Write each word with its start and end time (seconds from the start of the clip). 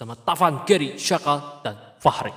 bersama 0.00 0.16
Tavan, 0.16 0.64
Gary, 0.64 0.96
Syakal, 0.96 1.60
dan 1.60 1.76
Fahri. 2.00 2.32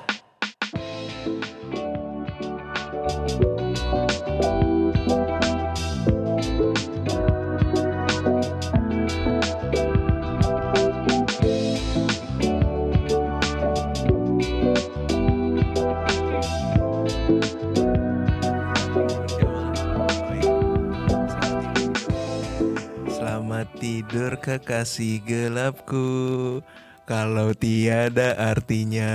Selamat 23.08 23.72
tidur 23.80 24.36
kekasih 24.44 25.24
gelapku 25.24 26.60
Kalau 27.04 27.52
tiada 27.52 28.36
artinya 28.40 29.14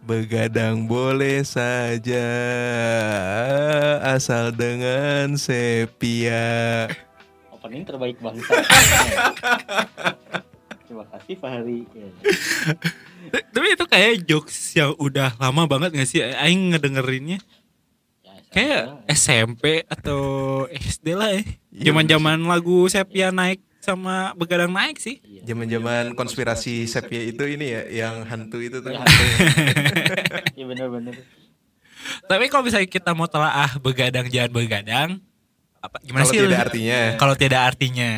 Begadang 0.00 0.88
boleh 0.88 1.44
saja 1.44 2.28
Asal 4.00 4.56
dengan 4.56 5.36
sepia 5.36 6.88
opening 7.60 7.84
terbaik 7.84 8.16
bangsa. 8.24 8.50
Terima 10.88 11.04
kasih 11.12 11.36
Fahri. 11.36 11.84
Tapi 13.30 13.66
itu 13.76 13.84
kayak 13.84 14.24
jokes 14.24 14.72
yang 14.72 14.96
udah 14.96 15.36
lama 15.36 15.68
banget 15.68 15.92
gak 15.92 16.08
sih? 16.08 16.24
Aing 16.24 16.72
ngedengerinnya 16.74 17.38
Ya, 18.24 18.32
kayak 18.50 18.82
SMP 19.12 19.86
atau 19.86 20.64
SD 20.72 21.14
lah 21.14 21.36
ya. 21.36 21.46
Iya, 21.70 21.92
Zaman-zaman 21.92 22.42
lagu 22.48 22.88
Sepia 22.90 23.30
naik 23.30 23.62
sama 23.80 24.36
Begadang 24.36 24.70
naik 24.70 25.00
sih. 25.00 25.18
Iya. 25.24 25.50
Zaman-zaman 25.50 26.12
konspirasi 26.12 26.84
sepia 26.84 27.24
itu 27.24 27.40
ini 27.48 27.72
ya 27.72 27.82
Yang 28.06 28.14
hantu 28.28 28.58
itu 28.60 28.78
tuh 28.84 28.92
Ya, 28.92 29.02
Iya 30.60 30.64
benar-benar. 30.68 31.16
Tapi 32.28 32.44
kalau 32.52 32.64
misalnya 32.68 32.88
kita 32.88 33.12
mau 33.16 33.28
telaah 33.28 33.76
begadang 33.80 34.28
jangan 34.28 34.52
begadang, 34.52 35.10
apa 35.80 35.96
gimana 36.00 36.24
Kalau 36.24 36.32
sih? 36.32 36.38
tidak 36.40 36.48
lu? 36.60 36.64
artinya 36.68 37.00
Kalau 37.16 37.34
tidak 37.36 37.60
artinya. 37.60 38.10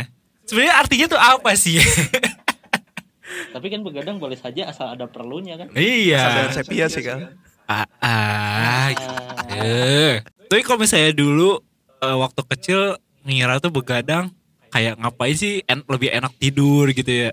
Sebenarnya 0.47 0.75
artinya 0.79 1.07
tuh 1.07 1.21
apa 1.23 1.51
sih? 1.55 1.79
Tapi 3.55 3.67
kan 3.73 3.81
begadang 3.81 4.17
boleh 4.21 4.37
saja 4.37 4.69
asal 4.69 4.93
ada 4.93 5.07
perlunya 5.09 5.57
kan. 5.57 5.71
Asal 5.73 5.81
iya. 5.81 6.53
sepia 6.53 6.87
sih 6.91 7.01
kan 7.07 7.39
Ah, 7.71 7.87
ah, 8.03 8.87
gitu. 8.93 9.07
Ah, 9.09 10.15
Tapi 10.51 10.61
kalau 10.67 10.83
misalnya 10.83 11.15
dulu 11.17 11.63
eh, 12.03 12.17
waktu 12.19 12.43
kecil 12.53 12.81
ngira 13.23 13.63
tuh 13.63 13.71
begadang 13.73 14.35
kayak 14.73 14.97
ngapain 14.97 15.35
sih 15.35 15.61
en- 15.63 15.85
lebih 15.87 16.09
enak 16.11 16.33
tidur 16.35 16.89
gitu 16.91 17.07
ya. 17.09 17.31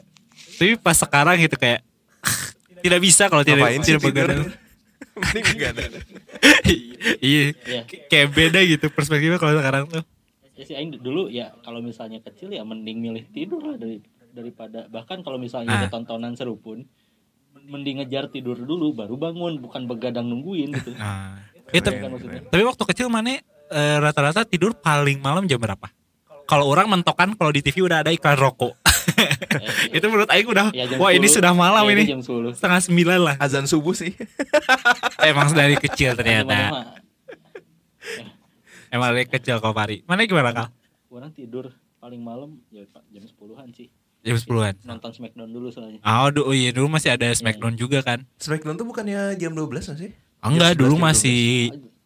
Tapi 0.54 0.76
pas 0.76 0.94
sekarang 0.94 1.40
gitu 1.40 1.56
kayak 1.56 1.82
tidak 2.84 3.00
bisa 3.00 3.26
kalau 3.26 3.42
tidak 3.42 3.64
Ngapain 3.64 3.80
sih 3.80 3.92
tidak 3.94 4.04
begadang. 4.04 4.44
tidur 4.44 4.48
Mending 5.20 5.46
begadang 5.50 5.92
iya. 7.20 7.44
Iya. 7.56 7.82
Kayak 8.06 8.28
beda 8.30 8.60
gitu 8.62 8.86
perspektifnya 8.90 9.36
kalau 9.36 9.58
sekarang 9.58 9.84
tuh. 9.88 10.04
ya 10.54 10.64
sih 10.66 10.76
aing 10.76 10.92
dulu 10.94 11.28
ya 11.28 11.56
kalau 11.60 11.80
misalnya 11.80 12.20
kecil 12.22 12.52
ya 12.52 12.62
mending 12.62 13.00
milih 13.00 13.24
tidur 13.30 13.64
lah 13.64 13.76
dari 13.76 14.04
daripada 14.30 14.86
bahkan 14.86 15.20
kalau 15.20 15.36
misalnya 15.36 15.72
Ah. 15.72 15.80
ada 15.80 15.88
tontonan 15.90 16.36
seru 16.36 16.56
pun 16.56 16.84
mending 17.62 18.00
ngejar 18.00 18.28
tidur 18.28 18.56
dulu 18.56 18.92
baru 18.94 19.16
bangun 19.16 19.58
bukan 19.58 19.86
begadang 19.86 20.26
nungguin 20.26 20.70
gitu. 20.74 20.92
Nah, 20.94 21.40
eh, 21.68 21.80
tapi, 21.80 21.98
Kan 21.98 22.12
maksudnya. 22.12 22.42
tapi 22.46 22.64
waktu 22.64 22.84
kecil 22.86 23.08
mana 23.08 23.40
eh, 23.40 23.98
rata-rata 23.98 24.44
tidur 24.44 24.72
paling 24.74 25.18
malam 25.18 25.46
jam 25.46 25.58
berapa? 25.58 25.88
Kalau 26.50 26.66
orang 26.66 26.90
mentokan 26.90 27.38
kalau 27.38 27.54
di 27.54 27.62
TV 27.62 27.86
udah 27.86 28.02
ada 28.02 28.10
iklan 28.10 28.34
rokok. 28.36 28.74
itu 29.96 30.02
menurut 30.04 30.30
Aing 30.30 30.46
udah 30.46 30.70
Ya, 30.72 30.86
wah 30.98 31.10
ini 31.12 31.26
10. 31.26 31.36
sudah 31.38 31.54
malam 31.54 31.82
Ya, 31.84 31.94
ini. 31.94 32.04
jam 32.08 32.22
10. 32.22 32.58
Setengah 32.58 32.82
sembilan 32.82 33.20
lah. 33.22 33.36
Azan 33.38 33.66
subuh 33.66 33.94
sih 33.94 34.14
Emang 35.30 35.50
dari 35.52 35.78
kecil 35.78 36.14
ternyata. 36.14 36.90
Emang 38.90 39.14
dari 39.14 39.26
kecil 39.28 39.62
kau 39.62 39.72
Pari. 39.72 40.02
Mana 40.04 40.26
gimana 40.26 40.50
kal? 40.50 40.68
orang 41.10 41.34
tidur 41.34 41.74
paling 41.98 42.22
malam 42.22 42.62
ya 42.70 42.86
jam 43.10 43.24
10-an 43.24 43.70
sih. 43.72 43.90
Jam 44.20 44.36
sepuluhan. 44.36 44.78
Nonton 44.84 45.10
Smackdown 45.10 45.50
dulu 45.50 45.68
soalnya. 45.70 45.98
Oh, 46.02 46.30
du- 46.30 46.44
oh 46.44 46.54
iya 46.54 46.70
dulu 46.70 46.86
masih 46.88 47.10
ada 47.10 47.30
Smackdown 47.30 47.74
juga 47.74 48.02
kan? 48.02 48.26
Smackdown 48.38 48.76
tuh 48.76 48.86
bukannya 48.86 49.34
jam 49.36 49.54
12 49.54 49.90
gak 49.90 49.98
sih? 49.98 50.12
Enggak, 50.40 50.74
Jam 50.74 50.80
dulu 50.80 50.96
11, 50.96 50.96
jam 50.96 51.04
masih 51.04 51.42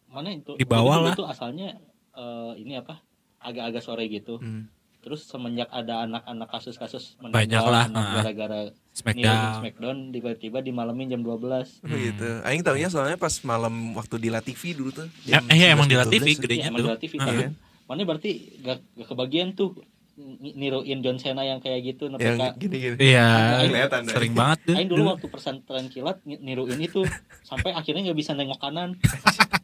Mana 0.08 0.28
itu? 0.32 0.52
Di 0.56 0.64
bawah 0.64 0.96
lah. 1.02 1.12
Itu 1.12 1.26
asalnya 1.26 1.76
eh, 2.14 2.52
ini 2.56 2.80
apa? 2.80 3.03
Agak-agak 3.44 3.84
sore 3.84 4.08
gitu. 4.08 4.40
Hmm. 4.40 4.72
Terus 5.04 5.28
semenjak 5.28 5.68
ada 5.68 6.08
anak-anak 6.08 6.48
kasus-kasus 6.48 7.20
Banyak 7.20 7.60
lah, 7.60 7.92
ha. 7.92 8.24
gara-gara 8.24 8.72
Smackdown. 8.96 9.60
Smackdown 9.60 9.98
tiba-tiba 10.16 10.64
dimalamin 10.64 11.12
jam 11.12 11.20
12. 11.20 11.84
Oh 11.84 11.92
gitu. 11.92 12.28
Aing 12.40 12.64
taunya 12.64 12.88
soalnya 12.88 13.20
pas 13.20 13.36
malam 13.44 13.92
waktu 13.92 14.16
di 14.16 14.32
La 14.32 14.40
TV 14.40 14.72
dulu 14.72 14.96
tuh. 14.96 15.06
Ya, 15.28 15.44
eh, 15.52 15.68
emang 15.68 15.84
di 15.84 15.92
11, 15.92 16.00
La 16.00 16.06
TV 16.08 16.26
12. 16.32 16.40
gedenya 16.40 16.62
Iya, 16.64 16.70
emang 16.72 16.80
tuh. 16.80 16.88
relatif 16.88 17.10
itu. 17.12 17.20
Heeh. 17.20 17.50
Mana 17.84 18.00
berarti 18.08 18.30
gak, 18.64 18.78
gak 18.96 19.08
kebagian 19.12 19.52
tuh 19.52 19.76
niruin 20.16 21.00
John 21.00 21.16
Cena 21.16 21.42
yang 21.42 21.58
kayak 21.58 21.82
gitu 21.84 22.06
Yang 22.06 22.22
NPK. 22.22 22.42
gini-gini. 22.56 22.96
Iya, 23.04 23.28
Kelihatan, 23.62 24.02
sering 24.06 24.32
banget 24.32 24.58
tuh. 24.62 24.74
Aing 24.74 24.86
dulu 24.86 25.02
waktu 25.08 25.26
pesantren 25.26 25.86
kilat 25.88 26.22
ni- 26.22 26.38
niruin 26.38 26.78
itu 26.78 27.02
sampai 27.42 27.70
akhirnya 27.70 28.06
nggak 28.06 28.18
bisa 28.18 28.32
nengok 28.32 28.58
kanan. 28.58 28.94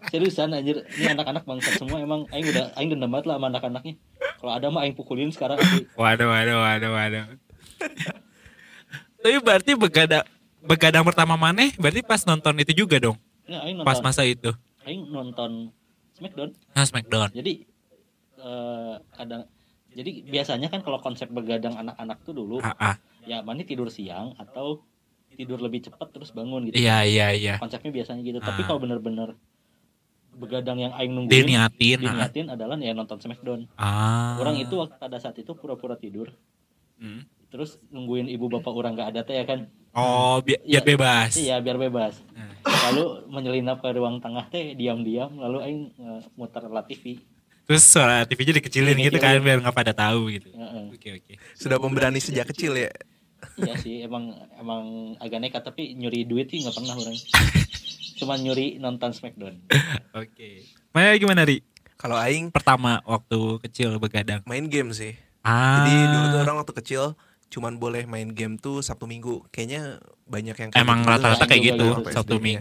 Seriusan 0.09 0.51
anjir, 0.51 0.83
ini 0.93 1.07
anak-anak 1.09 1.45
bangsat 1.45 1.77
semua 1.77 1.99
emang 1.99 2.27
aing 2.29 2.47
udah 2.47 2.75
aing 2.75 2.91
dendam 2.91 3.09
banget 3.09 3.27
lah 3.27 3.37
sama 3.37 3.47
anak-anaknya. 3.49 3.95
Kalau 4.37 4.53
ada 4.53 4.67
mah 4.69 4.83
aing 4.83 4.95
pukulin 4.95 5.31
sekarang. 5.31 5.59
Waduh, 5.95 6.27
waduh, 6.27 6.59
waduh, 6.59 6.91
waduh. 6.91 7.25
Tapi 9.17 9.37
berarti 9.39 9.73
begadang 9.75 10.25
begadang 10.61 11.05
pertama 11.05 11.37
mana? 11.37 11.71
Berarti 11.77 12.01
pas 12.01 12.21
nonton 12.25 12.59
itu 12.59 12.73
juga 12.75 12.99
dong, 12.99 13.17
Nah, 13.47 13.63
aing 13.63 13.79
pas 13.81 13.97
nonton 13.97 14.05
masa 14.05 14.23
itu. 14.25 14.51
aing 14.83 15.07
nonton 15.07 15.71
Smackdown. 16.13 16.51
Nah, 16.75 16.85
Smackdown. 16.85 17.29
Jadi 17.31 17.65
eh 18.37 18.95
kadang 19.15 19.45
jadi 19.93 20.23
biasanya 20.25 20.69
kan 20.69 20.81
kalau 20.81 20.99
konsep 20.99 21.27
begadang 21.29 21.75
anak-anak 21.75 22.19
tuh 22.21 22.33
dulu 22.33 22.59
Ah, 22.61 22.75
ah. 22.77 22.97
ya 23.23 23.41
mana 23.41 23.61
tidur 23.61 23.89
siang 23.89 24.33
atau 24.35 24.83
tidur 25.31 25.59
lebih 25.59 25.83
cepat 25.83 26.11
terus 26.11 26.31
bangun 26.31 26.67
gitu. 26.67 26.77
Iya, 26.77 27.03
iya, 27.03 27.27
iya. 27.31 27.55
Konsepnya 27.57 27.91
biasanya 27.91 28.21
gitu. 28.21 28.39
Tapi 28.39 28.61
Ah. 28.61 28.67
kalau 28.67 28.79
bener-bener 28.79 29.35
begadang 30.33 30.79
yang 30.79 30.93
aing 30.93 31.13
nungguin 31.13 31.45
Diniatin. 31.45 31.99
ah. 31.99 32.15
diniatin 32.17 32.47
adalah 32.49 32.77
ya 32.77 32.93
nonton 32.93 33.19
Smackdown. 33.19 33.67
Ah. 33.75 34.39
Orang 34.39 34.57
itu 34.57 34.73
waktu 34.75 34.97
pada 34.97 35.17
saat 35.17 35.37
itu 35.37 35.53
pura-pura 35.53 35.95
tidur, 35.95 36.31
Hmm. 36.97 37.27
terus 37.49 37.77
nungguin 37.89 38.27
ibu 38.27 38.47
bapak 38.49 38.71
orang 38.71 38.95
gak 38.95 39.11
ada 39.11 39.21
teh 39.23 39.35
ya 39.35 39.45
kan? 39.45 39.67
Oh, 39.91 40.39
bi- 40.39 40.55
biar 40.61 40.63
Iya. 40.63 40.81
bebas. 40.87 41.31
Iya 41.35 41.57
biar 41.59 41.77
bebas. 41.77 42.23
Hmm. 42.31 42.55
Lalu 42.63 43.05
menyelinap 43.29 43.81
ke 43.81 43.91
ruang 43.91 44.19
tengah 44.19 44.47
teh 44.47 44.73
diam-diam, 44.73 45.35
lalu 45.35 45.59
aing 45.61 45.83
eh, 45.93 46.21
muter 46.35 46.63
la 46.65 46.83
TV. 46.83 47.19
Terus 47.71 47.87
suara 47.87 48.27
TV-nya 48.27 48.59
dikecilin 48.59 48.99
Iya, 48.99 49.15
gitu 49.15 49.23
kan 49.23 49.39
biar 49.39 49.63
nggak 49.63 49.77
pada 49.79 49.95
tahu 49.95 50.35
gitu. 50.35 50.51
Oke, 50.91 51.23
oke. 51.23 51.33
Sudah 51.55 51.79
pemberani 51.79 52.19
sejak 52.19 52.51
kecil 52.51 52.75
ya. 52.75 52.91
Iya 53.63 53.79
sih, 53.79 54.03
emang 54.03 54.35
emang 54.59 55.15
agak 55.23 55.39
nekat 55.39 55.63
tapi 55.63 55.95
nyuri 55.95 56.27
duit 56.27 56.51
sih 56.51 56.67
nggak 56.67 56.75
pernah 56.75 56.99
orang. 56.99 57.15
Cuma 58.19 58.35
nyuri 58.43 58.83
nonton 58.83 59.15
Smackdown. 59.15 59.63
Oke. 60.19 60.67
Mana 60.91 61.15
gimana, 61.15 61.47
Ri? 61.47 61.63
Kalau 61.95 62.19
aing 62.19 62.51
Pertama 62.51 63.07
waktu 63.07 63.39
kecil 63.63 64.03
begadang. 64.03 64.43
main 64.51 64.67
game 64.67 64.91
sih. 64.91 65.15
Ah. 65.47 65.87
Jadi 65.87 65.95
dulu 66.11 66.27
tuh 66.27 66.41
orang 66.43 66.57
waktu 66.59 66.75
kecil 66.75 67.05
cuman 67.55 67.79
boleh 67.79 68.03
main 68.11 68.35
game 68.35 68.59
tuh 68.59 68.83
Sabtu 68.83 69.07
Minggu. 69.07 69.47
Kayaknya 69.55 70.03
banyak 70.27 70.57
yang 70.59 70.71
kayak 70.75 70.83
Emang 70.83 71.07
gitu 71.07 71.11
rata-rata 71.15 71.45
kayak 71.47 71.63
gitu, 71.71 71.87
gitu, 71.87 72.11
Sabtu 72.11 72.35
-nya. 72.43 72.59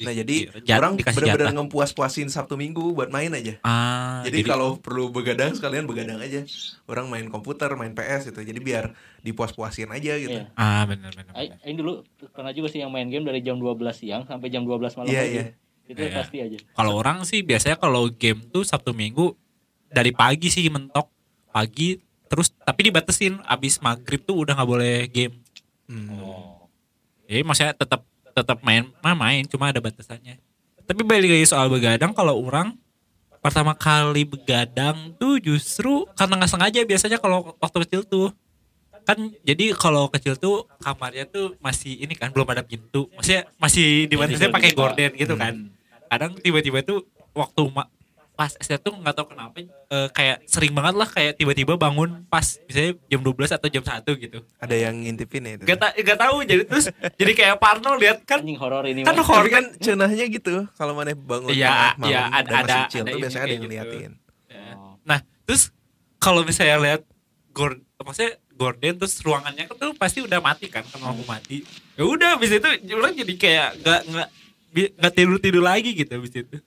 Nah 0.00 0.10
jadi 0.10 0.36
Jat- 0.60 0.80
orang 0.80 0.98
jatah. 0.98 1.52
ngepuas-puasin 1.52 2.26
Sabtu 2.26 2.54
Minggu 2.54 2.90
buat 2.90 3.06
main 3.08 3.30
aja. 3.30 3.54
Ah, 3.60 4.24
jadi, 4.24 4.42
kalau 4.42 4.74
perlu 4.76 5.08
begadang 5.08 5.52
sekalian 5.52 5.84
begadang 5.84 6.18
aja. 6.18 6.42
Orang 6.84 7.06
main 7.06 7.28
komputer, 7.28 7.70
main 7.74 7.92
PS 7.92 8.26
gitu. 8.26 8.40
Jadi 8.40 8.58
biar 8.58 8.90
dipuas-puasin 9.20 9.86
aja 9.88 10.16
gitu. 10.16 10.34
Iya. 10.34 10.50
ah 10.54 10.82
benar 10.84 11.12
benar. 11.12 11.30
Aing 11.32 11.54
aing 11.60 11.76
dulu 11.76 12.02
pernah 12.30 12.50
juga 12.50 12.66
sih 12.68 12.80
yang 12.80 12.90
main 12.90 13.06
game 13.06 13.22
dari 13.22 13.38
jam 13.38 13.54
12 13.54 13.78
siang 13.94 14.22
sampai 14.24 14.48
jam 14.48 14.62
12 14.62 14.96
malam. 14.96 15.06
Iya, 15.06 15.22
iya. 15.22 15.44
Itu 15.84 16.00
Iya. 16.00 16.16
pasti 16.16 16.36
aja. 16.40 16.58
Kalau 16.72 16.92
orang 16.94 17.22
sih 17.22 17.40
biasanya 17.40 17.76
kalau 17.76 18.08
game 18.08 18.40
tuh 18.46 18.64
Sabtu 18.64 18.90
Minggu 18.90 19.36
dari 19.86 20.10
pagi 20.10 20.48
sih 20.48 20.66
mentok 20.66 21.06
pagi 21.48 22.00
terus 22.26 22.50
tapi 22.56 22.88
dibatesin 22.88 23.38
abis 23.44 23.78
maghrib 23.78 24.18
tuh 24.18 24.42
udah 24.42 24.56
nggak 24.56 24.66
boleh 24.66 25.06
game. 25.06 25.38
Hmm. 25.86 26.08
Oh. 26.16 26.66
Jadi 27.24 27.40
maksudnya 27.40 27.72
tetap 27.72 28.02
tetap 28.34 28.58
main 28.66 28.90
mah 28.98 29.14
main 29.14 29.46
cuma 29.46 29.70
ada 29.70 29.78
batasannya. 29.78 30.36
Tapi 30.84 31.00
balik 31.06 31.30
lagi 31.32 31.46
soal 31.48 31.70
begadang 31.72 32.12
kalau 32.12 32.36
orang 32.42 32.76
pertama 33.40 33.72
kali 33.72 34.26
begadang 34.26 35.14
tuh 35.16 35.40
justru 35.40 36.04
karena 36.18 36.42
nggak 36.42 36.50
sengaja 36.50 36.80
biasanya 36.84 37.18
kalau 37.22 37.54
waktu 37.56 37.78
kecil 37.88 38.02
tuh. 38.04 38.28
Kan 39.04 39.36
jadi 39.44 39.76
kalau 39.76 40.08
kecil 40.08 40.34
tuh 40.40 40.64
kamarnya 40.80 41.28
tuh 41.28 41.52
masih 41.60 42.00
ini 42.00 42.16
kan 42.16 42.32
belum 42.32 42.48
ada 42.48 42.64
pintu. 42.64 43.06
Maksudnya 43.12 43.48
masih 43.60 44.08
dibatasnya 44.08 44.48
pakai 44.48 44.72
gorden 44.72 45.12
gitu 45.14 45.36
kan. 45.36 45.70
Kadang 46.08 46.36
tiba-tiba 46.40 46.80
tuh 46.80 47.04
waktu 47.36 47.62
pas 48.34 48.50
SD 48.58 48.82
tuh 48.82 48.90
nggak 48.98 49.14
tahu 49.14 49.30
kenapa 49.30 49.62
eh, 49.62 50.08
kayak 50.10 50.42
sering 50.50 50.74
banget 50.74 50.94
lah 50.98 51.06
kayak 51.06 51.38
tiba-tiba 51.38 51.78
bangun 51.78 52.26
pas 52.26 52.58
misalnya 52.66 52.98
jam 53.06 53.20
12 53.22 53.54
atau 53.54 53.68
jam 53.70 53.84
1 53.86 54.02
gitu. 54.18 54.38
Ada 54.58 54.74
yang 54.74 54.94
ngintipin 55.06 55.46
ya 55.46 55.52
itu. 55.54 55.62
Gak, 55.62 55.78
ta 55.78 55.88
gak 55.94 56.18
tahu 56.18 56.36
jadi 56.42 56.62
terus 56.66 56.90
jadi 57.14 57.32
kayak 57.32 57.56
Parno 57.62 57.94
lihat 57.94 58.26
kan 58.26 58.42
Anjing 58.42 58.58
horor 58.58 58.82
ini. 58.90 59.06
kan 59.06 59.14
horor 59.22 59.46
Tapi 59.46 59.54
kan 59.54 59.64
cenahnya 59.78 60.26
gitu. 60.26 60.66
Kalau 60.74 60.98
mana 60.98 61.14
bangun 61.14 61.54
tengah 61.54 61.94
malam 61.94 62.10
iya, 62.10 62.22
dan 62.26 62.34
ada- 62.34 62.50
masih 62.50 62.66
ada- 62.66 62.90
chill 62.90 63.02
ada 63.06 63.10
tuh 63.14 63.18
biasanya 63.22 63.38
ada 63.38 63.46
yang 63.46 63.62
gitu. 63.62 63.66
ngeliatin. 63.70 64.10
Ya. 64.50 64.66
Oh. 64.74 64.94
Nah, 65.06 65.18
terus 65.46 65.62
kalau 66.18 66.40
misalnya 66.42 66.76
lihat 66.82 67.02
gor 67.54 67.78
maksudnya 68.02 68.34
gorden 68.54 68.94
terus 68.98 69.14
ruangannya 69.22 69.70
tuh 69.70 69.94
pasti 69.94 70.18
udah 70.22 70.42
mati 70.42 70.66
kan 70.66 70.82
kan 70.82 70.98
lampu 70.98 71.22
mati. 71.22 71.62
Ya 71.94 72.02
udah 72.02 72.34
habis 72.34 72.50
itu 72.50 72.66
orang 72.98 73.14
jadi 73.14 73.34
kayak 73.38 73.68
gak 73.78 74.00
nggak 74.10 74.28
nggak 74.98 75.12
tidur 75.14 75.38
tidur 75.38 75.62
lagi 75.62 75.94
gitu 75.94 76.10
habis 76.10 76.34
itu. 76.34 76.58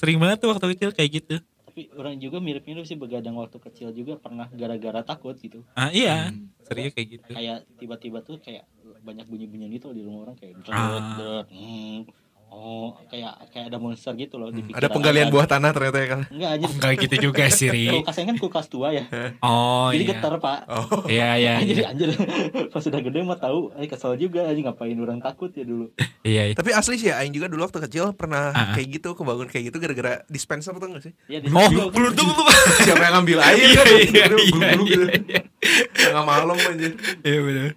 Sering 0.00 0.16
banget 0.16 0.40
tuh 0.40 0.48
waktu 0.48 0.66
kecil 0.72 0.90
kayak 0.96 1.10
gitu. 1.12 1.36
Tapi 1.68 1.92
orang 1.92 2.16
juga 2.16 2.40
mirip-mirip 2.40 2.82
sih 2.82 2.96
begadang 2.96 3.36
waktu 3.36 3.60
kecil 3.60 3.92
juga 3.92 4.16
pernah 4.16 4.48
gara-gara 4.48 5.04
takut 5.04 5.36
gitu. 5.36 5.60
Ah 5.76 5.92
iya, 5.92 6.32
Hmm. 6.32 6.48
serius 6.64 6.96
kayak 6.96 7.08
gitu. 7.20 7.30
Kayak 7.30 7.68
tiba-tiba 7.76 8.24
tuh 8.24 8.40
kayak 8.40 8.64
banyak 9.04 9.28
bunyi-bunyian 9.28 9.76
gitu 9.76 9.92
di 9.92 10.00
rumah 10.00 10.24
orang 10.24 10.36
kayak 10.40 10.56
deret, 10.64 10.72
Ah. 10.72 11.16
deret, 11.20 11.46
hmm. 11.52 11.98
Oh, 12.52 12.98
kayak 13.06 13.46
kayak 13.48 13.70
ada 13.70 13.78
monster 13.78 14.10
gitu 14.14 14.34
loh 14.34 14.50
di 14.50 14.60
Hmm. 14.60 14.74
Ada 14.74 14.90
penggalian 14.90 15.30
buah 15.30 15.46
tanah 15.46 15.70
ternyata 15.70 15.96
ya 15.96 16.08
kan. 16.08 16.20
Enggak 16.28 16.50
aja. 16.52 16.64
Oh, 16.64 16.70
enggak 16.74 16.92
gitu 17.00 17.14
juga 17.24 17.44
sih, 17.46 17.66
Ri. 17.66 17.86
Kulkasnya 17.94 18.24
kan 18.26 18.36
kulkas 18.36 18.66
tua 18.66 18.88
ya. 18.90 19.06
Oh 19.40 19.88
Jadi 19.88 20.02
iya. 20.02 20.10
getar, 20.12 20.34
Pak. 20.36 20.58
Oh. 20.66 20.86
Iya 21.08 21.28
iya 21.36 21.52
Jadi 21.58 21.72
iya. 21.76 21.86
anjir 21.88 22.10
pas 22.68 22.82
sudah 22.82 23.00
gede 23.00 23.22
mah 23.22 23.36
tahu, 23.36 23.70
eh 23.74 23.86
kesel 23.86 24.14
juga 24.16 24.44
anjing 24.44 24.66
ngapain 24.66 24.98
orang 24.98 25.18
takut 25.18 25.48
ya 25.50 25.62
dulu. 25.62 25.94
Iya. 26.20 26.42
iya. 26.46 26.54
Tapi 26.54 26.70
asli 26.70 26.94
sih 26.96 27.08
ya, 27.08 27.18
Aing 27.18 27.30
juga 27.30 27.46
dulu 27.46 27.62
waktu 27.62 27.78
kecil 27.80 28.12
pernah 28.12 28.50
Ah. 28.50 28.74
kayak 28.74 28.98
gitu, 28.98 29.14
kebangun 29.14 29.46
kayak 29.46 29.70
gitu 29.70 29.78
gara-gara 29.78 30.12
dispenser 30.26 30.74
tuh 30.74 30.90
gak 30.90 31.02
sih? 31.02 31.12
Ya 31.26 31.38
di 31.38 31.46
Oh, 31.48 31.70
belum 31.86 32.12
tuh 32.12 32.26
tuh. 32.26 32.46
Siapa 32.82 32.98
yang 33.00 33.14
ngambil 33.16 33.38
air 33.40 33.56
Iya 33.56 33.72
kan? 33.72 33.86
iya 33.86 34.00
iya. 34.02 34.24
bulu-bulu 34.26 34.84
gitu. 34.84 35.04
iya. 35.24 35.40
Tengah 35.92 36.24
malam 36.24 36.56
aja. 36.56 36.88
Iya 37.22 37.38
benar. 37.40 37.70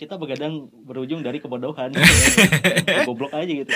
Ya 0.00 0.08
kita 0.08 0.16
begadang 0.16 0.72
berujung 0.88 1.20
dari 1.20 1.44
kebodohan 1.44 1.92
goblok 3.06 3.36
aja 3.36 3.52
gitu 3.52 3.68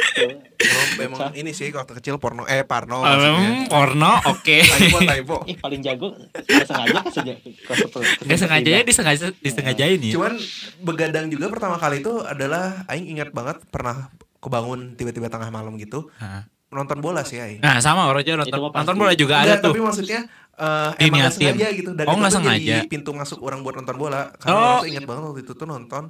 Emang, 0.65 0.89
emang 0.97 1.19
Bocah. 1.21 1.31
ini 1.37 1.53
sih 1.53 1.69
waktu 1.69 1.93
kecil 2.01 2.17
porno 2.17 2.49
eh 2.49 2.65
parno. 2.65 3.05
Um, 3.05 3.69
porno 3.69 4.17
oke. 4.25 4.65
Typo 4.65 4.99
typo. 5.05 5.37
ih 5.45 5.57
paling 5.61 5.85
jago 5.85 6.17
nggak 6.17 6.65
sengaja 6.65 6.93
kan 7.05 7.13
saja 7.13 7.35
Nggak 8.25 8.39
sengaja 8.41 8.71
ya 8.73 8.81
disengaja 8.81 9.25
disengajain 9.45 10.01
ya. 10.01 10.13
Cuman 10.17 10.33
begadang 10.81 11.29
juga 11.29 11.53
pertama 11.53 11.77
kali 11.77 12.01
itu 12.01 12.25
adalah 12.25 12.89
Aing 12.89 13.13
ingat 13.13 13.37
banget 13.37 13.61
pernah 13.69 14.09
kebangun 14.41 14.97
tiba-tiba 14.97 15.29
tengah 15.29 15.53
malam 15.53 15.77
gitu. 15.77 16.09
Nonton 16.75 16.99
bola 16.99 17.23
sih 17.23 17.39
Aing. 17.39 17.59
Nah 17.59 17.79
sama 17.79 18.05
orang 18.05 18.27
nonton, 18.37 18.59
nonton 18.69 18.97
bola 18.97 19.15
juga 19.15 19.35
ada 19.39 19.57
tuh. 19.57 19.71
tapi 19.71 19.81
maksudnya 19.81 20.21
eh 20.53 20.91
emang 21.01 21.23
Diniatin. 21.25 21.35
sengaja 21.51 21.67
gitu 21.73 21.91
dan 21.93 22.05
Oh, 22.05 22.13
itu 22.13 22.21
jadi 22.21 22.31
sengaja. 22.33 22.77
pintu 22.87 23.11
masuk 23.11 23.39
orang 23.41 23.63
buat 23.63 23.75
nonton 23.75 23.95
bola 23.95 24.31
karena 24.37 24.55
Oh. 24.57 24.79
tuh 24.79 24.89
ingat 24.89 25.05
banget 25.05 25.23
waktu 25.25 25.41
itu 25.41 25.53
tuh 25.53 25.67
nonton 25.67 26.05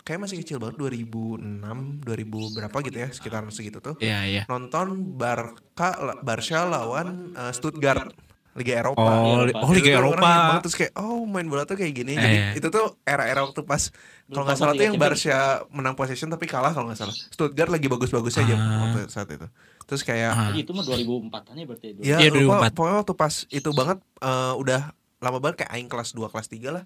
kayak 0.00 0.20
masih 0.20 0.36
kecil 0.38 0.56
banget 0.58 0.76
2006 0.78 2.00
2000 2.00 2.28
berapa 2.54 2.76
gitu 2.82 2.96
ya 2.98 3.08
sekitaran 3.08 3.48
segitu 3.48 3.80
tuh 3.80 3.96
Iya 3.98 4.18
iya. 4.24 4.42
nonton 4.46 4.86
Barca 5.14 5.88
Barca 6.18 6.58
lawan 6.62 7.32
eh, 7.32 7.52
Stuttgart 7.52 8.12
Liga 8.54 8.78
Eropa. 8.78 9.02
Oh, 9.02 9.42
Eropa. 9.42 9.44
li- 9.44 9.56
oh 9.58 9.70
Liga 9.72 9.90
Itu 9.90 9.98
Eropa. 9.98 10.22
banget, 10.22 10.60
terus 10.62 10.76
kayak 10.76 10.92
oh 10.94 11.26
main 11.26 11.42
bola 11.44 11.66
tuh 11.66 11.74
kayak 11.74 11.90
gini. 11.92 12.14
Jadi 12.14 12.36
Eh. 12.38 12.52
itu 12.54 12.68
tuh 12.70 13.02
era-era 13.02 13.42
waktu 13.42 13.60
pas 13.60 13.90
kalau 14.24 14.46
nggak 14.46 14.54
salah 14.54 14.72
tuh 14.72 14.78
Liga 14.78 14.86
yang. 14.86 14.94
Barca 14.96 15.38
menang 15.68 15.94
possession 15.94 16.30
tapi 16.30 16.46
kalah 16.46 16.70
kalau 16.70 16.86
nggak 16.86 16.96
salah. 16.96 17.10
Stuttgart 17.10 17.66
lagi 17.66 17.84
bagus-bagusnya 17.84 18.42
aja 18.44 18.54
Ah. 18.54 18.62
waktu 18.86 19.10
saat 19.10 19.26
itu. 19.28 19.42
Terus 19.84 20.02
kayak 20.02 20.30
Ah. 20.30 20.48
jadi 20.48 20.60
itu 20.60 20.70
mah 20.70 20.82
2004 20.82 21.44
an 21.44 21.54
ya 21.54 21.64
berarti 21.64 21.86
ya 22.00 22.16
Iya, 22.18 22.28
lupa 22.30 22.56
2004. 22.62 22.72
pokoknya 22.72 22.96
waktu 22.98 23.14
pas 23.14 23.34
itu 23.48 23.68
banget 23.70 23.98
eh, 24.18 24.54
udah 24.54 24.80
lama 25.18 25.38
banget 25.38 25.56
kayak 25.60 25.72
aing 25.72 25.88
kelas 25.88 26.10
2 26.10 26.26
kelas 26.26 26.46
3 26.46 26.68
lah. 26.70 26.84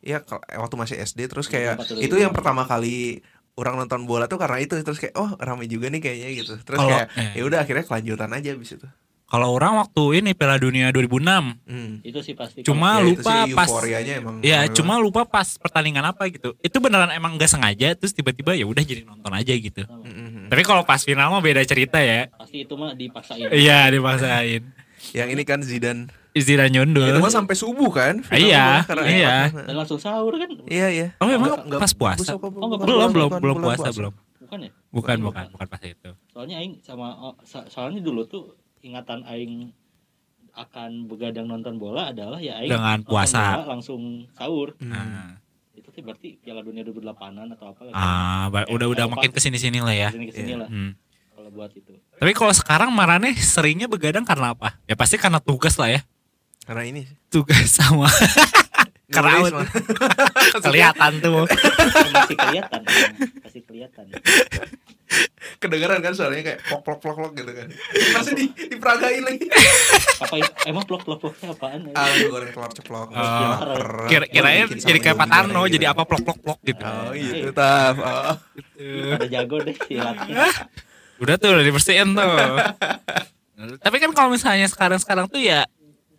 Iya 0.00 0.20
eh, 0.22 0.56
waktu 0.56 0.74
masih 0.74 0.96
SD 0.98 1.26
terus 1.26 1.46
kayak 1.46 1.80
2004, 1.80 2.00
itu 2.02 2.14
yang 2.16 2.30
pertama 2.30 2.62
kali 2.62 3.20
orang 3.54 3.74
nonton 3.78 4.04
bola 4.04 4.26
tuh 4.26 4.36
karena 4.36 4.58
itu 4.58 4.76
terus 4.76 4.96
kayak 4.96 5.14
oh 5.14 5.32
ramai 5.38 5.64
juga 5.64 5.88
nih 5.88 5.98
kayaknya 5.98 6.28
gitu. 6.36 6.52
Terus 6.58 6.76
Kalau- 6.78 6.92
kayak 6.92 7.08
eh. 7.14 7.32
ya 7.34 7.42
udah 7.42 7.58
akhirnya 7.58 7.84
kelanjutan 7.84 8.30
aja 8.30 8.48
abis 8.50 8.70
itu. 8.74 8.88
Kalau 9.26 9.50
orang 9.50 9.74
waktu 9.76 10.02
ini 10.16 10.30
Piala 10.32 10.54
Dunia 10.54 10.88
2006 10.88 11.58
Hmm. 11.66 11.98
itu 12.00 12.18
sih 12.20 12.32
pasti 12.32 12.62
Cuma 12.62 12.96
Ya, 12.96 13.02
itu 13.02 13.06
lupa 13.18 13.34
sih 13.36 13.52
pas 13.52 13.66
euforianya 13.66 14.12
emang 14.16 14.34
Ya 14.38 14.58
ramai 14.60 14.70
cuma 14.72 14.94
lupa 14.96 15.22
pas 15.24 15.48
pertandingan 15.52 16.04
apa 16.04 16.26
gitu. 16.26 16.54
Itu 16.60 16.78
beneran 16.78 17.10
emang 17.10 17.34
gak 17.34 17.50
sengaja 17.50 17.92
terus 17.92 18.12
tiba-tiba 18.12 18.52
ya 18.52 18.62
udah 18.62 18.78
jadi 18.80 19.02
nonton 19.02 19.28
aja 19.28 19.50
gitu. 19.50 19.82
banget. 19.82 20.14
Mm-mm. 20.14 20.46
Tapi 20.46 20.62
kalau 20.62 20.82
pas 20.82 21.00
final 21.00 21.26
mah 21.28 21.40
beda 21.40 21.58
cerita 21.62 21.98
ya. 21.98 22.30
pasti 22.32 22.62
itu 22.62 22.74
mah 22.74 22.94
dipaksain 22.94 23.50
Iya 23.50 23.90
dipaksain. 23.90 24.62
Yang 25.18 25.28
ini 25.28 25.42
kan 25.42 25.58
Zidane. 25.60 26.06
Istirahat 26.30 26.70
nyundul. 26.70 27.08
Itu 27.08 27.18
mah 27.18 27.32
sampai 27.32 27.54
subuh 27.54 27.90
kan? 27.90 28.22
Iya, 28.30 28.84
iya. 29.02 29.50
enak. 29.50 29.66
dan 29.66 29.74
langsung 29.74 29.96
sahur 29.96 30.36
kan 30.36 30.52
Iya 30.64 30.86
iya. 30.88 31.06
Oh 31.16 31.26
emang 31.26 31.50
Nggak- 31.50 31.64
nggak- 31.66 31.82
pas 31.82 31.92
puasa? 31.92 32.30
Oh, 32.32 32.38
nggak 32.38 32.78
belum 32.80 33.08
belum 33.10 33.30
belum 33.34 33.56
puasa 33.58 33.88
belum. 33.90 34.12
bukan 34.38 34.58
ya 34.60 34.70
Bukan 34.88 35.16
bukan 35.18 35.44
bukan 35.50 35.66
pas 35.66 35.82
itu. 35.82 36.10
soalnya 36.28 36.56
aing 36.56 36.78
sama 36.78 37.10
oh, 37.16 37.34
so- 37.42 37.66
soalnya 37.66 37.98
dulu 37.98 38.22
tuh 38.24 38.54
ingatan 38.86 39.20
aing 39.24 39.74
akan 40.52 41.04
begadang 41.04 41.44
nonton 41.44 41.76
bola 41.76 42.08
adalah 42.08 42.38
ya 42.38 42.56
aing 42.56 42.70
Dengan 42.70 42.98
puasa. 43.02 43.60
bola 43.60 43.76
langsung 43.76 44.02
sahur 44.32 44.72
Hmm. 44.78 44.88
Nah. 44.88 45.30
itu 45.72 45.92
tuh 45.92 46.00
berarti 46.00 46.40
Piala 46.40 46.60
Dunia 46.60 46.80
2008an 46.82 47.52
atau 47.52 47.66
apa 47.68 47.92
Ah, 47.92 48.48
ba- 48.48 48.64
udah 48.66 48.88
udah 48.88 49.04
makin 49.06 49.28
ke 49.28 49.38
sini 49.38 49.56
sini 49.56 49.78
lah 49.78 49.92
ya. 49.92 50.08
ke 50.08 50.16
sini 50.16 50.26
ke 50.26 50.34
sini 50.34 50.50
Iya. 50.50 50.58
lah 50.58 50.68
Hmm. 50.68 50.96
kalau 51.30 51.50
buat 51.50 51.70
itu 51.70 51.92
Tapi 52.16 52.32
kalau 52.32 52.48
sekarang 52.50 52.88
Marane 52.90 53.34
seringnya 53.34 53.84
begadang 53.84 54.24
karena 54.24 54.50
apa? 54.50 54.80
Ya 54.84 54.94
pasti 54.94 55.14
karena 55.16 55.36
tugas 55.36 55.76
lah 55.76 55.90
ya. 55.90 56.00
Karena 56.64 56.82
ini 56.84 57.04
Tugas 57.28 57.68
sama 57.68 58.08
mah. 58.08 58.14
kelihatan 60.64 61.12
tuh. 61.20 61.44
masih 62.08 62.34
kelihatan 62.34 62.80
masih 63.38 63.60
kelihatan 63.62 64.04
Kedengeran 65.62 66.02
kan 66.02 66.12
suaranya 66.12 66.44
kayak 66.52 66.60
plok 66.66 66.82
plok 66.82 66.98
plok 67.00 67.16
plok 67.16 67.32
gitu 67.38 67.52
kan. 67.54 67.68
Masih 68.14 68.32
di 68.34 68.44
diperagain 68.52 69.22
lagi. 69.22 69.46
apa 70.24 70.34
emang 70.66 70.84
plok 70.84 71.02
plok 71.06 71.18
ploknya 71.22 71.46
apaan 71.54 71.80
ya? 71.90 71.94
Ah, 71.94 72.10
goreng 72.26 72.50
telur 72.50 72.72
ceplok. 72.74 73.08
Oh, 73.12 73.16
Lapar. 73.16 73.86
Kira 74.10 74.26
kirain 74.26 74.66
jadi 74.68 74.98
kayak 74.98 75.16
Yogi 75.16 75.22
Pak 75.22 75.28
Tarno 75.30 75.60
goreng 75.62 75.72
jadi 75.72 75.86
gitu. 75.86 75.92
apa 75.94 76.02
plok 76.04 76.22
plok 76.26 76.38
plok 76.42 76.58
gitu. 76.66 76.84
Oh 76.84 77.12
gitu 77.14 77.50
taf. 77.54 77.94
Oh. 77.98 78.34
ada 79.16 79.26
jago 79.26 79.56
deh 79.62 79.76
silatnya 79.86 80.46
Udah 81.22 81.34
tuh 81.40 81.48
udah 81.56 81.64
dibersihin 81.64 82.12
tuh. 82.12 82.28
Tapi 83.80 83.96
kan 83.96 84.12
kalau 84.12 84.28
misalnya 84.36 84.68
sekarang-sekarang 84.68 85.32
tuh 85.32 85.40
ya 85.40 85.64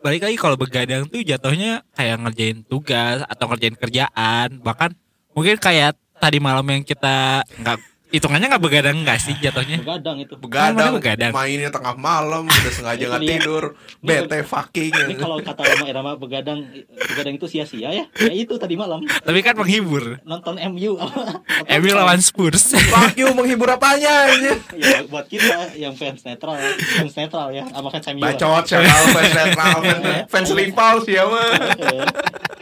balik 0.01 0.25
lagi 0.25 0.37
kalau 0.37 0.57
begadang 0.57 1.09
tuh 1.09 1.21
jatuhnya 1.21 1.81
kayak 1.97 2.21
ngerjain 2.21 2.61
tugas 2.65 3.25
atau 3.25 3.49
ngerjain 3.49 3.77
kerjaan 3.77 4.61
bahkan 4.61 4.93
mungkin 5.33 5.57
kayak 5.57 5.97
tadi 6.21 6.37
malam 6.37 6.65
yang 6.69 6.85
kita 6.85 7.41
nggak 7.61 7.77
hitungannya 8.07 8.47
nggak 8.56 8.64
begadang 8.64 8.97
nggak 9.04 9.19
sih 9.19 9.35
jatuhnya? 9.40 9.78
Begadang 9.83 10.18
itu. 10.23 10.33
Begadang, 10.40 10.95
begadang? 10.95 11.31
mainnya 11.35 11.69
tengah 11.69 11.95
malam, 11.99 12.47
udah 12.47 12.71
sengaja 12.71 13.04
nggak 13.11 13.21
dia. 13.23 13.30
tidur, 13.35 13.64
bete 13.99 14.40
fucking. 14.47 14.94
ini 14.95 15.16
kalau 15.19 15.37
kata 15.44 15.61
Rama 15.64 15.85
Irama 15.85 16.11
begadang 16.16 16.64
begadang 16.87 17.33
itu 17.35 17.47
sia-sia 17.52 17.92
ya. 17.92 18.06
Ya 18.07 18.33
itu 18.33 18.56
tadi 18.56 18.80
malam. 18.80 19.04
Tapi 19.04 19.40
kan 19.44 19.59
menghibur. 19.59 20.23
Nonton 20.23 20.56
MU 20.71 20.95
apa 20.99 21.44
MU 21.80 21.92
lawan 21.92 22.23
Spurs. 22.23 22.73
Fuck 22.73 23.19
you 23.19 23.31
menghibur 23.35 23.68
apanya 23.68 24.31
aja. 24.31 24.54
ya 24.76 24.99
buat 25.07 25.28
kita 25.28 25.76
yang 25.76 25.94
fans 25.99 26.23
netral. 26.23 26.56
Fans 26.99 27.14
netral 27.16 27.52
ya 27.52 27.64
sama 27.68 27.92
fans 27.92 28.07
MU 28.16 28.23
Bacot, 28.23 28.64
siapa 28.66 28.87
fans 29.11 29.33
netral, 29.35 29.78
fans, 29.83 30.04
fans 30.31 30.49
Liverpool 30.56 30.97
siapa? 31.04 31.42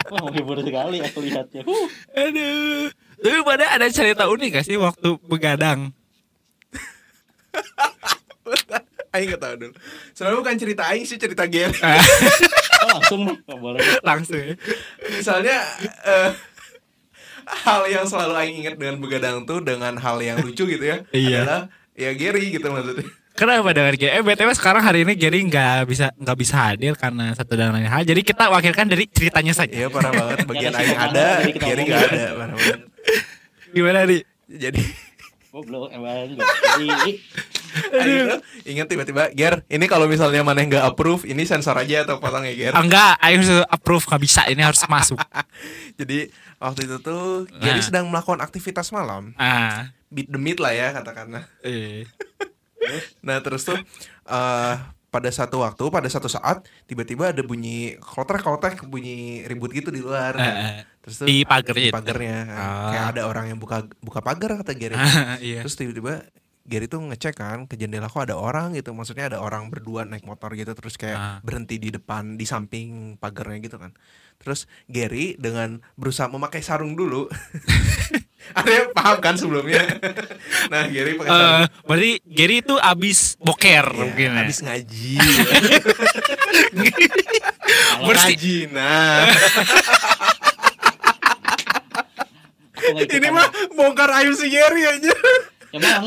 Wah 0.05 0.21
menghibur 0.21 0.57
sekali 0.61 1.01
aku 1.01 1.19
lihatnya 1.25 1.65
huh. 1.65 1.87
aduh 2.13 2.93
tapi 3.25 3.41
pada 3.41 3.65
ada 3.73 3.89
cerita 3.89 4.29
unik 4.29 4.61
gak 4.61 4.65
sih 4.69 4.77
waktu 4.77 5.17
begadang 5.25 5.89
Aing 9.15 9.31
gak 9.31 9.41
tau 9.41 9.55
dulu. 9.55 9.73
Soalnya 10.11 10.37
bukan 10.43 10.55
cerita 10.59 10.83
Aing 10.91 11.07
sih 11.07 11.15
cerita 11.15 11.47
Gary. 11.47 11.79
oh, 12.83 12.99
langsung 12.99 13.21
nggak 13.31 13.59
boleh 13.63 13.79
langsung 14.03 14.35
ya. 14.35 14.55
Misalnya 15.07 15.57
eh, 16.03 16.29
hal 17.63 17.87
yang 17.87 18.03
selalu 18.03 18.33
Aing 18.35 18.55
ingat 18.59 18.75
dengan 18.75 18.99
begadang 18.99 19.47
tuh 19.47 19.63
dengan 19.63 19.95
hal 19.95 20.19
yang 20.19 20.43
lucu 20.43 20.67
gitu 20.67 20.83
ya. 20.83 21.07
Iya. 21.15 21.47
Adalah 21.47 21.61
ya 21.95 22.11
Gary 22.11 22.51
gitu 22.51 22.67
maksudnya. 22.67 23.07
Kenapa 23.35 23.71
dengan 23.71 23.95
Gary? 23.95 24.11
Eh 24.19 24.23
BTW 24.23 24.51
sekarang 24.51 24.83
hari 24.83 25.07
ini 25.07 25.15
Gary 25.15 25.39
nggak 25.47 25.87
bisa 25.87 26.11
nggak 26.19 26.37
bisa 26.39 26.55
hadir 26.55 26.93
karena 26.99 27.31
satu 27.35 27.55
dan 27.55 27.71
lain 27.71 27.87
hal. 27.87 28.03
Jadi 28.03 28.19
kita 28.19 28.51
wakilkan 28.51 28.91
dari 28.91 29.07
ceritanya 29.07 29.55
saja. 29.55 29.71
Iya 29.71 29.87
parah 29.87 30.11
banget 30.11 30.43
bagian 30.51 30.75
Aing 30.75 30.99
ada, 30.99 31.27
Gary 31.55 31.87
ngomongin. 31.87 31.87
gak 31.87 32.03
ada 32.03 32.23
parah 32.35 32.55
banget. 32.59 32.94
Gimana 33.71 34.05
nih? 34.05 34.21
Jadi 34.45 34.81
goblok 35.49 35.87
emang 35.89 36.35
jadi 36.35 37.11
ingat 38.71 38.87
tiba-tiba 38.87 39.31
Ger, 39.31 39.63
ini 39.67 39.85
kalau 39.85 40.07
misalnya 40.07 40.43
mana 40.43 40.59
yang 40.59 40.71
gak 40.73 40.87
approve, 40.89 41.23
ini 41.23 41.43
sensor 41.43 41.75
aja 41.75 42.03
atau 42.03 42.19
potong 42.19 42.43
ya 42.43 42.55
Ger. 42.55 42.71
Ah, 42.71 42.79
enggak, 42.79 43.15
Ayo 43.19 43.35
harus 43.37 43.51
approve 43.65 44.05
nggak 44.05 44.21
bisa. 44.21 44.41
Ini 44.47 44.61
harus 44.61 44.79
masuk. 44.85 45.19
Jadi 45.99 46.27
waktu 46.55 46.81
itu 46.85 46.95
tuh 46.99 47.47
Nah. 47.51 47.79
sedang 47.79 48.07
melakukan 48.07 48.39
aktivitas 48.39 48.91
malam, 48.91 49.35
Ah, 49.35 49.91
beat 50.07 50.27
the 50.27 50.39
meat 50.39 50.59
lah 50.59 50.71
ya 50.71 50.91
katakanlah. 50.91 51.43
eh. 51.61 52.03
Nah 53.25 53.41
terus 53.41 53.65
tuh 53.65 53.75
eh 54.25 54.75
pada 55.15 55.29
satu 55.29 55.63
waktu 55.63 55.83
pada 55.87 56.05
satu 56.05 56.27
saat 56.27 56.57
tiba-tiba 56.83 57.31
ada 57.31 57.39
bunyi 57.39 57.95
klotek-klotek 57.97 58.83
bunyi 58.83 59.15
ribut 59.43 59.71
gitu 59.71 59.87
di 59.87 59.99
luar 59.99 60.35
Eh, 60.35 60.43
eh. 60.43 60.73
terus 60.99 61.15
tuh 61.17 61.25
Di 61.25 61.41
itu? 61.41 61.47
pagarnya 61.89 62.37
Ah. 62.45 62.89
kayak 62.91 63.05
ada 63.11 63.21
orang 63.23 63.45
yang 63.47 63.57
buka 63.57 63.87
buka 63.99 64.19
pagar 64.19 64.59
kata 64.59 64.73
Gary 64.73 64.99
iya. 65.39 65.63
terus 65.63 65.73
tiba-tiba 65.73 66.27
Gary 66.61 66.89
tuh 66.89 66.97
ngecek 66.99 67.37
kan 67.37 67.63
ke 67.63 67.77
jendela 67.77 68.05
kok 68.05 68.25
ada 68.25 68.35
orang 68.35 68.73
gitu 68.73 68.89
maksudnya 68.89 69.29
ada 69.29 69.37
orang 69.37 69.69
berdua 69.69 70.01
naik 70.01 70.25
motor 70.25 70.49
gitu 70.51 70.73
terus 70.73 70.97
kayak 70.97 71.15
Ah. 71.15 71.37
berhenti 71.39 71.77
di 71.77 71.89
depan 71.89 72.35
di 72.35 72.43
samping 72.43 73.15
pagarnya 73.15 73.61
gitu 73.61 73.77
kan 73.77 73.93
terus 74.45 74.69
Gary 74.85 75.33
dengan 75.41 75.81
berusaha 75.97 76.29
memakai 76.29 76.61
sarung 76.61 76.93
dulu. 76.93 77.25
Anda 78.53 78.93
paham 78.93 79.17
kan 79.25 79.35
sebelumnya? 79.41 79.81
Nah 80.71 80.85
Gary 80.85 81.17
pakai 81.17 81.29
sarung. 81.33 81.49
Eh, 81.49 81.67
berarti 81.89 82.11
Gary 82.29 82.55
itu 82.61 82.77
abis 82.77 83.41
boker 83.41 83.85
Ya, 83.89 83.97
mungkin 84.05 84.29
ya. 84.29 84.37
habis 84.45 84.61
ngaji. 84.61 85.17
Ngaji 88.05 88.57
nah. 88.69 89.25
Ini 92.85 93.27
mah 93.33 93.49
bongkar 93.73 94.13
aib 94.21 94.37
si 94.37 94.45
Gary 94.53 94.85
aja 94.85 95.09
mana 95.75 95.99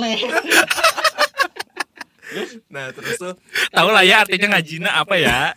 nah 2.69 2.89
terus 2.93 3.17
tuh 3.21 3.35
Tahu 3.73 3.89
lah 3.93 4.05
ya 4.05 4.25
artinya 4.25 4.57
ngajina 4.57 4.91
apa 5.01 5.17
ya? 5.17 5.53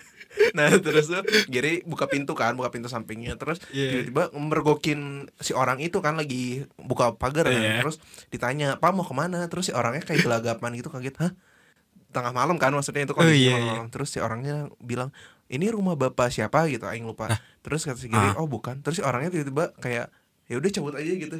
Nah 0.51 0.67
terus 0.75 1.05
tuh 1.05 1.21
Gary 1.47 1.81
buka 1.81 2.05
pintu 2.05 2.31
kan 2.31 2.53
Buka 2.53 2.69
pintu 2.69 2.85
sampingnya 2.85 3.33
Terus 3.35 3.61
Iya. 3.67 4.03
tiba-tiba 4.03 4.23
mergokin 4.33 5.01
Si 5.35 5.51
orang 5.51 5.77
itu 5.77 5.97
kan 5.97 6.13
lagi 6.13 6.63
Buka 6.75 7.13
pagar 7.13 7.45
kan 7.45 7.55
Iya. 7.55 7.79
Terus 7.79 7.97
ditanya 8.27 8.75
Pak 8.75 8.91
mau 8.91 9.01
ke 9.01 9.11
mana 9.11 9.45
Terus 9.45 9.67
si 9.67 9.73
orangnya 9.73 10.01
kayak 10.01 10.21
gelagapan 10.21 10.69
gitu 10.73 10.87
Kaget 10.87 11.15
Hah 11.17 11.31
Tengah 12.09 12.31
malam 12.31 12.55
kan 12.55 12.69
maksudnya 12.69 13.03
itu 13.03 13.11
Oh, 13.11 13.17
kondisi 13.17 13.45
iya, 13.45 13.55
malam-malam. 13.55 13.87
Terus 13.89 14.09
si 14.09 14.19
orangnya 14.19 14.55
bilang 14.77 15.09
Ini 15.47 15.69
rumah 15.69 15.93
bapak 15.93 16.27
siapa 16.29 16.67
gitu 16.67 16.83
Aing 16.83 17.03
lupa 17.03 17.31
Terus 17.59 17.83
kata 17.83 17.95
si 17.95 18.07
Gary 18.07 18.29
Ah. 18.29 18.37
Oh 18.37 18.45
bukan 18.45 18.79
Terus 18.79 18.97
si 18.97 19.03
orangnya 19.03 19.29
tiba-tiba 19.29 19.71
kayak 19.75 20.11
ya 20.45 20.55
udah 20.55 20.69
cabut 20.69 20.93
aja 20.93 21.07
gitu 21.09 21.37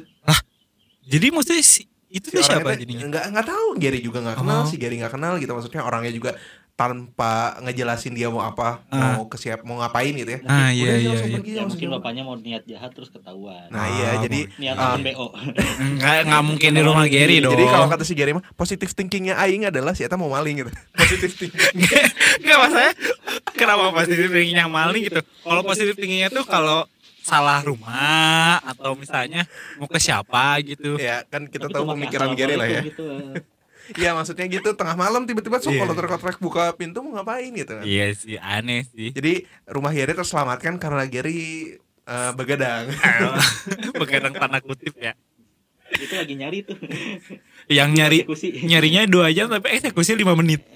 Jadi 1.02 1.26
maksudnya 1.28 1.60
si, 1.60 1.82
itu 2.08 2.28
si 2.28 2.38
siapa 2.38 2.72
jadinya? 2.74 3.04
nggak 3.06 3.24
nggak 3.28 3.46
tahu 3.46 3.68
Gary 3.74 3.98
juga 3.98 4.20
nggak 4.20 4.38
kenal 4.38 4.58
Oh. 4.58 4.64
si 4.64 4.76
Gary 4.76 4.96
nggak 4.96 5.10
kenal 5.10 5.34
gitu 5.36 5.50
maksudnya 5.50 5.82
orangnya 5.82 6.08
juga 6.10 6.30
tanpa 6.74 7.32
ngejelasin 7.60 8.10
dia 8.10 8.26
mau 8.26 8.40
apa 8.40 8.80
Ah. 8.88 9.14
mau 9.14 9.26
kesiap 9.26 9.62
mau 9.62 9.78
ngapain 9.78 10.10
gitu 10.10 10.30
ya 10.30 10.40
Ah 10.42 10.66
Udah, 10.66 10.70
iya 10.70 10.90
dia 10.90 10.98
iya 10.98 11.12
iya. 11.14 11.36
pergi, 11.36 11.50
ya 11.52 11.62
mungkin 11.62 11.88
bapaknya 11.90 12.22
mau 12.22 12.34
niat 12.34 12.62
jahat 12.64 12.90
terus 12.90 13.08
ketahuan 13.08 13.68
nah 13.68 13.78
Ah, 13.78 13.88
iya 13.88 14.08
jadi 14.18 14.40
niat 14.56 14.74
ah, 14.74 14.94
bikin 14.94 15.04
BO 15.10 15.26
Nggak 15.96 16.16
nggak 16.24 16.42
mungkin 16.42 16.70
di 16.70 16.82
rumah 16.82 17.06
Gary 17.06 17.36
dong. 17.38 17.52
jadi 17.52 17.64
kalau 17.66 17.86
kata 17.86 18.02
si 18.02 18.12
Gary 18.12 18.32
mah 18.32 18.44
positif 18.52 18.88
thinkingnya 18.90 19.36
Aing 19.36 19.64
adalah 19.64 19.92
si 19.92 20.02
Eta 20.02 20.16
mau 20.16 20.28
maling 20.28 20.58
gitu 20.58 20.72
positif 21.00 21.30
thinking 21.34 21.76
Enggak 22.40 22.58
maksudnya 22.58 22.92
kenapa 23.52 23.84
positif 23.94 24.26
thinking 24.28 24.58
yang 24.58 24.72
maling 24.72 25.02
gitu. 25.04 25.20
Kalau 25.20 25.62
positif 25.62 25.94
thinkingnya 25.94 26.28
tuh 26.28 26.42
kalau 26.42 26.88
salah 27.18 27.62
rumah 27.62 28.58
atau 28.66 28.92
misalnya 28.94 29.46
mau 29.76 29.86
ke 29.86 29.94
siapa 29.96 30.58
gitu. 30.60 30.98
ya 30.98 31.22
kan 31.24 31.46
kita 31.46 31.66
Tapi 31.66 31.74
tahu 31.76 31.84
pemikiran 31.92 32.34
Gary 32.34 32.56
lah 32.56 32.66
ya 32.66 32.82
gitu. 32.82 33.06
Iya 33.92 34.12
maksudnya 34.12 34.46
gitu 34.46 34.72
tengah 34.72 34.94
malam 34.94 35.22
tiba-tiba 35.22 35.56
sok 35.56 35.70
Iya. 35.70 35.82
kalau 35.82 35.94
kotrek 36.08 36.38
buka 36.38 36.70
pintu 36.72 37.00
mau 37.00 37.16
ngapain 37.16 37.50
gitu 37.50 37.72
kan 37.72 37.82
Iya 37.82 38.06
sih 38.12 38.36
aneh 38.36 38.86
sih. 38.86 39.10
jadi 39.10 39.42
rumah 39.66 39.90
Gary 39.90 40.12
terselamatkan 40.12 40.76
karena 40.76 41.02
Gary 41.04 41.74
eh, 42.00 42.30
begadang 42.32 42.86
Begadang 44.00 44.32
tanda 44.32 44.58
kutip 44.58 44.94
ya. 44.96 45.12
itu 45.92 46.08
lagi 46.10 46.32
nyari 46.32 46.58
tuh 46.62 46.78
Yang 47.68 47.90
nyari 47.92 48.18
Eksekusi. 48.22 48.48
nyarinya 48.64 49.02
dua 49.04 49.28
jam 49.28 49.46
tapi 49.46 49.68
eksekusi 49.72 50.14
lima 50.14 50.32
menit. 50.32 50.64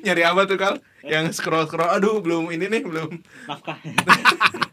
Nyari 0.00 0.22
apa 0.22 0.44
tuh 0.44 0.56
kal 0.56 0.74
yang 1.02 1.30
scroll 1.30 1.64
scroll 1.64 1.88
aduh 1.88 2.18
belum 2.18 2.48
ini 2.48 2.66
nih 2.68 2.82
belum 2.82 3.10
nafkah 3.44 3.78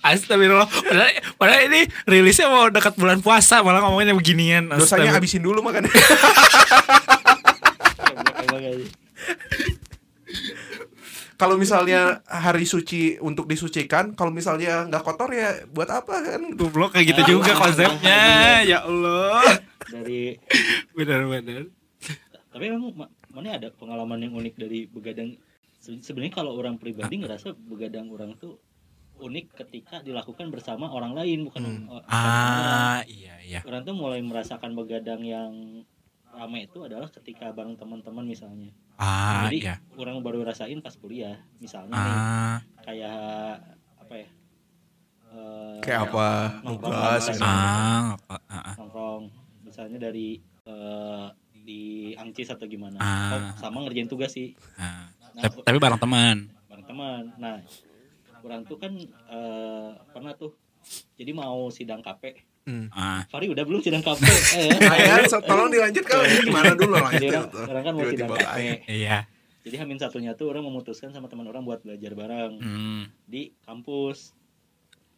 Astagfirullah. 0.00 0.66
Padahal, 0.66 1.08
padahal 1.34 1.62
ini 1.66 1.80
rilisnya 2.04 2.46
mau 2.46 2.66
dekat 2.66 2.94
bulan 2.94 3.18
puasa 3.18 3.60
malah 3.60 3.80
ngomongnya 3.80 4.12
beginian. 4.12 4.68
dosanya 4.68 5.12
habisin 5.12 5.40
dulu 5.40 5.60
makanya 5.60 5.90
kalau 11.36 11.54
misalnya 11.54 12.24
hari 12.24 12.64
suci 12.64 13.20
untuk 13.20 13.44
disucikan 13.44 14.16
kalau 14.16 14.32
misalnya 14.32 14.88
nggak 14.88 15.04
kotor 15.04 15.28
ya 15.30 15.68
buat 15.68 15.84
apa 15.86 16.14
kan 16.24 16.40
Goblok 16.56 16.96
kayak 16.96 17.12
gitu 17.12 17.36
juga 17.36 17.52
konsepnya. 17.54 18.64
Ya 18.64 18.80
Allah. 18.82 19.60
dari 19.86 20.40
Benar-benar. 20.90 21.68
tapi 22.48 22.64
emang 22.66 22.88
ma- 22.96 23.12
mana 23.28 23.54
ada 23.54 23.68
pengalaman 23.70 24.16
yang 24.18 24.32
unik 24.34 24.54
dari 24.56 24.88
begadang 24.88 25.36
Se- 25.76 26.00
sebenarnya 26.00 26.32
kalau 26.34 26.56
orang 26.56 26.74
pribadi 26.74 27.20
ngerasa 27.20 27.52
begadang 27.62 28.08
orang 28.08 28.32
tuh 28.34 28.56
unik 29.18 29.46
ketika 29.56 29.98
dilakukan 29.98 30.48
bersama 30.48 30.86
orang 30.86 31.12
lain 31.12 31.44
bukan 31.44 31.62
Hmm. 31.62 31.88
o- 31.88 31.98
bukan 31.98 32.12
orang. 32.52 32.80
Ah, 32.86 33.00
iya 33.06 33.34
iya. 33.40 33.60
orang 33.62 33.82
tuh 33.82 33.92
mulai 33.92 34.20
merasakan 34.20 34.72
begadang 34.72 35.20
yang 35.20 35.82
ramai 36.28 36.64
itu 36.64 36.78
adalah 36.80 37.08
ketika 37.08 37.48
bareng 37.50 37.74
teman-teman 37.74 38.22
misalnya 38.22 38.68
Ah, 38.94 39.46
jadi 39.46 39.56
iya. 39.58 39.76
orang 39.94 40.20
baru 40.20 40.40
rasain 40.42 40.78
pas 40.78 40.92
kuliah 40.92 41.32
misalnya 41.56 41.92
nih 41.92 42.12
Ah, 42.14 42.58
kayak 42.82 43.20
apa 43.98 44.14
ya 44.14 44.28
eh, 45.26 45.78
kayak 45.80 46.00
apa 46.06 46.26
nongkrong 46.62 46.92
tugas 46.92 47.22
gitu. 47.26 47.40
ah, 47.42 48.14
apa- 48.14 48.42
ah, 48.42 48.56
ah. 48.62 48.74
nongkrong 48.76 49.22
misalnya 49.62 49.98
dari 50.02 50.36
eh, 50.62 51.26
di 51.56 51.82
Angcis 52.14 52.46
atau 52.48 52.64
gimana 52.64 52.98
Ah. 52.98 53.54
Sama 53.56 53.80
ngerjain 53.80 54.06
tugas 54.06 54.30
sih 54.30 54.52
Ah. 54.74 55.08
nah, 55.32 55.42
Tapi, 55.42 55.62
tapi 55.62 55.78
bareng 55.78 55.96
teman. 55.96 56.36
bareng 56.66 56.84
teman 56.84 57.22
nah 57.36 57.56
orang 58.46 58.62
tuh 58.62 58.78
kan 58.78 58.94
eh, 59.26 59.90
pernah 60.08 60.32
tuh 60.32 60.54
jadi 61.14 61.34
mau 61.34 61.66
sidang 61.68 62.00
KP 62.00 62.54
Hmm. 62.66 62.90
Ah, 62.90 63.22
Fari 63.30 63.46
udah 63.46 63.62
belum 63.62 63.78
sidang 63.78 64.02
KP 64.02 64.26
eh, 64.58 64.74
Ayah, 64.74 65.22
so- 65.30 65.38
tolong 65.38 65.70
dilanjut 65.70 66.02
kalau 66.02 66.26
gimana 66.26 66.74
dulu 66.74 66.98
jadi 67.14 67.30
lanjut 67.30 67.46
orang, 67.54 67.70
orang 67.70 67.82
kan 67.86 67.92
mau 67.94 68.06
sidang 68.10 68.30
KP 68.34 68.58
iya. 68.90 69.22
jadi 69.62 69.86
hamin 69.86 70.02
satunya 70.02 70.34
tuh 70.34 70.50
orang 70.50 70.66
memutuskan 70.66 71.14
sama 71.14 71.30
teman 71.30 71.46
orang 71.46 71.62
buat 71.62 71.86
belajar 71.86 72.18
bareng 72.18 72.58
Hmm. 72.58 73.02
di 73.22 73.54
kampus 73.62 74.34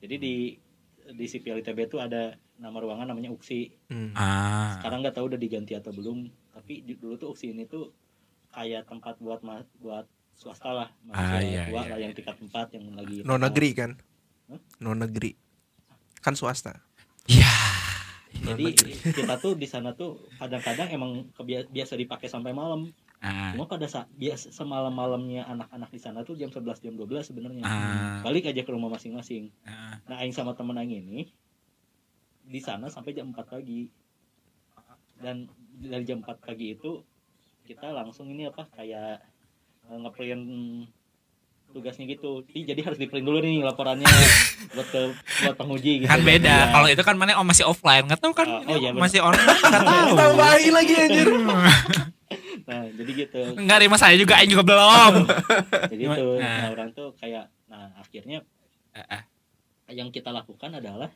jadi 0.04 0.20
di 0.20 0.60
di 1.08 1.24
sipil 1.24 1.64
ITB 1.64 1.88
tuh 1.88 2.04
ada 2.04 2.36
nama 2.60 2.76
ruangan 2.76 3.08
namanya 3.08 3.32
UKSI 3.32 3.88
hmm. 3.88 4.12
Ah. 4.12 4.76
sekarang 4.76 5.00
nggak 5.00 5.16
tahu 5.16 5.32
udah 5.32 5.40
diganti 5.40 5.72
atau 5.72 5.88
belum 5.88 6.28
tapi 6.52 6.84
dulu 6.84 7.16
tuh 7.16 7.32
UKSI 7.32 7.56
ini 7.56 7.64
tuh 7.64 7.96
kayak 8.52 8.84
tempat 8.84 9.16
buat 9.24 9.40
buat 9.80 10.04
swasta 10.38 10.70
lah 10.70 10.88
Ah, 11.10 11.42
iya, 11.42 11.66
tua 11.66 11.82
iya, 11.82 11.90
lah 11.90 11.98
yang 11.98 12.12
iya. 12.14 12.16
tingkat 12.16 12.36
empat 12.38 12.66
yang 12.72 12.94
lagi 12.94 13.26
non 13.26 13.42
negeri 13.42 13.70
kan 13.74 13.90
Hah? 14.46 14.60
non 14.78 14.96
negeri 14.96 15.34
kan 16.18 16.32
swasta 16.32 16.78
Iya. 17.26 17.50
jadi 18.46 18.64
kita 19.10 19.34
tuh 19.36 19.52
di 19.52 19.66
sana 19.66 19.92
tuh 19.92 20.30
kadang-kadang 20.38 20.88
emang 20.88 21.10
biasa 21.68 21.92
dipakai 21.94 22.30
sampai 22.30 22.54
malam 22.54 22.88
Ah. 23.18 23.50
cuma 23.50 23.66
pada 23.66 23.82
saat 23.84 24.06
biasa 24.14 24.54
semalam 24.54 24.94
malamnya 24.94 25.42
anak-anak 25.44 25.90
di 25.90 25.98
sana 25.98 26.22
tuh 26.22 26.38
jam 26.38 26.54
11 26.54 26.78
jam 26.78 26.94
12 26.94 27.26
sebenarnya 27.26 27.66
Ah. 27.66 28.22
balik 28.22 28.46
aja 28.46 28.62
ke 28.62 28.70
rumah 28.70 28.86
masing-masing 28.88 29.50
Ah. 29.66 29.98
nah 30.06 30.22
aing 30.22 30.30
sama 30.30 30.54
temen 30.54 30.78
aing 30.78 30.94
ini 30.94 31.26
di 32.46 32.60
sana 32.62 32.86
sampai 32.86 33.12
jam 33.12 33.28
4 33.28 33.42
pagi 33.42 33.90
dan 35.18 35.50
dari 35.74 36.06
jam 36.06 36.22
4 36.22 36.38
pagi 36.38 36.78
itu 36.78 37.02
kita 37.66 37.90
langsung 37.90 38.30
ini 38.30 38.46
apa 38.46 38.70
kayak 38.70 39.18
ngeprint 39.90 40.44
tugasnya 41.68 42.04
gitu 42.06 42.40
Jadi- 42.44 42.64
jadi 42.66 42.80
harus 42.82 42.96
di 42.96 43.04
print 43.04 43.22
dulu 43.22 43.38
nih 43.38 43.60
laporannya 43.60 44.08
buat 44.70 44.88
ke 44.88 45.00
buat 45.42 45.54
penguji 45.54 46.00
gitu 46.00 46.08
Kan 46.08 46.20
beda. 46.22 46.48
Ya. 46.48 46.72
Kalau 46.72 46.88
itu 46.88 47.02
kan 47.02 47.14
mana 47.14 47.36
oh 47.36 47.44
masih 47.44 47.64
offline. 47.64 48.04
Enggak 48.04 48.18
tahu 48.18 48.32
kan 48.32 48.48
ini 48.62 48.72
oh 48.72 48.78
iya, 48.78 48.90
masih 48.90 49.20
online 49.20 49.44
enggak 49.44 49.84
tahu. 49.84 50.08
tambahin 50.20 50.72
lagi 50.72 50.94
anjir 50.96 51.28
nah 52.68 52.84
jadi 52.86 53.10
gitu 53.18 53.40
Enggak 53.54 53.76
terima 53.78 53.96
saya 53.96 54.16
juga 54.16 54.36
Aing 54.36 54.48
juga 54.50 54.64
belum. 54.66 55.12
jadi 55.92 56.02
itu 56.04 56.26
Nah. 56.36 56.56
nah 56.56 56.68
orang 56.70 56.88
tuh 56.92 57.12
kayak 57.14 57.48
nah 57.66 57.92
akhirnya 57.96 58.44
Ah, 58.90 59.04
ah. 59.10 59.22
yang 59.88 60.08
kita 60.08 60.28
lakukan 60.28 60.72
adalah 60.74 61.12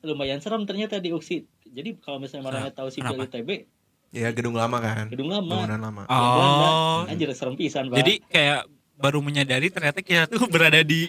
lumayan 0.00 0.38
serem 0.38 0.62
ternyata 0.62 0.96
di 0.96 1.10
UKSI 1.10 1.42
jadi 1.68 1.94
kalau 1.96 2.18
misalnya 2.18 2.42
marahnya 2.44 2.72
tahu 2.72 2.88
sipil? 2.88 3.18
ITB 3.20 3.66
ya 4.12 4.28
gedung 4.30 4.52
lama 4.52 4.76
kan 4.76 5.08
gedung 5.08 5.32
lama 5.32 5.48
bangunan 5.48 5.80
lama 5.80 6.02
Belanda. 6.04 6.68
Oh. 6.68 7.00
anjir 7.08 7.28
serem 7.32 7.56
pisan 7.56 7.88
Pak. 7.88 7.96
Jadi 7.96 8.20
kayak 8.28 8.68
baru 8.94 9.18
menyadari 9.18 9.72
ternyata 9.72 9.98
kita 9.98 10.28
tuh 10.28 10.44
berada 10.52 10.84
di 10.84 11.08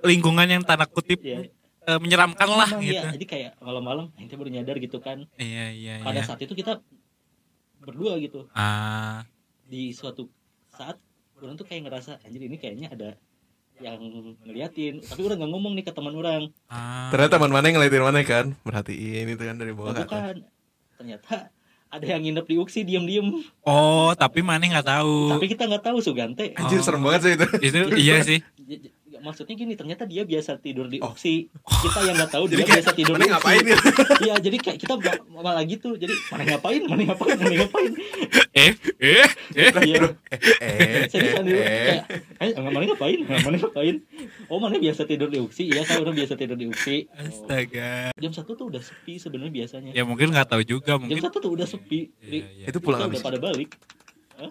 lingkungan 0.00 0.46
yang 0.46 0.62
tanda 0.62 0.86
kutip 0.86 1.18
Iya. 1.18 1.50
eh, 1.82 1.98
menyeramkan 1.98 2.46
lah 2.46 2.70
Emang 2.70 2.84
gitu. 2.84 3.02
iya, 3.02 3.12
jadi 3.12 3.26
kayak 3.26 3.52
malam-malam 3.58 4.04
kita 4.14 4.38
baru 4.38 4.50
nyadar 4.50 4.76
gitu 4.78 4.98
kan 4.98 5.26
Iya 5.34 5.66
iya 5.70 5.94
pada 6.00 6.20
iya. 6.20 6.24
saat 6.24 6.40
itu 6.40 6.52
kita 6.52 6.78
berdua 7.78 8.14
gitu 8.16 8.46
Ah, 8.54 9.26
di 9.66 9.90
suatu 9.90 10.30
saat 10.70 10.94
orang 11.36 11.58
tuh 11.58 11.66
kayak 11.66 11.90
ngerasa 11.90 12.22
anjir 12.22 12.38
ini 12.40 12.54
kayaknya 12.54 12.94
ada 12.94 13.10
yang 13.82 13.98
ngeliatin 14.46 15.02
tapi 15.02 15.26
orang 15.26 15.42
nggak 15.42 15.50
ngomong 15.50 15.72
nih 15.74 15.82
ke 15.82 15.92
teman 15.92 16.14
orang 16.14 16.42
ah. 16.70 17.10
ternyata 17.10 17.34
teman 17.34 17.50
mana 17.50 17.64
yang 17.66 17.76
ngeliatin 17.82 18.04
mana 18.04 18.18
kan 18.22 18.46
merhatiin 18.62 19.26
itu 19.26 19.42
kan 19.42 19.56
dari 19.58 19.72
bawah 19.74 19.90
bukan 19.96 20.46
ternyata 20.94 21.50
ada 21.92 22.06
yang 22.08 22.20
nginep 22.20 22.46
di 22.46 22.56
UKSI 22.56 22.80
diem-diem 22.82 23.28
Oh, 23.62 24.10
tapi 24.14 24.40
mana 24.40 24.64
nggak 24.64 24.88
tahu. 24.88 25.28
tapi 25.30 25.44
kita 25.46 25.68
nggak 25.68 25.84
tahu 25.84 26.00
Sugante 26.00 26.56
Anjir 26.56 26.80
Oh. 26.80 26.82
serem 26.82 27.00
banget 27.00 27.20
sih 27.22 27.32
itu. 27.34 27.46
Itu 27.62 27.78
iya 27.94 28.16
sih. 28.22 28.40
Maksudnya 29.22 29.54
gini 29.54 29.72
ternyata 29.72 30.02
dia 30.02 30.22
biasa 30.22 30.58
tidur 30.58 30.90
di 30.90 30.98
UKSI 30.98 31.34
kita 31.54 31.98
yang 32.02 32.16
nggak 32.18 32.32
tahu 32.34 32.44
dia 32.50 32.56
kayak 32.60 32.82
biasa 32.82 32.90
tidur 32.92 33.14
di 33.16 33.26
ngapain? 33.30 33.62
Ya? 33.62 33.78
iya 34.26 34.34
jadi 34.36 34.56
kayak 34.58 34.78
kita 34.82 34.94
malah 35.30 35.62
gitu. 35.62 35.94
Jadi 35.94 36.10
mana 36.28 36.42
ngapain? 36.50 36.80
Mana 36.84 37.02
ngapain? 37.08 37.36
Mana 37.38 37.54
ngapain? 37.62 37.92
Eh, 38.52 38.76
eh, 39.00 39.24
eh. 39.56 39.72
iya. 39.80 40.12
Eh, 40.60 41.08
seriusan 41.08 41.40
dulu 41.40 41.56
eh, 41.56 42.04
kayak 42.04 42.52
eh. 42.52 42.60
Mana 42.60 42.84
ngapain? 42.84 43.18
Mana 43.24 43.56
ngapain? 43.56 43.96
Oh 44.52 44.60
mana 44.60 44.76
biasa 44.76 45.08
tidur 45.08 45.32
di 45.32 45.40
UKSI 45.40 45.72
iya 45.72 45.80
saya 45.82 46.04
udah 46.04 46.12
biasa 46.12 46.36
tidur 46.36 46.60
di 46.60 46.68
UKSI 46.68 47.08
Oh. 47.08 47.24
Astaga. 47.24 48.12
jam 48.12 48.28
satu 48.30 48.52
tuh 48.52 48.68
udah 48.68 48.84
sepi 48.84 49.16
sebenarnya 49.16 49.64
biasanya. 49.64 49.90
Ya 49.96 50.04
mungkin 50.04 50.36
nggak 50.36 50.52
tahu 50.52 50.62
juga 50.68 50.94
jam 50.94 51.00
mungkin. 51.00 51.24
satu 51.24 51.40
tuh 51.40 51.52
udah 51.56 51.64
sepi. 51.64 52.12
Iya, 52.20 52.44
iya. 52.44 52.66
Itu 52.68 52.84
pulang 52.84 53.00
Kita 53.00 53.08
habis. 53.08 53.20
udah 53.20 53.28
pada 53.32 53.38
balik. 53.40 53.68
Hah? 54.36 54.50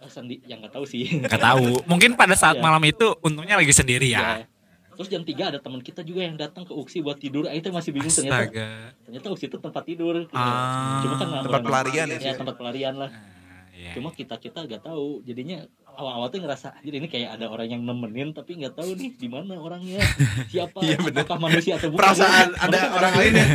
Ah, 0.00 0.08
Sandi 0.08 0.40
yang 0.44 0.64
nggak 0.64 0.72
tahu 0.72 0.84
sih 0.84 1.04
Nggak 1.20 1.36
tahu. 1.38 1.84
Mungkin 1.84 2.16
pada 2.16 2.32
saat 2.32 2.56
Iya. 2.56 2.62
malam 2.62 2.80
itu 2.82 3.04
untungnya 3.20 3.54
lagi 3.54 3.68
sendiri 3.70 4.08
Ya. 4.08 4.40
ya. 4.40 4.48
Terus 4.90 5.08
jam 5.08 5.22
3 5.22 5.44
ada 5.46 5.58
teman 5.58 5.80
kita 5.80 6.00
juga 6.00 6.20
yang 6.22 6.36
datang 6.36 6.64
ke 6.64 6.72
UKSI 6.72 7.00
buat 7.00 7.16
tidur. 7.16 7.44
Aing 7.44 7.60
teh 7.60 7.68
masih 7.70 7.88
bingung 7.90 8.08
ternyata. 8.10 8.44
Astaga. 8.44 8.68
Ternyata 9.02 9.26
UKSI 9.28 9.46
itu 9.46 9.58
tempat 9.58 9.82
tidur. 9.82 10.14
gitu. 10.18 10.32
Ah. 10.34 11.00
Cuma 11.00 11.14
kan 11.16 11.28
Tempat 11.42 11.62
pelarian 11.62 12.06
ya, 12.06 12.12
Ya, 12.14 12.20
sih. 12.22 12.36
tempat 12.36 12.54
pelarian 12.54 12.94
lah. 12.96 13.10
Ah, 13.10 13.68
iya. 13.72 13.92
Cuma 13.92 14.08
kita 14.10 14.36
kita 14.36 14.58
nggak 14.62 14.82
tahu. 14.82 15.20
Jadinya 15.22 15.64
awal-awal 15.94 16.28
tuh 16.28 16.38
ngerasa 16.38 16.78
jadi 16.80 16.96
ini 16.98 17.06
kayak 17.06 17.34
ada 17.34 17.46
orang 17.46 17.68
yang 17.68 17.82
nemenin 17.82 18.30
tapi 18.30 18.54
nggak 18.54 18.72
tahu 18.72 18.94
nih 18.94 19.10
di 19.12 19.26
mana 19.26 19.54
orangnya. 19.54 19.98
Siapa? 20.52 20.78
Bener. 20.78 21.22
Apakah 21.22 21.38
manusia 21.38 21.74
atau 21.74 21.88
bukan? 21.88 22.00
Perasaan 22.00 22.48
ada 22.52 22.68
Maksudnya 22.70 22.90
orang 22.98 23.12
lain 23.14 23.32
ya. 23.32 23.46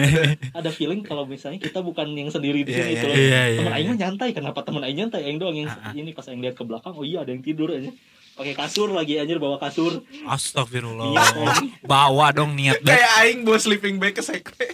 Ada 0.51 0.70
feeling 0.70 1.01
kalau 1.01 1.24
misalnya 1.24 1.60
kita 1.60 1.80
bukan 1.80 2.12
yang 2.12 2.27
sendiri 2.27 2.62
di 2.62 2.72
Iya, 2.72 2.84
sini 2.84 2.94
loh. 2.98 3.15
iya, 3.15 3.42
iya, 3.48 3.58
temen 3.58 3.72
iya. 3.72 3.80
Aing 3.80 3.96
nyantai. 3.96 4.30
Kenapa 4.32 4.60
temen 4.62 4.82
Aing 4.82 4.98
nyantai? 4.98 5.22
Aing 5.24 5.38
doang 5.38 5.56
yang 5.56 5.68
Ah, 5.68 5.89
ah. 5.89 5.94
ini 5.94 6.12
pas 6.12 6.25
Aing 6.25 6.39
lihat 6.39 6.54
ke 6.54 6.63
belakang. 6.63 6.94
Oh 6.94 7.04
iya 7.04 7.22
ada 7.22 7.32
yang 7.32 7.42
tidur 7.42 7.70
aja. 7.70 7.92
Pakai 8.36 8.51
kasur 8.51 8.92
lagi 8.92 9.15
anjir 9.15 9.39
bawa 9.39 9.56
kasur. 9.56 10.04
Astagfirullah. 10.27 11.08
Iya, 11.08 11.24
kan? 11.24 11.63
Bawa 11.82 12.30
dong 12.30 12.51
niat 12.51 12.84
banget. 12.84 13.00
Kayak 13.00 13.12
aing 13.18 13.39
bawa 13.42 13.56
sleeping 13.58 13.96
bag 13.96 14.12
ke 14.12 14.20
sekre. 14.20 14.68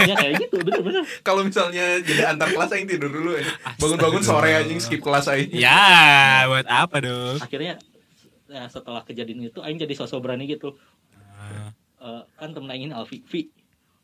ya 0.00 0.16
kayak 0.16 0.40
gitu 0.42 0.56
bener-bener. 0.58 1.04
Kalau 1.28 1.44
misalnya 1.44 2.00
jadi 2.00 2.32
antar 2.32 2.48
kelas 2.48 2.72
aing 2.72 2.88
tidur 2.88 3.12
dulu 3.12 3.36
ya. 3.36 3.44
Bangun-bangun 3.76 4.22
sore 4.22 4.56
anjing 4.56 4.80
skip 4.80 4.98
kelas 4.98 5.28
aing. 5.28 5.52
Ya, 5.52 5.76
buat 6.46 6.64
apa 6.64 6.96
dong? 6.98 7.36
akhirnya 7.38 7.76
ya, 8.46 8.64
setelah 8.66 9.02
kejadian 9.02 9.44
itu 9.44 9.60
Aing 9.60 9.76
jadi 9.76 9.92
sosok 9.92 10.22
berani 10.22 10.46
gitu 10.46 10.72
Ah, 11.36 11.68
Eh, 11.98 12.22
kan 12.34 12.48
temen 12.50 12.70
Aing 12.70 12.86
ini 12.86 12.94
Alfi 12.94 13.20
Vi 13.20 13.52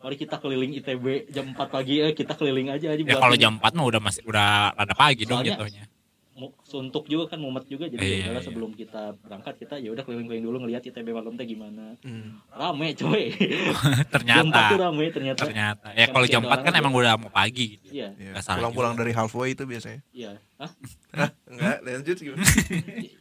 mari 0.02 0.18
kita 0.18 0.36
keliling 0.36 0.74
ITB 0.74 1.30
jam 1.30 1.46
4 1.48 1.62
pagi 1.70 2.02
eh 2.02 2.10
kita 2.10 2.34
keliling 2.34 2.68
aja 2.68 2.90
aja 2.90 2.98
Ya 2.98 3.06
buat 3.08 3.22
kalau 3.22 3.36
jam 3.38 3.54
4 3.56 3.70
mah 3.72 3.86
udah 3.86 4.00
masih 4.02 4.26
udah 4.26 4.74
rada 4.74 4.92
pagi 4.92 5.22
dong 5.22 5.40
Soalnya- 5.40 5.56
jatuhnya. 5.56 5.84
Suntuk 6.72 7.04
juga 7.04 7.28
kan 7.28 7.36
mumet 7.36 7.66
juga 7.66 7.84
jadi 7.84 8.00
Iya, 8.00 8.16
ya 8.24 8.30
iya. 8.30 8.40
sebelum 8.40 8.72
kita 8.72 9.12
berangkat 9.18 9.54
kita 9.58 9.76
ya 9.76 9.88
udah 9.88 10.00
keliling-keliling 10.00 10.40
dulu 10.42 10.56
ngelihat 10.58 10.80
ITB 10.82 11.08
malam 11.10 11.34
teh 11.34 11.44
gimana 11.44 12.00
Hmm. 12.00 12.40
rame 12.50 12.94
coy 12.94 13.28
jam 13.36 13.44
4 13.92 14.00
tuh 14.00 14.08
ternyata 14.10 14.56
rame 14.78 15.04
ternyata 15.08 15.40
ternyata 15.42 15.86
ya 15.92 16.06
kalau 16.08 16.24
jam 16.24 16.42
ada 16.42 16.56
4 16.56 16.64
kan 16.64 16.72
emang 16.74 16.92
udah 16.94 17.14
mau 17.16 17.28
pagi 17.28 17.76
gitu. 17.76 17.92
iya 17.92 18.08
Iya. 18.14 18.40
Salah 18.40 18.64
Pulang-pulang 18.64 18.94
dari 18.96 19.12
halfway 19.12 19.52
itu 19.52 19.62
biasanya. 19.62 20.00
iya 20.10 20.40
Hah? 20.56 20.70
Hah? 21.18 21.28
Enggak, 21.44 21.78
lanjut 21.82 22.16
gimana? 22.16 22.40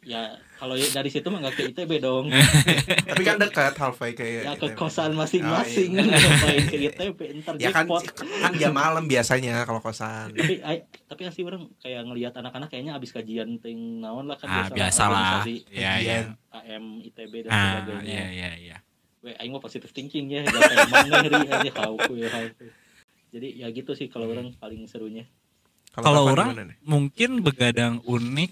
ya 0.05 0.21
kalau 0.55 0.73
ya 0.73 0.87
dari 0.89 1.09
situ 1.09 1.25
mah 1.25 1.41
nggak 1.41 1.53
ke 1.53 1.63
ITB 1.67 1.91
dong 1.99 2.29
Tapi 3.03 3.21
kan 3.21 3.35
dekat 3.35 3.73
halfway 3.75 4.13
kayak 4.13 4.41
ya 4.41 4.53
ke 4.53 4.67
ITB. 4.67 4.77
kosan 4.77 5.11
masing-masing 5.11 5.89
Oh, 5.91 6.05
iya. 6.47 6.63
ke 6.63 6.77
ITB 6.87 7.19
ntar 7.41 7.53
Ya 7.57 7.69
kan 7.69 7.89
kan 7.89 8.51
jam 8.53 8.71
malam 8.71 9.05
biasanya 9.05 9.63
kalau 9.63 9.81
kosan. 9.81 10.31
tapi 10.31 10.61
ay- 10.61 10.85
tapi 11.03 11.21
asli 11.23 11.41
orang 11.41 11.65
kayak 11.77 12.01
ngelihat 12.03 12.33
anak-anak 12.33 12.69
kayaknya 12.69 12.93
abis 12.93 13.11
kajian 13.11 13.40
ting 13.57 13.79
naon 13.99 14.25
lah 14.25 14.35
kan 14.35 14.47
Ah, 14.47 14.67
biasalah. 14.67 15.41
organisasi 15.41 15.55
Iya, 15.69 15.91
iya. 15.97 16.15
AM 16.51 17.01
ITB 17.01 17.33
dan 17.43 17.49
Ah, 17.49 17.63
sebagainya 17.79 18.05
iya 18.05 18.25
iya 18.29 18.49
iya. 18.57 18.77
we 19.19 19.31
aing 19.33 19.49
mah 19.49 19.59
positive 19.59 19.89
thinking 19.89 20.29
ya 20.29 20.41
gak 20.41 20.57
kayak 20.59 20.87
mana 20.89 21.17
ri 21.21 21.41
aja 21.45 21.71
hauku 21.79 22.13
ya 22.15 22.27
hauku 22.27 22.65
jadi 23.29 23.47
ya 23.55 23.67
gitu 23.69 23.93
sih 23.93 24.07
kalau 24.07 24.27
orang 24.27 24.51
paling 24.55 24.83
serunya 24.85 25.23
Kalau 25.91 26.25
orang 26.25 26.55
mungkin 26.81 27.39
begadang 27.39 27.99
unik 28.01 28.51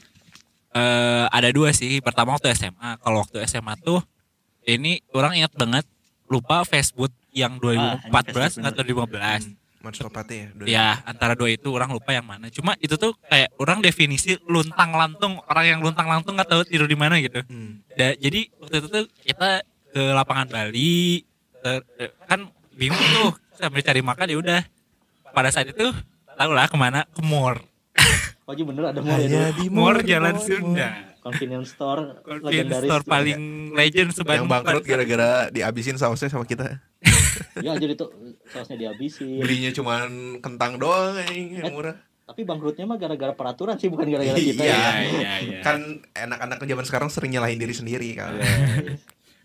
eh 0.69 1.25
ada 1.25 1.49
dua 1.49 1.71
sih. 1.71 1.97
Pertama 1.99 2.35
waktu 2.35 2.51
SMA. 2.51 2.99
Kalau 2.99 3.23
waktu 3.23 3.41
SMA 3.43 3.73
tuh 3.75 4.03
ini 4.63 4.99
orang 5.11 5.33
ingat 5.33 5.55
banget 5.55 5.85
lupa 6.27 6.61
Facebook 6.61 7.09
yang 7.31 7.57
2014 7.57 8.11
Facebook 8.59 8.61
atau 8.61 8.83
2015. 8.83 9.58
Manstopati 9.79 10.35
ya. 10.35 10.47
dua- 10.51 10.67
Ya 10.67 10.87
antara 11.03 11.33
dua 11.33 11.47
itu 11.47 11.71
orang 11.71 11.87
lupa 11.89 12.11
yang 12.11 12.23
mana. 12.23 12.47
Cuma 12.47 12.75
itu 12.77 12.93
tuh 12.93 13.15
kayak 13.25 13.55
orang 13.55 13.79
definisi 13.79 14.35
luntang 14.43 14.91
lantung 14.91 15.39
orang 15.45 15.65
yang 15.65 15.79
luntang 15.79 16.03
lantung 16.05 16.35
nggak 16.35 16.47
tahu 16.47 16.61
tidur 16.63 16.83
di 16.83 16.95
mana 16.95 17.15
gitu. 17.17 17.39
Hmm. 17.41 17.79
Da- 17.93 18.13
jadi 18.13 18.51
waktu 18.57 18.75
itu 18.77 18.87
tuh 18.87 19.05
kita 19.23 19.63
ke 19.89 20.03
lapangan 20.11 20.47
Bali 20.47 21.23
ter- 21.59 21.87
kan 22.25 22.43
bingung 22.71 22.99
tuh 23.13 23.31
sambil 23.53 23.79
cari 23.79 23.99
makan 23.99 24.27
ya 24.27 24.37
udah. 24.37 24.61
Pada 25.29 25.47
saat 25.47 25.67
itu 25.67 25.87
tahu 26.33 26.51
lah 26.51 26.65
ke 26.65 26.75
mana 26.75 27.05
ke 27.05 27.21
Mor. 27.21 27.63
oh 28.47 28.53
iya 28.53 28.63
bener 28.63 28.83
ada 28.87 28.99
mall 28.99 29.15
Hanya 29.15 29.51
itu 29.51 29.59
di 29.59 29.65
Mor 29.69 29.95
mall, 29.95 30.03
Jalan 30.03 30.33
mall, 30.33 30.43
Sunda. 30.43 30.89
convenience 31.19 31.69
store 31.69 32.03
Convenience 32.23 32.79
store 32.81 33.03
paling 33.03 33.39
legend 33.71 34.09
Yang 34.09 34.17
sebandung 34.17 34.47
bangkrut 34.49 34.83
gara-gara 34.83 35.29
dihabisin 35.49 35.95
sausnya 35.95 36.27
sama 36.27 36.43
kita. 36.43 36.79
Ya 37.59 37.73
jadi 37.75 37.93
itu 37.93 38.05
sausnya 38.47 38.77
dihabisin 38.77 39.39
Belinya 39.39 39.71
cuman 39.71 40.07
kentang 40.39 40.77
doang 40.77 41.17
yang 41.27 41.73
murah. 41.73 41.97
tapi 42.23 42.45
bangkrutnya 42.45 42.85
mah 42.85 43.01
gara-gara 43.01 43.33
peraturan 43.33 43.75
sih 43.81 43.89
bukan 43.89 44.05
gara-gara 44.05 44.37
kita 44.37 44.61
Iya, 44.61 44.77
ya 44.77 44.91
iya, 45.01 45.31
iya. 45.41 45.59
Kan 45.65 46.05
anak-anak 46.13 46.61
zaman 46.61 46.85
sekarang 46.85 47.09
sering 47.09 47.33
nyalahin 47.33 47.57
diri 47.57 47.73
sendiri 47.73 48.13
kan. 48.13 48.37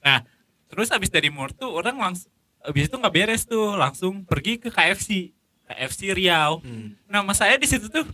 Nah, 0.05 0.21
terus 0.69 0.93
habis 0.93 1.09
dari 1.09 1.33
Mor 1.33 1.49
tuh 1.57 1.73
orang 1.73 1.97
langsung 1.97 2.29
habis 2.61 2.89
itu 2.89 2.97
nggak 2.97 3.15
beres 3.15 3.49
tuh, 3.49 3.73
langsung 3.73 4.25
pergi 4.25 4.61
ke 4.61 4.69
KFC. 4.69 5.33
KFC 5.65 6.13
Riau. 6.13 6.61
Hmm. 6.61 6.93
Nama 7.09 7.33
saya 7.33 7.57
di 7.57 7.65
situ 7.65 7.89
tuh 7.89 8.05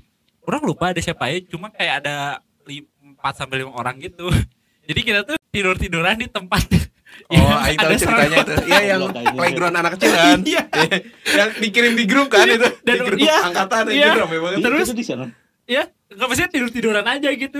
orang 0.46 0.62
lupa 0.62 0.94
ada 0.94 1.02
siapa 1.02 1.26
ya, 1.30 1.42
cuma 1.50 1.70
kayak 1.74 2.06
ada 2.06 2.38
4 2.62 3.18
sampai 3.34 3.66
5 3.66 3.74
orang 3.74 3.98
gitu. 3.98 4.30
Jadi 4.86 5.00
kita 5.02 5.26
tuh 5.26 5.34
tidur-tiduran 5.50 6.14
di 6.14 6.30
tempat 6.30 6.62
Oh, 7.30 7.38
yang 7.38 7.62
aing 7.62 7.78
tahu 7.78 7.90
ada 7.90 7.96
ceritanya 7.98 8.36
itu. 8.42 8.54
Iya, 8.66 8.80
yang 8.90 9.00
playground 9.38 9.76
anak 9.78 9.90
kecil 9.94 10.10
kan. 10.10 10.38
Iya. 10.42 10.62
yang 11.30 11.48
dikirim 11.62 11.92
di 11.94 12.04
grup 12.10 12.26
kan 12.26 12.46
itu. 12.50 12.66
Dan- 12.82 12.98
di 12.98 13.06
grup 13.06 13.18
iya, 13.22 13.36
angkatan 13.46 13.82
iya. 13.94 14.06
itu 14.10 14.18
rame 14.18 14.36
banget. 14.42 14.58
Terus? 14.66 14.86
di 14.90 15.04
sana 15.06 15.26
Ya, 15.70 15.86
nggak 16.10 16.26
maksudnya 16.26 16.50
tidur-tiduran 16.50 17.06
aja 17.06 17.30
gitu. 17.30 17.58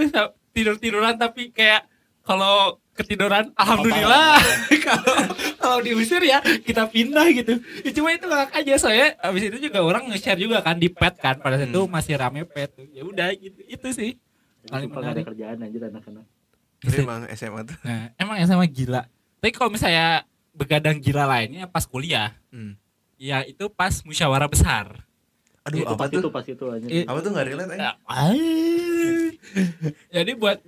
Tidur-tiduran 0.51 1.15
tapi 1.15 1.55
kayak 1.55 1.87
kalau 2.27 2.83
ketiduran 3.01 3.49
alhamdulillah 3.57 4.37
kalau 4.87 5.15
kalau 5.57 5.79
diusir 5.81 6.21
ya 6.21 6.45
kita 6.45 6.85
pindah 6.93 7.33
gitu 7.33 7.57
ya, 7.81 7.91
cuma 7.97 8.13
itu 8.13 8.29
ngakak 8.29 8.61
aja 8.61 8.75
saya 8.77 9.17
abis 9.25 9.49
itu 9.49 9.71
juga 9.71 9.81
orang 9.81 10.05
nge-share 10.13 10.37
juga 10.37 10.61
kan 10.61 10.77
di 10.77 10.93
pet 10.93 11.17
kan 11.17 11.41
pada 11.41 11.57
saat 11.57 11.73
itu 11.73 11.81
masih 11.89 12.21
rame 12.21 12.45
pet 12.45 12.69
tuh 12.77 12.85
ya 12.93 13.01
udah 13.09 13.33
gitu 13.33 13.61
itu 13.65 13.89
sih 13.97 14.11
Paling 14.69 14.93
ada 14.93 15.25
kerjaan 15.25 15.57
aja 15.65 15.79
anak-anak 15.89 16.25
emang 16.93 17.21
SMA 17.33 17.61
tuh. 17.65 17.77
nah 17.81 18.13
emang 18.21 18.37
sama 18.45 18.69
gila 18.69 19.09
tapi 19.41 19.51
kalau 19.51 19.69
misalnya 19.69 20.23
begadang 20.53 20.97
gila 20.97 21.25
lainnya 21.25 21.65
pas 21.65 21.83
kuliah 21.83 22.33
Hmm. 22.49 22.75
ya 23.17 23.43
itu 23.43 23.69
pas 23.69 24.03
musyawarah 24.03 24.47
besar 24.47 25.03
Aduh, 25.63 25.79
itu 25.79 25.89
apa 25.89 25.99
pas 25.99 26.09
tuh? 26.09 26.19
itu 26.19 26.29
pas 26.31 26.43
itu 26.43 26.65
aja. 26.67 26.87
Apa 27.05 27.19
tuh 27.21 27.31
nggak 27.31 27.47
relate 27.47 27.71
aja? 27.71 27.79
Ya, 27.79 27.91
Jadi 30.13 30.31
buat 30.35 30.59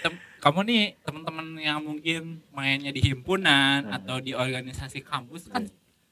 tem- 0.00 0.20
kamu 0.38 0.58
nih 0.62 0.82
teman-teman 1.00 1.46
yang 1.56 1.78
mungkin 1.80 2.40
mainnya 2.50 2.90
di 2.90 3.00
himpunan 3.00 3.82
Hmm. 3.82 3.94
atau 3.94 4.18
di 4.18 4.32
organisasi 4.32 5.00
kampus 5.00 5.46
kan 5.46 5.66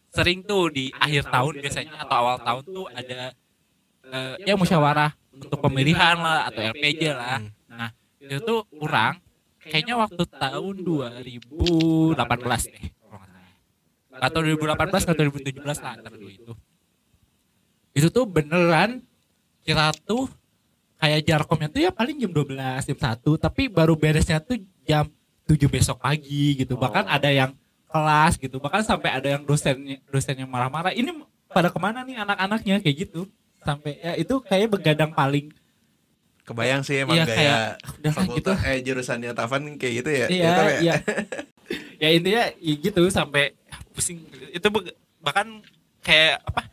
sering 0.08 0.40
tuh 0.40 0.68
di 0.68 0.88
akhir 0.92 1.26
tahun 1.26 1.58
biasanya 1.58 1.92
atau 1.98 2.14
awal 2.16 2.36
tahun 2.38 2.62
tuh 2.66 2.86
ada 2.90 3.34
eh, 4.02 4.34
ya 4.42 4.54
musyawarah 4.54 5.12
untuk 5.30 5.60
pemilihan 5.60 6.16
lah 6.16 6.46
atau 6.46 6.60
LPJ 6.64 7.00
lah. 7.12 7.38
Hmm. 7.38 7.50
Nah, 7.68 7.88
itu 8.18 8.36
tuh 8.40 8.64
kurang 8.72 9.20
kayaknya 9.70 9.94
waktu 9.96 10.22
tahun 10.26 10.74
2018 10.82 12.74
deh. 12.74 12.84
Atau 14.20 14.42
2018 14.42 15.06
atau 15.06 15.14
2017 15.14 15.64
lah 15.80 15.92
antara 15.96 16.16
dua 16.18 16.32
itu. 16.34 16.52
Itu 17.94 18.12
tuh 18.12 18.26
beneran 18.28 19.00
kita 19.64 19.94
tuh 20.04 20.28
kayak 21.00 21.24
jarkomnya 21.24 21.68
tuh 21.72 21.80
ya 21.80 21.90
paling 21.94 22.20
jam 22.20 22.28
12, 22.28 22.84
jam 22.84 22.98
1, 22.98 23.40
tapi 23.40 23.72
baru 23.72 23.96
beresnya 23.96 24.42
tuh 24.42 24.60
jam 24.84 25.08
7 25.48 25.66
besok 25.72 25.96
pagi 26.02 26.60
gitu. 26.60 26.76
Bahkan 26.76 27.08
Oh. 27.08 27.16
ada 27.16 27.30
yang 27.32 27.50
kelas 27.90 28.38
gitu, 28.38 28.60
bahkan 28.60 28.84
sampai 28.84 29.10
ada 29.10 29.28
yang 29.34 29.42
dosennya 29.42 29.98
dosennya 30.12 30.46
marah-marah. 30.46 30.94
Ini 30.94 31.10
pada 31.50 31.72
ke 31.72 31.78
mana 31.80 32.06
nih 32.06 32.20
anak-anaknya 32.20 32.76
kayak 32.84 32.96
gitu. 33.08 33.26
Sampai 33.64 33.98
ya 33.98 34.14
itu 34.14 34.38
kayak 34.44 34.76
begadang 34.76 35.10
paling 35.10 35.50
Kebayang 36.50 36.82
sih 36.82 36.98
emang 36.98 37.14
Iya, 37.14 37.24
gaya 37.24 37.36
kayak, 37.36 37.60
udah 37.78 38.10
lah 38.10 38.24
gitu. 38.26 38.50
fakultas 38.50 38.58
eh 38.64 38.78
jurusannya 38.82 39.30
Tavan 39.32 39.62
kayak 39.76 39.94
gitu 39.96 40.10
ya. 40.10 40.26
Iya, 40.26 40.42
Gitu 40.42 40.60
ya? 40.60 40.78
iya. 40.80 40.94
ya 42.02 42.08
intinya 42.10 42.42
ya 42.50 42.74
gitu 42.76 43.00
sampai 43.06 43.54
pusing 43.90 44.18
itu 44.50 44.66
bahkan 45.18 45.62
kayak 46.00 46.42
apa 46.42 46.66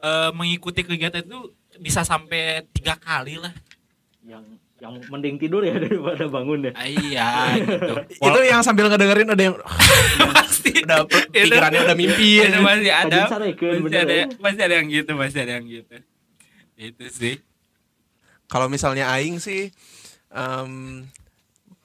eh, 0.00 0.30
mengikuti 0.32 0.82
kegiatan 0.82 1.22
itu 1.22 1.40
bisa 1.76 2.02
sampai 2.02 2.64
tiga 2.70 2.96
kali 2.96 3.36
lah 3.36 3.52
yang 4.22 4.42
yang 4.76 4.98
mending 5.06 5.36
tidur 5.36 5.60
ya 5.60 5.78
daripada 5.84 6.26
bangun 6.26 6.66
ya 6.66 6.72
Ah, 6.74 6.88
iya 6.88 7.28
gitu 7.56 7.94
Itu 8.26 8.38
yang 8.42 8.60
sambil 8.60 8.88
ngedengerin 8.88 9.28
ada 9.28 9.42
yang 9.44 9.56
pasti 10.32 10.82
udah 10.82 11.06
pikirannya 11.06 11.80
udah 11.84 11.96
mimpi 11.96 12.42
ya. 12.42 12.58
masih 12.58 12.90
ada 12.90 13.20
masih 13.78 13.98
ada 14.00 14.14
ya. 14.16 14.26
masih 14.34 14.60
ada 14.60 14.74
yang 14.74 14.88
gitu 14.88 15.12
masih 15.14 15.38
ada 15.40 15.52
yang 15.54 15.66
gitu 15.66 15.96
itu 16.74 17.04
sih 17.08 17.34
Kalau 18.46 18.66
misalnya 18.66 19.08
aing 19.10 19.38
sih 19.38 19.72
em, 20.28 21.04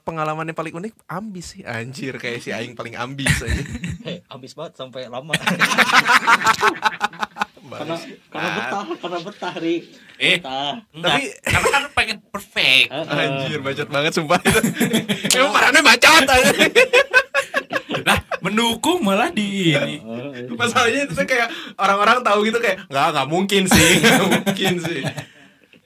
pengalaman 0.01 0.43
yang 0.43 0.55
paling 0.55 0.75
unik 0.75 0.93
ambis 1.05 1.53
sih 1.53 1.61
anjir 1.63 2.15
kayak 2.15 2.39
si 2.39 2.49
aing 2.49 2.73
paling 2.73 2.97
ambis 3.03 3.31
aja. 3.39 3.61
Hei, 4.01 4.21
habis 4.25 4.53
banget 4.53 4.73
sampai 4.75 5.05
lama 5.05 5.33
karena 7.69 7.95
karena 8.27 8.49
betah 8.51 8.85
karena 8.97 9.19
betah 9.21 9.53
ri 9.55 9.75
Eh. 10.17 10.35
betah 10.35 10.81
Tapi- 10.91 11.31
karena 11.39 11.67
kan 11.69 11.83
pengen 11.93 12.17
perfect 12.25 12.87
Heeh. 12.89 13.13
Anjir 13.13 13.59
bacot 13.61 13.87
banget 13.87 14.11
sumpah 14.11 14.39
itu. 14.41 14.59
Emang 15.37 15.51
marahnya 15.51 15.81
bacot 15.81 16.25
aja. 16.25 16.49
lah 17.99 18.15
mendukung 18.39 18.99
malah 18.99 19.29
di 19.29 19.75
ini. 19.75 19.99
Masalahnya 20.49 21.05
itu 21.05 21.13
kayak 21.19 21.47
orang-orang 21.75 22.19
tahu 22.21 22.41
gitu 22.43 22.57
kayak 22.57 22.87
nggak 22.87 23.07
nggak 23.11 23.27
mungkin 23.27 23.63
sih, 23.65 23.89
nggak 23.99 24.23
mungkin 24.25 24.73
sih. 24.81 25.01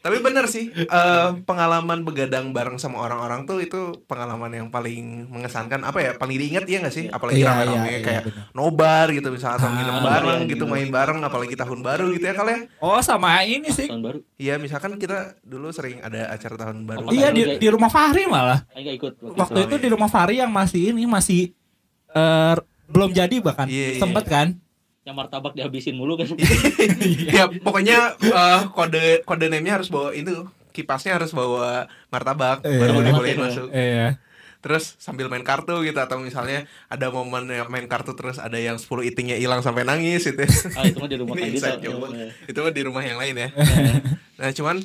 Tapi 0.03 0.19
bener 0.19 0.51
sih, 0.51 0.67
eh, 0.69 1.29
pengalaman 1.47 2.03
begadang 2.03 2.51
bareng 2.51 2.75
sama 2.75 2.99
orang-orang 2.99 3.47
tuh 3.47 3.63
itu 3.63 4.03
pengalaman 4.03 4.51
yang 4.51 4.67
paling 4.67 5.31
mengesankan. 5.31 5.79
Apa 5.81 6.03
ya, 6.03 6.11
paling 6.13 6.35
diingat 6.35 6.67
ya 6.67 6.83
nggak 6.83 6.91
sih? 6.91 7.07
Apalagi 7.07 7.39
Iya, 7.39 7.47
rame-rame 7.47 7.71
iya, 7.79 7.87
iya, 7.87 7.99
kayak 8.03 8.23
bener. 8.27 8.43
nobar 8.51 9.07
gitu 9.09 9.31
misalnya 9.31 9.63
atau 9.63 9.71
Ah, 9.71 9.79
iya, 9.79 9.95
bareng 10.03 10.41
iya, 10.43 10.51
gitu, 10.51 10.63
gitu. 10.67 10.73
main 10.75 10.89
bareng, 10.91 11.19
apalagi 11.23 11.55
tahun 11.55 11.79
baru 11.79 12.11
gitu 12.11 12.25
ya 12.27 12.35
kalian. 12.35 12.67
oh 12.77 12.99
sama 12.99 13.47
ini 13.47 13.71
sih 13.71 13.87
tahun 13.87 14.03
baru 14.03 14.19
Iya, 14.35 14.59
misalkan 14.59 14.99
kita 14.99 15.39
dulu 15.39 15.71
sering 15.71 16.03
ada 16.03 16.27
acara 16.27 16.55
tahun 16.59 16.83
baru. 16.83 17.07
Iya 17.07 17.31
di, 17.31 17.55
di 17.55 17.67
rumah 17.71 17.87
Fahri 17.87 18.27
malah. 18.27 18.67
Gak 18.75 18.95
ikut 18.99 19.13
Waktu 19.23 19.71
itu 19.71 19.75
di 19.79 19.87
rumah 19.87 20.11
Fahri 20.11 20.35
yang 20.35 20.51
masih 20.51 20.91
ini 20.91 21.07
masih 21.07 21.55
eh, 22.11 22.55
belum 22.91 23.15
jadi 23.15 23.39
bahkan. 23.39 23.71
Iya, 23.71 23.95
iya. 23.95 24.01
Sempet 24.03 24.27
kan? 24.27 24.59
Yang 25.03 25.13
martabak 25.13 25.51
dihabisin 25.51 25.93
mulu 25.93 26.15
kan. 26.15 26.31
Ya 27.29 27.47
pokoknya 27.49 28.15
eh, 28.17 28.61
kode 28.69 29.23
kode 29.23 29.45
name-nya 29.47 29.75
harus 29.75 29.87
bawa 29.87 30.11
itu 30.11 30.31
kipasnya 30.71 31.15
harus 31.15 31.29
bawa 31.29 31.85
martabak 32.07 32.63
Iya. 32.63 32.79
baru 32.79 32.91
Martabak 32.93 33.07
dibolehin 33.09 33.35
ya. 33.35 33.43
masuk. 33.43 33.67
Iya. 33.69 34.09
terus 34.63 34.95
sambil 34.95 35.27
main 35.27 35.43
kartu 35.43 35.75
gitu 35.81 35.99
atau 35.99 36.15
misalnya 36.17 36.63
ada 36.87 37.11
momen 37.11 37.51
yang 37.51 37.67
main 37.67 37.83
kartu 37.83 38.15
terus 38.15 38.39
ada 38.39 38.55
yang 38.55 38.79
10 38.79 38.87
itingnya 39.03 39.35
hilang 39.35 39.59
sampai 39.59 39.83
nangis 39.83 40.23
gitu. 40.23 40.39
Ah 40.71 40.87
itu 40.87 40.95
mah 40.97 41.05
di 41.05 41.19
rumah 41.19 41.35
Ini 41.43 41.59
kan 41.59 41.75
gitu 41.77 41.99
itu 42.47 42.57
mah 42.57 42.71
di 42.71 42.81
rumah 42.81 43.03
yang 43.03 43.19
lain 43.19 43.35
ya. 43.37 43.49
Nah 44.39 44.49
cuman 44.49 44.79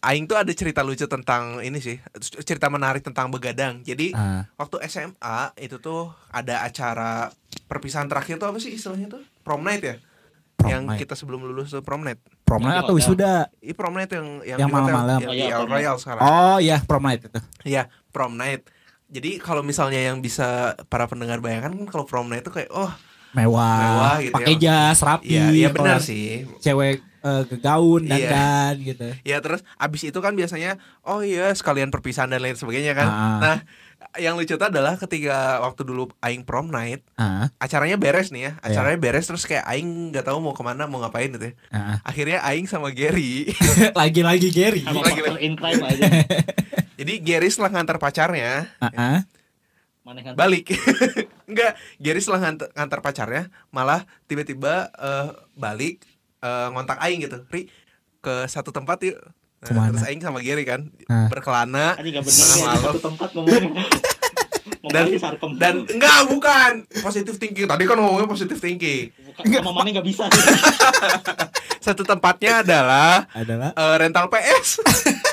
Aing 0.00 0.24
tuh 0.24 0.34
ada 0.34 0.50
cerita 0.50 0.80
lucu 0.80 1.06
tentang 1.06 1.60
ini 1.60 1.78
sih 1.78 2.02
cerita 2.42 2.66
menarik 2.66 3.00
tentang 3.00 3.30
begadang. 3.30 3.86
Jadi 3.86 4.10
Ah. 4.12 4.50
waktu 4.56 4.82
SMA 4.84 5.54
itu 5.56 5.78
tuh 5.78 6.10
ada 6.26 6.66
acara 6.66 7.30
perpisahan 7.66 8.08
terakhir 8.08 8.34
tuh 8.36 8.50
apa 8.50 8.58
sih 8.58 8.74
istilahnya 8.74 9.06
tuh 9.10 9.22
prom 9.40 9.60
night 9.60 9.82
ya 9.82 9.96
Prom 10.54 10.68
yang 10.68 10.82
night. 10.84 11.00
kita 11.00 11.14
sebelum 11.14 11.40
lulus 11.42 11.68
tuh 11.68 11.80
prom 11.80 12.00
night 12.00 12.20
Prom 12.42 12.60
night 12.60 12.82
atau 12.82 12.92
hotel. 12.92 12.96
wisuda? 12.98 13.34
Ini 13.56 13.72
prom 13.72 13.94
night 13.94 14.10
yang 14.10 14.26
yang, 14.42 14.58
Yang 14.58 14.70
malam-malam. 14.70 15.18
yang 15.18 15.24
Oh, 15.24 15.32
di 15.32 15.40
iya, 15.40 15.56
night. 15.56 15.70
Royal 15.70 15.96
sekarang. 15.96 16.22
Oh 16.22 16.56
iya 16.58 16.76
prom 16.80 17.02
night 17.02 17.22
itu. 17.22 17.40
Iya, 17.64 17.82
prom 18.08 18.34
night. 18.34 18.62
Jadi 19.06 19.30
kalau 19.38 19.62
misalnya 19.62 20.00
yang 20.02 20.18
bisa 20.18 20.46
para 20.86 21.04
pendengar 21.04 21.38
bayangkan 21.38 21.72
kan 21.72 21.86
kalau 21.88 22.04
prom 22.04 22.26
night 22.26 22.42
itu 22.42 22.52
kayak 22.52 22.68
oh 22.70 22.90
Mewah, 23.30 23.78
Mewah 23.78 24.14
gitu 24.20 24.34
pakai 24.34 24.54
ya. 24.54 24.60
jas 24.60 24.98
rapi. 25.00 25.30
iya 25.30 25.44
iya 25.48 25.68
kalau 25.68 25.86
benar 25.86 25.98
sih. 26.00 26.44
Cewek 26.58 26.98
eh, 27.20 27.42
ke 27.46 27.56
gaun 27.56 28.02
dan 28.04 28.18
Iya. 28.18 28.28
dan 28.28 28.74
gitu. 28.80 29.06
Ya 29.22 29.38
terus 29.38 29.62
abis 29.76 30.02
itu 30.04 30.18
kan 30.18 30.34
biasanya 30.34 30.76
oh 31.00 31.22
iya 31.22 31.48
sekalian 31.50 31.88
perpisahan 31.88 32.26
dan 32.26 32.38
lain 32.38 32.54
sebagainya 32.54 32.92
kan. 32.92 33.06
Ah. 33.06 33.38
Nah 33.38 33.56
yang 34.16 34.34
lucu 34.34 34.52
tuh 34.52 34.66
adalah 34.66 34.96
ketika 34.96 35.60
waktu 35.60 35.82
dulu 35.82 36.10
Aing 36.18 36.42
prom 36.42 36.66
night 36.66 37.06
Ah, 37.14 37.46
acaranya 37.56 37.94
beres 37.94 38.30
nih 38.30 38.42
ya 38.42 38.52
Iya. 38.56 38.66
acaranya 38.66 38.98
beres 38.98 39.24
terus 39.24 39.44
kayak 39.44 39.62
Aing 39.62 40.10
nggak 40.10 40.24
tahu 40.24 40.38
mau 40.38 40.50
ke 40.50 40.60
mana 40.60 40.84
mau 40.84 40.98
ngapain 40.98 41.28
gitu 41.28 41.46
ya. 41.46 41.54
Ah. 41.68 42.02
akhirnya 42.02 42.42
Aing 42.42 42.64
sama 42.64 42.90
Gary. 42.90 43.46
Lagi-lagi 43.94 44.48
Gary. 44.48 44.82
sama 44.82 44.98
Lagi- 45.00 45.20
partner 45.20 45.38
in 45.38 45.54
crime 45.54 45.82
aja. 45.84 46.02
Jadi 46.98 47.12
Gary 47.20 47.48
setelah 47.48 47.70
ngantar 47.72 47.96
pacarnya 47.96 48.66
mana 50.00 50.20
kan 50.20 50.32
balik. 50.34 50.74
Enggak 51.50 51.76
Gary 51.96 52.18
setelah 52.18 52.40
ngantar, 52.42 52.68
ngantar 52.72 52.98
pacarnya 53.00 53.42
malah 53.68 54.02
tiba-tiba 54.24 54.90
eh, 54.90 55.28
balik 55.54 56.02
eh, 56.40 56.68
ngontak 56.68 56.98
Aing 56.98 57.22
gitu. 57.22 57.46
Ri 57.46 57.70
ke 58.18 58.44
satu 58.46 58.68
tempat 58.68 59.00
yuk 59.02 59.16
Ke 59.60 59.70
mana? 59.70 59.92
terus 59.92 60.04
Aing 60.04 60.18
sama 60.18 60.40
Gary 60.40 60.64
kan 60.64 60.88
Ah. 61.06 61.26
berkelana 61.26 61.92
Aja 61.94 62.08
gak 62.10 62.22
bener 62.22 62.32
Tengah 62.42 62.56
ya, 62.56 62.64
malam. 62.66 62.80
satu 62.82 63.00
tempat 63.02 63.28
ngomongnya 63.30 63.84
Dan- 64.82 65.12
dan 65.54 65.74
enggak 65.86 66.18
bukan 66.26 66.72
positif 66.98 67.36
thinking 67.36 67.64
tadi 67.64 67.84
kan 67.84 67.94
ngomongnya 67.94 68.24
positif 68.26 68.56
thinking 68.56 69.12
Bukan, 69.12 69.60
sama 69.60 69.70
mana 69.76 69.92
gak 69.92 70.02
bisa 70.02 70.24
satu 71.84 72.02
tempatnya 72.02 72.60
adalah 72.60 73.28
Adalah 73.30 73.70
eh, 73.70 73.96
rental 73.98 74.26
PS 74.28 74.68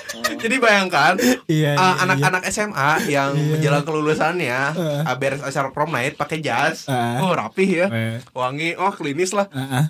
Oh. 0.09 0.23
jadi 0.35 0.57
bayangkan 0.57 1.13
iya, 1.45 1.71
eh, 1.71 1.77
iya, 1.77 1.93
anak-anak 1.99 2.41
SMA 2.47 2.89
yang 3.07 3.31
Iya. 3.31 3.53
menjelang 3.53 3.83
kelulusannya 3.83 4.59
eh, 5.03 5.15
beres 5.15 5.39
acara 5.39 5.69
prom 5.69 5.89
night 5.89 6.15
pakai 6.15 6.39
jas 6.39 6.85
Eh. 6.85 7.17
oh 7.17 7.31
rapih 7.31 7.69
ya 7.69 7.87
iya. 7.87 7.87
Eh, 7.87 8.17
wangi 8.31 8.73
oh 8.73 8.89
klinis 8.91 9.31
lah 9.31 9.45
ah, 9.47 9.61
ah. 9.61 9.85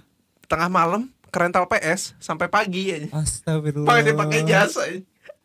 tengah 0.45 0.67
malam 0.67 1.08
ke 1.28 1.38
rental 1.38 1.66
PS 1.68 2.16
sampai 2.18 2.48
pagi 2.48 2.92
aja. 2.92 3.08
Astagfirullah. 3.12 3.88
Pakai 3.88 4.13
pakai 4.16 4.42
jasa. 4.48 4.84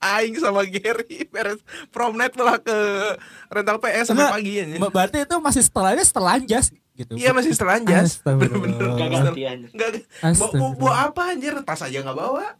Aing 0.02 0.34
sama 0.34 0.66
Gary 0.66 1.30
beres 1.30 1.62
prom 1.94 2.18
night 2.18 2.34
malah 2.34 2.58
ke 2.58 2.74
rental 3.54 3.78
PS 3.78 4.10
sampai 4.10 4.26
Enggak, 4.26 4.34
pagi 4.34 4.52
aja. 4.58 4.76
Berarti 4.90 5.18
itu 5.22 5.36
masih 5.38 5.62
setelahnya 5.62 6.02
setelan 6.02 6.42
jas 6.42 6.66
gitu. 6.98 7.14
Iya 7.14 7.30
masih 7.30 7.54
setelan 7.54 7.86
jas. 7.86 8.18
Astagfirullah. 8.18 8.66
Bener-bener 8.66 8.98
Gak 8.98 9.08
gak 9.08 9.22
gantian 9.30 9.58
Enggak 9.70 9.90
bawa 10.82 10.94
apa 11.06 11.22
anjir? 11.30 11.54
Tas 11.62 11.86
aja 11.86 11.98
nggak 12.02 12.18
bawa. 12.18 12.58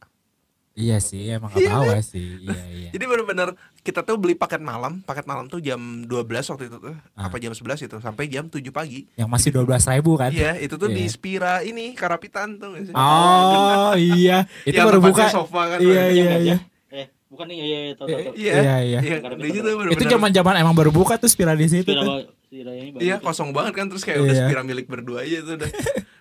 Iya 0.73 0.97
sih, 0.99 1.29
emang 1.29 1.53
Iya, 1.53 1.69
gak 1.69 1.77
bawa 1.79 1.97
sih. 2.01 2.41
Iya, 2.41 2.63
iya. 2.67 2.89
Jadi 2.91 3.05
bener-bener 3.05 3.49
kita 3.79 4.01
tuh 4.01 4.17
beli 4.17 4.33
paket 4.33 4.59
malam, 4.59 5.01
paket 5.01 5.25
malam 5.25 5.45
tuh 5.45 5.59
jam 5.59 5.77
12 6.03 6.09
waktu 6.49 6.65
itu 6.67 6.77
tuh. 6.79 6.97
Ah. 7.13 7.29
Apa 7.29 7.37
jam 7.37 7.53
11 7.53 7.61
itu 7.83 7.97
sampai 7.99 8.25
jam 8.27 8.47
7 8.47 8.65
pagi. 8.69 9.05
Yang 9.15 9.29
masih 9.29 9.51
12 9.55 9.69
ribu 9.87 10.17
kan? 10.17 10.31
Iya, 10.31 10.57
itu 10.57 10.75
tuh 10.75 10.89
di 10.89 11.03
Iya. 11.03 11.13
Spira 11.13 11.55
ini 11.61 11.93
Karapitan 11.93 12.57
tuh. 12.57 12.73
sih? 12.79 12.93
Oh 12.93 13.93
iya, 14.17 14.49
itu 14.63 14.73
Yang 14.75 14.87
baru 14.89 15.01
buka. 15.03 15.29
sofa 15.29 15.63
kan. 15.67 15.79
Iya 15.79 15.93
Bang. 15.93 16.09
iya 16.09 16.09
Yang 16.09 16.17
iya. 16.17 16.57
gajah. 16.57 16.61
eh 16.93 17.07
bukan 17.27 17.45
nih 17.47 17.57
ya 17.59 17.67
ya 17.67 17.93
tau 17.93 18.05
tau 18.05 18.17
tau 18.19 18.33
Iya, 18.35 18.53
Iya, 18.55 18.77
iya. 18.81 18.99
iya. 19.03 19.17
Di. 19.21 19.93
Itu 19.93 20.05
zaman-zaman 20.07 20.55
emang 20.57 20.73
baru 20.73 20.89
buka 20.91 21.17
tuh 21.17 21.29
Spira 21.29 21.53
di 21.53 21.65
situ 21.67 21.85
Spira 21.87 22.01
tuh. 22.01 22.33
Baru 22.53 23.01
Iya 23.01 23.17
tuh. 23.17 23.25
kosong 23.25 23.51
banget 23.51 23.73
kan 23.75 23.87
terus 23.89 24.03
kayak 24.03 24.21
udah 24.21 24.35
Iya. 24.35 24.45
Spira 24.45 24.61
milik 24.63 24.87
berdua 24.87 25.25
aja 25.25 25.41
tuh 25.41 25.57
udah. 25.57 25.71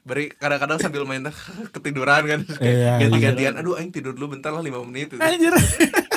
Beri 0.01 0.31
kadang-kadang 0.31 0.79
sambil 0.79 1.03
main 1.03 1.21
ketiduran 1.75 2.23
kan 2.23 2.39
terus 2.41 2.57
kayak 2.57 2.73
Iya, 2.73 2.91
ganti-gantian. 3.01 3.53
Aduh 3.55 3.75
aing 3.75 3.91
tidur 3.91 4.11
dulu 4.11 4.33
bentar 4.33 4.49
lah 4.49 4.59
5 4.59 4.71
menit 4.83 5.11
itu. 5.11 5.15
Anjir. 5.17 5.51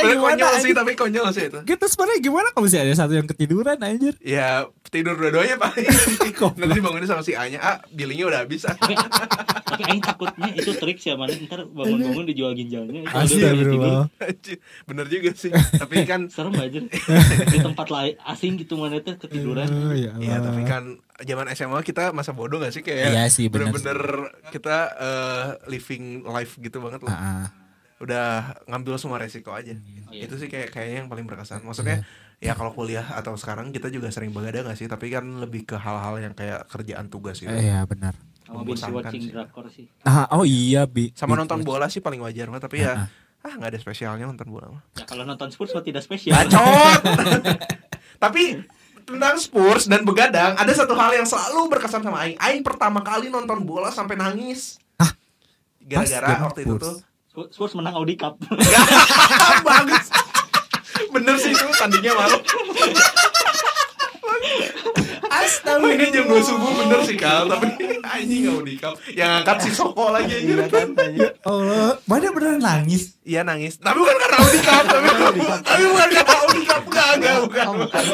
Sebenarnya 0.00 0.16
gimana? 0.16 0.32
konyol 0.32 0.50
sih 0.50 0.60
anjir? 0.62 0.76
tapi 0.76 0.92
konyol 0.94 1.26
sih 1.30 1.44
itu. 1.46 1.58
Gitu 1.62 1.84
sebenarnya 1.86 2.20
gimana 2.20 2.48
kalau 2.50 2.64
misalnya 2.64 2.84
ada 2.86 2.96
satu 2.96 3.12
yang 3.14 3.28
ketiduran 3.28 3.76
anjir? 3.78 4.14
Ya 4.20 4.48
tidur 4.88 5.14
dua-duanya 5.14 5.54
pak. 5.56 5.72
Nanti 6.58 6.72
dibangunin 6.74 7.06
sama 7.06 7.22
si 7.22 7.32
Anya. 7.32 7.58
Ah 7.60 7.76
billingnya 7.86 8.26
udah 8.26 8.40
habis. 8.42 8.64
tapi 8.68 8.94
tapi 9.70 9.82
aing 9.86 10.02
takutnya 10.02 10.50
itu 10.50 10.70
trik 10.74 10.98
sih 10.98 11.12
mana 11.12 11.30
ntar 11.46 11.62
bangun-bangun 11.64 12.26
dijual 12.26 12.52
ginjalnya 12.52 13.00
Itu 13.00 13.06
Iya, 13.06 13.14
udah 13.14 13.22
tidur. 13.22 13.46
Astagfirullah. 13.46 14.04
Anjir, 14.20 14.56
Bener 14.82 15.06
juga 15.06 15.30
sih. 15.32 15.50
Tapi 15.82 15.96
kan 16.02 16.20
serem 16.26 16.54
aja 16.56 16.80
di 17.46 17.58
tempat 17.60 17.86
lain 17.86 18.14
asing 18.26 18.52
gitu 18.56 18.74
mana 18.74 18.98
tuh 18.98 19.14
ketiduran 19.16 19.68
Oh, 19.70 19.94
ya 19.94 20.12
Iya 20.16 20.36
tapi 20.40 20.62
kan 20.64 20.98
zaman 21.20 21.46
SMA 21.52 21.80
kita 21.82 22.10
masa 22.10 22.32
bodoh 22.32 22.58
gak 22.58 22.72
sih 22.72 22.80
kayak 22.80 23.12
Iya 23.12 23.24
sih, 23.28 23.46
bener 23.46 23.70
bener-bener 23.70 24.00
kita 24.50 24.76
eh, 24.96 25.46
living 25.68 26.24
life 26.24 26.56
gitu 26.56 26.80
banget 26.80 27.00
loh. 27.00 27.12
Ah, 28.00 28.02
ah. 28.02 28.02
Udah 28.02 28.26
ngambil 28.66 28.96
semua 28.96 29.16
resiko 29.16 29.52
aja. 29.52 29.76
Iya. 30.08 30.24
Itu 30.24 30.34
sih 30.34 30.48
kayak 30.48 30.70
kayaknya 30.70 30.96
yang 30.98 31.08
paling 31.08 31.24
berkesan. 31.24 31.60
Maksudnya 31.60 32.00
ya 32.38 32.52
kalau 32.52 32.72
kuliah 32.72 33.04
atau 33.10 33.36
sekarang 33.36 33.68
kita 33.68 33.86
juga 33.86 34.08
sering 34.08 34.30
begadang 34.30 34.64
gak 34.64 34.74
sih? 34.74 34.86
Tapi 34.86 35.08
kan 35.08 35.22
lebih 35.38 35.64
ke 35.64 35.76
hal-hal 35.76 36.16
yang 36.18 36.32
kayak 36.32 36.64
kerjaan 36.66 37.06
tugas 37.06 37.36
gitu. 37.36 37.48
Eh, 37.48 37.68
Iya 37.68 37.84
benar. 37.84 38.16
sama 38.42 38.66
binge 38.66 38.82
watching 38.82 39.22
sih. 39.22 39.30
drakor 39.30 39.68
sih 39.68 39.86
Ah, 40.02 40.26
oh 40.32 40.42
iya 40.42 40.82
bi. 40.82 41.12
Sama 41.12 41.32
bi- 41.32 41.38
nonton 41.38 41.62
bola 41.62 41.86
sih 41.86 42.00
paling 42.00 42.18
wajar 42.18 42.48
mah, 42.48 42.58
tapi 42.58 42.82
ya 42.82 43.06
Ah, 43.38 43.46
ah 43.46 43.52
nggak 43.54 43.70
ada 43.70 43.78
spesialnya 43.78 44.26
nonton 44.26 44.48
bola 44.48 44.66
mah. 44.70 44.82
ya 44.92 45.04
kalau 45.04 45.22
nonton 45.22 45.48
Spurs 45.48 45.70
mah 45.70 45.80
tidak 45.80 46.02
spesial 46.02 46.34
Bacot. 46.34 46.98
tapi 48.18 48.58
tentang 49.00 49.36
Spurs 49.36 49.86
dan 49.86 50.02
begadang 50.02 50.54
ada 50.54 50.72
satu 50.72 50.92
hal 50.92 51.10
yang 51.12 51.22
selalu 51.24 51.66
berkesan 51.68 52.00
sama 52.00 52.20
Aing. 52.20 52.34
Aing 52.36 52.62
pertama 52.62 53.00
kali 53.00 53.28
nonton 53.28 53.62
bola 53.62 53.88
sampai 53.88 54.14
nangis. 54.14 54.82
Hah? 54.96 55.14
Gara-gara 55.80 56.42
waktu 56.42 56.62
itu 56.62 56.74
tuh 56.76 56.96
Spurs- 57.30 57.74
menang 57.74 57.94
Audi 57.94 58.14
Cup 58.14 58.36
bagus. 59.66 60.06
Bener 61.10 61.34
sih 61.36 61.50
itu 61.50 61.66
tandingnya 61.72 62.12
malu. 62.12 62.38
Astagfirullah. 65.30 65.94
Ini 65.94 66.06
jam 66.10 66.24
2 66.26 66.42
subuh 66.42 66.70
bener 66.76 67.00
sih 67.02 67.14
Kal 67.14 67.46
Tapi 67.46 67.66
anjing 68.02 68.40
gak 68.42 68.50
mau 68.50 68.62
nikah 68.62 68.92
Yang 69.08 69.30
angkat 69.32 69.56
si 69.60 69.70
Soko 69.70 70.10
lagi 70.10 70.32
anjir 70.34 70.58
Iya 70.58 70.66
kan, 70.66 70.88
anjing. 70.92 71.30
Allah, 71.40 71.90
mana 72.02 72.26
beneran 72.30 72.58
nangis? 72.58 73.14
Iya 73.22 73.40
nangis 73.42 73.78
Tapi 73.78 73.94
bukan 73.96 74.16
karena 74.18 74.36
Audikap 74.40 74.82
Tapi, 74.84 75.06
tapi 75.62 75.82
bukan 75.86 76.08
karena 76.10 76.34
Audikap 76.36 76.80
Enggak, 76.82 77.08
enggak, 77.14 77.36
bukan 77.38 77.66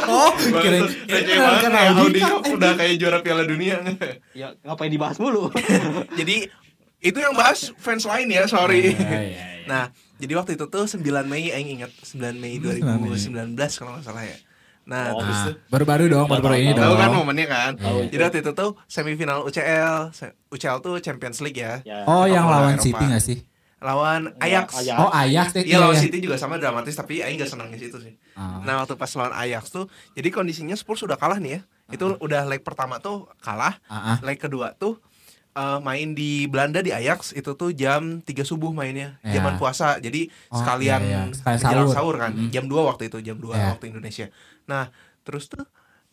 Oh, 0.06 0.30
kira 0.60 0.76
Receh 1.08 1.36
banget 1.38 1.60
karena 1.62 1.78
kayak 1.78 1.92
Audikap. 1.94 2.28
Audikap 2.28 2.40
udah 2.52 2.72
kayak 2.74 2.94
juara 2.96 3.18
piala 3.20 3.42
dunia 3.44 3.76
Ya 4.34 4.46
ngapain 4.60 4.92
dibahas 4.92 5.16
mulu? 5.16 5.48
Jadi 6.20 6.36
itu 7.06 7.18
yang 7.18 7.32
bahas 7.32 7.70
fans 7.76 8.02
lain 8.02 8.26
ya, 8.28 8.44
sorry 8.46 8.90
Iya, 8.90 8.98
iya, 8.98 9.20
iya. 9.24 9.44
Nah, 9.66 9.84
jadi 10.16 10.32
waktu 10.34 10.54
itu 10.54 10.66
tuh 10.66 10.84
9 10.86 11.02
Mei 11.24 11.50
Aing 11.50 11.70
ingat 11.72 11.90
9 12.00 12.18
Mei 12.34 12.58
2019 12.58 13.18
kalau 13.74 13.94
nggak 13.94 14.04
salah 14.04 14.22
ya. 14.22 14.38
Nah, 14.84 15.10
Oh. 15.10 15.18
terus 15.18 15.34
Nah, 15.34 15.46
tuh 15.46 15.54
baru-baru 15.66 16.04
dong, 16.06 16.26
baru-baru 16.26 16.54
ini 16.56 16.70
tahu 16.70 16.94
dong. 16.94 17.00
kan 17.00 17.10
momennya 17.12 17.46
kan. 17.46 17.72
Tahu. 17.74 17.98
Jadi 18.06 18.22
waktu 18.22 18.38
itu 18.40 18.52
tuh 18.52 18.70
semifinal 18.86 19.42
UCL. 19.42 20.14
UCL 20.48 20.78
tuh 20.78 20.94
Champions 21.00 21.42
League 21.42 21.58
ya. 21.58 21.82
Ya. 21.82 22.06
Oh, 22.06 22.22
yang 22.24 22.46
lawan 22.46 22.74
Eropa. 22.74 22.84
City 22.84 23.04
gak 23.04 23.18
sih? 23.20 23.38
Lawan 23.76 24.30
Ajax. 24.38 24.78
Ajax. 24.78 24.96
Oh, 24.96 25.10
Ajax. 25.10 25.46
Iya 25.58 25.76
lawan 25.76 25.98
City 25.98 26.18
juga 26.18 26.34
sama 26.36 26.56
dramatis 26.56 26.94
tapi 26.94 27.18
Aing 27.20 27.34
gak 27.36 27.50
senang 27.50 27.68
di 27.68 27.76
situ 27.76 27.98
sih. 27.98 28.14
Ah. 28.32 28.62
Nah 28.62 28.78
waktu 28.78 28.94
pas 28.94 29.10
lawan 29.12 29.34
Ajax 29.34 29.68
tuh, 29.68 29.84
jadi 30.12 30.30
kondisinya 30.30 30.72
Spurs 30.72 31.02
sudah 31.02 31.14
kalah 31.14 31.36
nih 31.36 31.58
ya. 31.58 31.60
Itu 31.88 32.14
udah 32.16 32.46
leg 32.46 32.62
pertama 32.62 32.98
tuh 32.98 33.26
kalah, 33.38 33.82
Ah, 33.84 34.14
ah. 34.14 34.18
leg 34.22 34.38
kedua 34.38 34.70
tuh 34.72 35.02
eh, 35.56 35.78
main 35.80 36.12
di 36.12 36.44
Belanda 36.44 36.78
di 36.78 36.92
Ajax 36.92 37.32
itu 37.32 37.50
tuh 37.52 37.72
jam 37.72 38.20
3 38.20 38.44
subuh 38.44 38.70
mainnya, 38.70 39.16
Ya. 39.20 39.40
zaman 39.40 39.56
puasa. 39.56 39.96
Jadi 39.96 40.28
Oh, 40.46 40.60
sekalian 40.60 41.00
iya, 41.00 41.20
iya. 41.24 41.32
Sekalian 41.32 41.88
sahur. 41.88 41.94
sahur 41.96 42.14
kan, 42.18 42.32
Mm. 42.32 42.48
jam 42.50 42.64
2 42.66 42.84
waktu 42.84 43.08
itu, 43.08 43.18
jam 43.20 43.36
2 43.36 43.52
Ya. 43.52 43.72
waktu 43.72 43.88
Indonesia. 43.88 44.28
Nah, 44.64 44.92
terus 45.22 45.48
tuh 45.48 45.64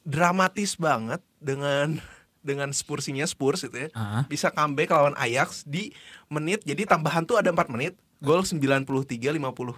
dramatis 0.01 0.75
banget 0.75 1.19
dengan 1.37 1.99
dengan 2.41 2.71
Spursinya 2.71 3.23
Spurs 3.23 3.63
itu 3.63 3.77
ya. 3.77 3.89
Ah. 3.93 4.23
Bisa 4.25 4.47
comeback 4.49 4.91
lawan 4.91 5.15
Ajax 5.15 5.63
di 5.63 5.95
menit 6.27 6.63
jadi 6.63 6.83
tambahan 6.83 7.23
tuh 7.23 7.35
ada 7.35 7.47
4 7.49 7.67
menit, 7.67 7.95
gol 8.19 8.43
93 8.43 9.31
50. 9.31 9.75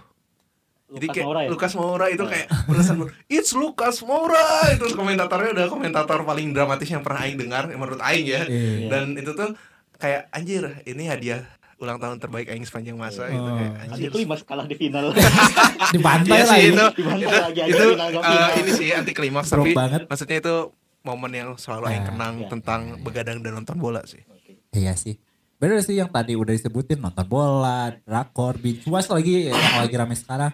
Jadi 0.88 1.06
kayak 1.10 1.26
Moura 1.26 1.42
ya? 1.42 1.50
Lukas 1.50 1.74
Moura 1.74 2.06
itu 2.08 2.24
kayak 2.24 2.48
penesan 2.64 2.96
It's 3.28 3.52
Lukas 3.52 3.98
Moura 4.00 4.46
itu 4.70 4.86
komentatornya 4.92 5.52
udah 5.54 5.68
komentator 5.68 6.22
paling 6.22 6.52
dramatis 6.52 6.86
yang 6.86 7.02
pernah 7.02 7.22
Aing 7.22 7.36
dengar 7.36 7.66
yang 7.66 7.78
menurut 7.78 7.98
Aing 8.00 8.22
ya 8.24 8.46
Iya. 8.46 8.88
dan 8.88 9.14
itu 9.14 9.32
tuh 9.32 9.58
kayak 9.96 10.30
anjir 10.30 10.62
ini 10.84 11.06
hadiah 11.06 11.42
ulang 11.76 11.98
tahun 11.98 12.18
terbaik 12.18 12.48
Aing 12.48 12.64
sepanjang 12.64 12.96
masa 12.96 13.26
gitu 13.28 13.42
Oh. 13.42 13.52
kayak 13.52 13.72
Tadi 13.74 13.90
anjir 13.90 14.08
itu 14.08 14.18
Imas 14.22 14.42
kalah 14.42 14.64
di 14.64 14.76
final. 14.76 15.10
Di 15.94 16.00
pantai 16.00 16.30
Iya 16.32 16.44
lah 16.44 16.54
sih 16.54 16.62
ini. 16.62 16.70
itu 16.70 16.86
itu, 16.96 17.36
lagi 17.36 17.62
itu 17.66 17.84
final, 17.90 18.10
final. 18.14 18.50
ini 18.56 18.72
sih 18.72 18.88
anti 18.92 19.12
klimaks 19.12 19.50
tapi 19.50 19.72
banget. 19.74 20.02
maksudnya 20.06 20.38
itu 20.38 20.56
momen 21.02 21.32
yang 21.32 21.50
selalu 21.56 21.86
Aing 21.88 21.98
Ya. 21.98 22.08
kenang 22.08 22.34
Ya. 22.38 22.48
tentang 22.48 22.82
begadang 23.00 23.38
dan 23.40 23.52
nonton 23.56 23.76
bola 23.76 24.06
sih 24.06 24.22
Iya 24.70 24.94
sih. 24.94 25.18
Bener 25.56 25.80
sih 25.80 25.96
yang 25.96 26.08
tadi 26.08 26.34
udah 26.34 26.52
disebutin 26.52 27.00
nonton 27.00 27.26
bola, 27.26 27.90
drakor, 27.98 28.56
binge 28.56 28.84
watch 28.86 29.08
lagi 29.08 29.48
yang 29.48 29.56
lagi 29.78 29.96
rame 29.96 30.14
sekarang. 30.14 30.52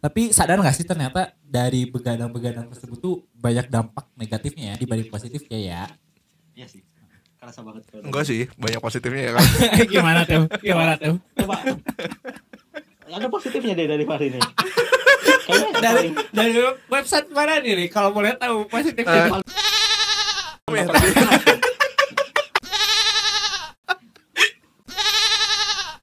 Tapi 0.00 0.32
sadar 0.32 0.56
gak 0.56 0.72
sih 0.72 0.82
ternyata 0.82 1.36
dari 1.38 1.84
begadang-begadang 1.84 2.72
tersebut 2.72 2.96
tuh 2.96 3.14
banyak 3.34 3.68
dampak 3.68 4.08
negatifnya 4.14 4.72
ya 4.72 4.76
dibanding 4.76 5.06
positifnya 5.06 5.58
ya. 5.60 5.82
Iya 6.54 6.66
sih. 6.66 6.80
Kerasa 7.36 7.60
banget. 7.60 7.84
kalau- 7.86 8.04
enggak 8.04 8.24
sih 8.24 8.48
banyak 8.54 8.80
positifnya 8.80 9.22
ya 9.22 9.32
kan 9.36 9.44
Gimana 9.86 10.20
tuh? 10.24 10.44
Gimana 10.58 10.92
tuh? 10.96 11.16
Coba. 11.36 11.56
Ada 13.06 13.26
positifnya 13.28 13.72
deh 13.74 13.86
dari 13.86 14.04
hari 14.04 14.26
ini. 14.30 14.40
Kayaknya 15.42 15.70
Dari 15.84 16.08
dari 16.30 16.52
website 16.86 17.28
mana 17.28 17.60
nih? 17.60 17.88
Kalau 17.88 18.10
boleh 18.10 18.36
tahu 18.36 18.64
positifnya. 18.66 19.36
ya. 20.68 20.84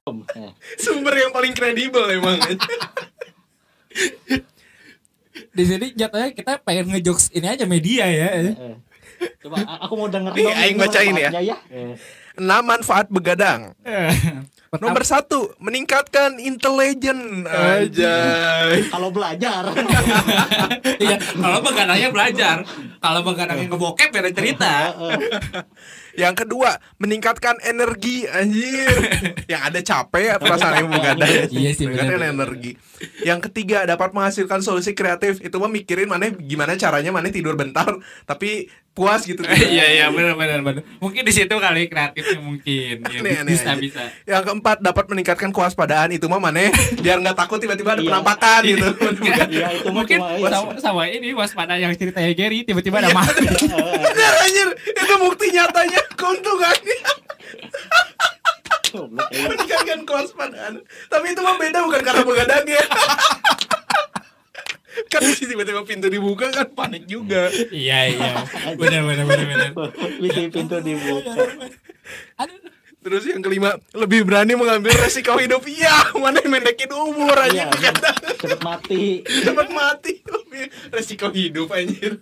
Eh, 0.08 0.50
sumber 0.78 1.12
yang 1.14 1.28
paling 1.28 1.52
kredibel 1.52 2.00
emang 2.08 2.40
Di 5.58 5.64
sini 5.66 5.90
jatuhnya 5.90 6.30
kita 6.30 6.62
pengen 6.62 6.94
ngejokes 6.94 7.34
ini 7.34 7.50
aja 7.50 7.66
media 7.66 8.06
ya. 8.06 8.28
eh. 8.30 8.54
Coba 9.42 9.58
aku 9.82 9.98
mau 9.98 10.06
denger 10.06 10.30
Nih, 10.30 10.46
Aing 10.46 10.78
bacain 10.78 11.10
ya. 11.10 11.30
manfaatnya 11.34 11.58
Eh, 11.66 11.92
enam 12.38 12.62
manfaat 12.62 13.06
begadang 13.10 13.74
Pertama, 14.68 14.92
Nomor 14.92 15.00
satu, 15.00 15.56
meningkatkan 15.58 16.36
intelijen 16.36 17.48
aja. 17.48 18.14
Kalau 18.92 19.08
belajar. 19.08 19.64
Iya, 21.00 21.16
kalau 21.16 21.64
begadangnya 21.64 22.12
belajar. 22.12 22.56
Kalau 23.00 23.20
begadangnya 23.24 23.64
ngebokep 23.64 24.12
beda 24.12 24.28
cerita. 24.28 24.92
Yang 26.18 26.34
kedua, 26.44 26.82
meningkatkan 26.98 27.62
energi 27.62 28.26
anjir. 28.26 28.90
Yang 29.52 29.62
ada 29.62 29.80
capek 29.80 30.34
perasaan 30.36 30.74
yang 30.76 30.90
begadang. 30.90 31.30
Iya 31.48 31.70
sih, 31.72 31.86
benar. 31.86 32.20
energi. 32.26 32.74
Yang 33.22 33.48
ketiga, 33.48 33.86
dapat 33.86 34.10
menghasilkan 34.10 34.58
solusi 34.58 34.92
kreatif. 34.92 35.38
Itu 35.38 35.62
mah 35.62 35.70
mikirin 35.70 36.10
mana 36.10 36.28
gimana 36.28 36.74
caranya 36.74 37.14
mana 37.14 37.30
tidur 37.30 37.54
bentar 37.54 37.86
tapi 38.26 38.66
puas 38.90 39.22
gitu. 39.22 39.46
Iya 39.68 39.86
iya 39.94 40.06
benar 40.10 40.34
benar 40.34 40.58
benar. 40.60 40.82
Mungkin 40.98 41.22
di 41.22 41.30
situ 41.30 41.54
kali 41.54 41.86
kreatifnya 41.86 42.42
mungkin. 42.42 43.06
Ya, 43.06 43.20
Aneh, 43.22 43.34
aneh 43.38 43.54
bisa 43.54 43.70
aja. 43.70 43.78
bisa. 43.78 44.02
Yang 44.26 44.42
keempat, 44.50 44.76
dapat 44.82 45.04
meningkatkan 45.06 45.54
kewaspadaan. 45.54 46.10
Itu 46.10 46.26
mah 46.26 46.42
mana 46.42 46.66
biar 47.04 47.22
nggak 47.22 47.38
takut 47.38 47.62
tiba-tiba 47.62 47.94
ada 47.94 48.02
Iya. 48.02 48.10
penampakan 48.10 48.60
gitu. 48.66 48.86
Iya, 49.54 49.66
itu 49.78 49.88
mah 49.88 50.02
Mungkin 50.02 50.18
cuma 50.18 50.34
iya. 50.34 50.50
sama, 50.50 50.70
sama 50.82 51.02
ini 51.06 51.30
waspada 51.30 51.78
yang 51.78 51.94
ceritanya 51.94 52.34
Gary 52.34 52.66
tiba-tiba 52.66 52.98
ada 52.98 53.14
mati. 53.14 53.46
Anjir, 53.46 54.68
itu 54.74 55.14
bukti 55.22 55.46
nyatanya 55.54 56.00
keuntungannya. 56.16 56.98
Ya. 58.88 59.04
meningkatkan 59.44 60.00
kewaspadaan. 60.08 60.80
Tapi 61.12 61.26
itu 61.36 61.40
mah 61.44 61.60
beda 61.60 61.84
bukan 61.84 62.00
karena 62.00 62.22
begadang 62.24 62.64
ya. 62.64 62.84
kan 65.12 65.22
sih 65.24 65.46
tiba-tiba 65.46 65.84
pintu 65.84 66.08
dibuka 66.08 66.48
kan 66.50 66.68
panik 66.72 67.04
juga. 67.04 67.52
iya 67.68 68.08
iya. 68.08 68.32
Benar 68.76 69.04
benar 69.04 69.24
benar 69.28 69.46
benar. 69.46 69.70
Bisa 70.20 70.40
pintu 70.48 70.76
dibuka. 70.80 71.32
Terus 72.98 73.24
yang 73.30 73.40
kelima, 73.40 73.78
lebih 73.94 74.26
berani 74.26 74.58
mengambil 74.58 74.90
resiko 74.98 75.38
hidup. 75.38 75.62
Iya, 75.64 76.12
mana 76.18 76.42
yang 76.42 76.50
mendekin 76.50 76.90
umur 76.92 77.38
aja 77.38 77.64
Iya, 77.64 77.66
begadang. 77.70 78.16
cepet 78.36 78.60
mati. 78.60 79.22
Cepat 79.22 79.68
mati. 79.70 80.12
Lebih 80.26 80.64
resiko 80.90 81.30
hidup 81.30 81.70
anjir. 81.72 82.18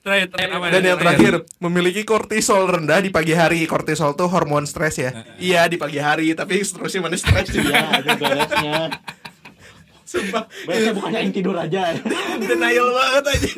Terakhir 0.00 0.26
terakhir 0.32 0.50
apa? 0.56 0.66
Dan 0.72 0.82
yang 0.82 0.98
terakhir, 0.98 1.32
memiliki 1.60 2.02
kortisol 2.08 2.64
rendah 2.64 3.04
di 3.04 3.12
pagi 3.12 3.36
hari. 3.36 3.68
Kortisol 3.68 4.16
tuh 4.16 4.32
hormon 4.32 4.64
stres 4.64 4.96
ya. 4.96 5.12
Iya, 5.36 5.68
di 5.68 5.76
pagi 5.76 6.00
hari, 6.00 6.32
tapi 6.32 6.56
seterusnya 6.64 7.04
mana 7.04 7.20
stres 7.20 7.52
Iya, 7.52 7.60
juga. 7.60 7.76
ada 8.00 8.10
beresnya. 8.16 8.76
Sumpah. 10.08 10.48
Beresnya 10.66 10.92
bukannya 10.96 11.20
yang 11.22 11.34
tidur 11.36 11.54
aja. 11.54 11.94
denial 12.40 12.88
banget 12.96 13.24
aja 13.28 13.48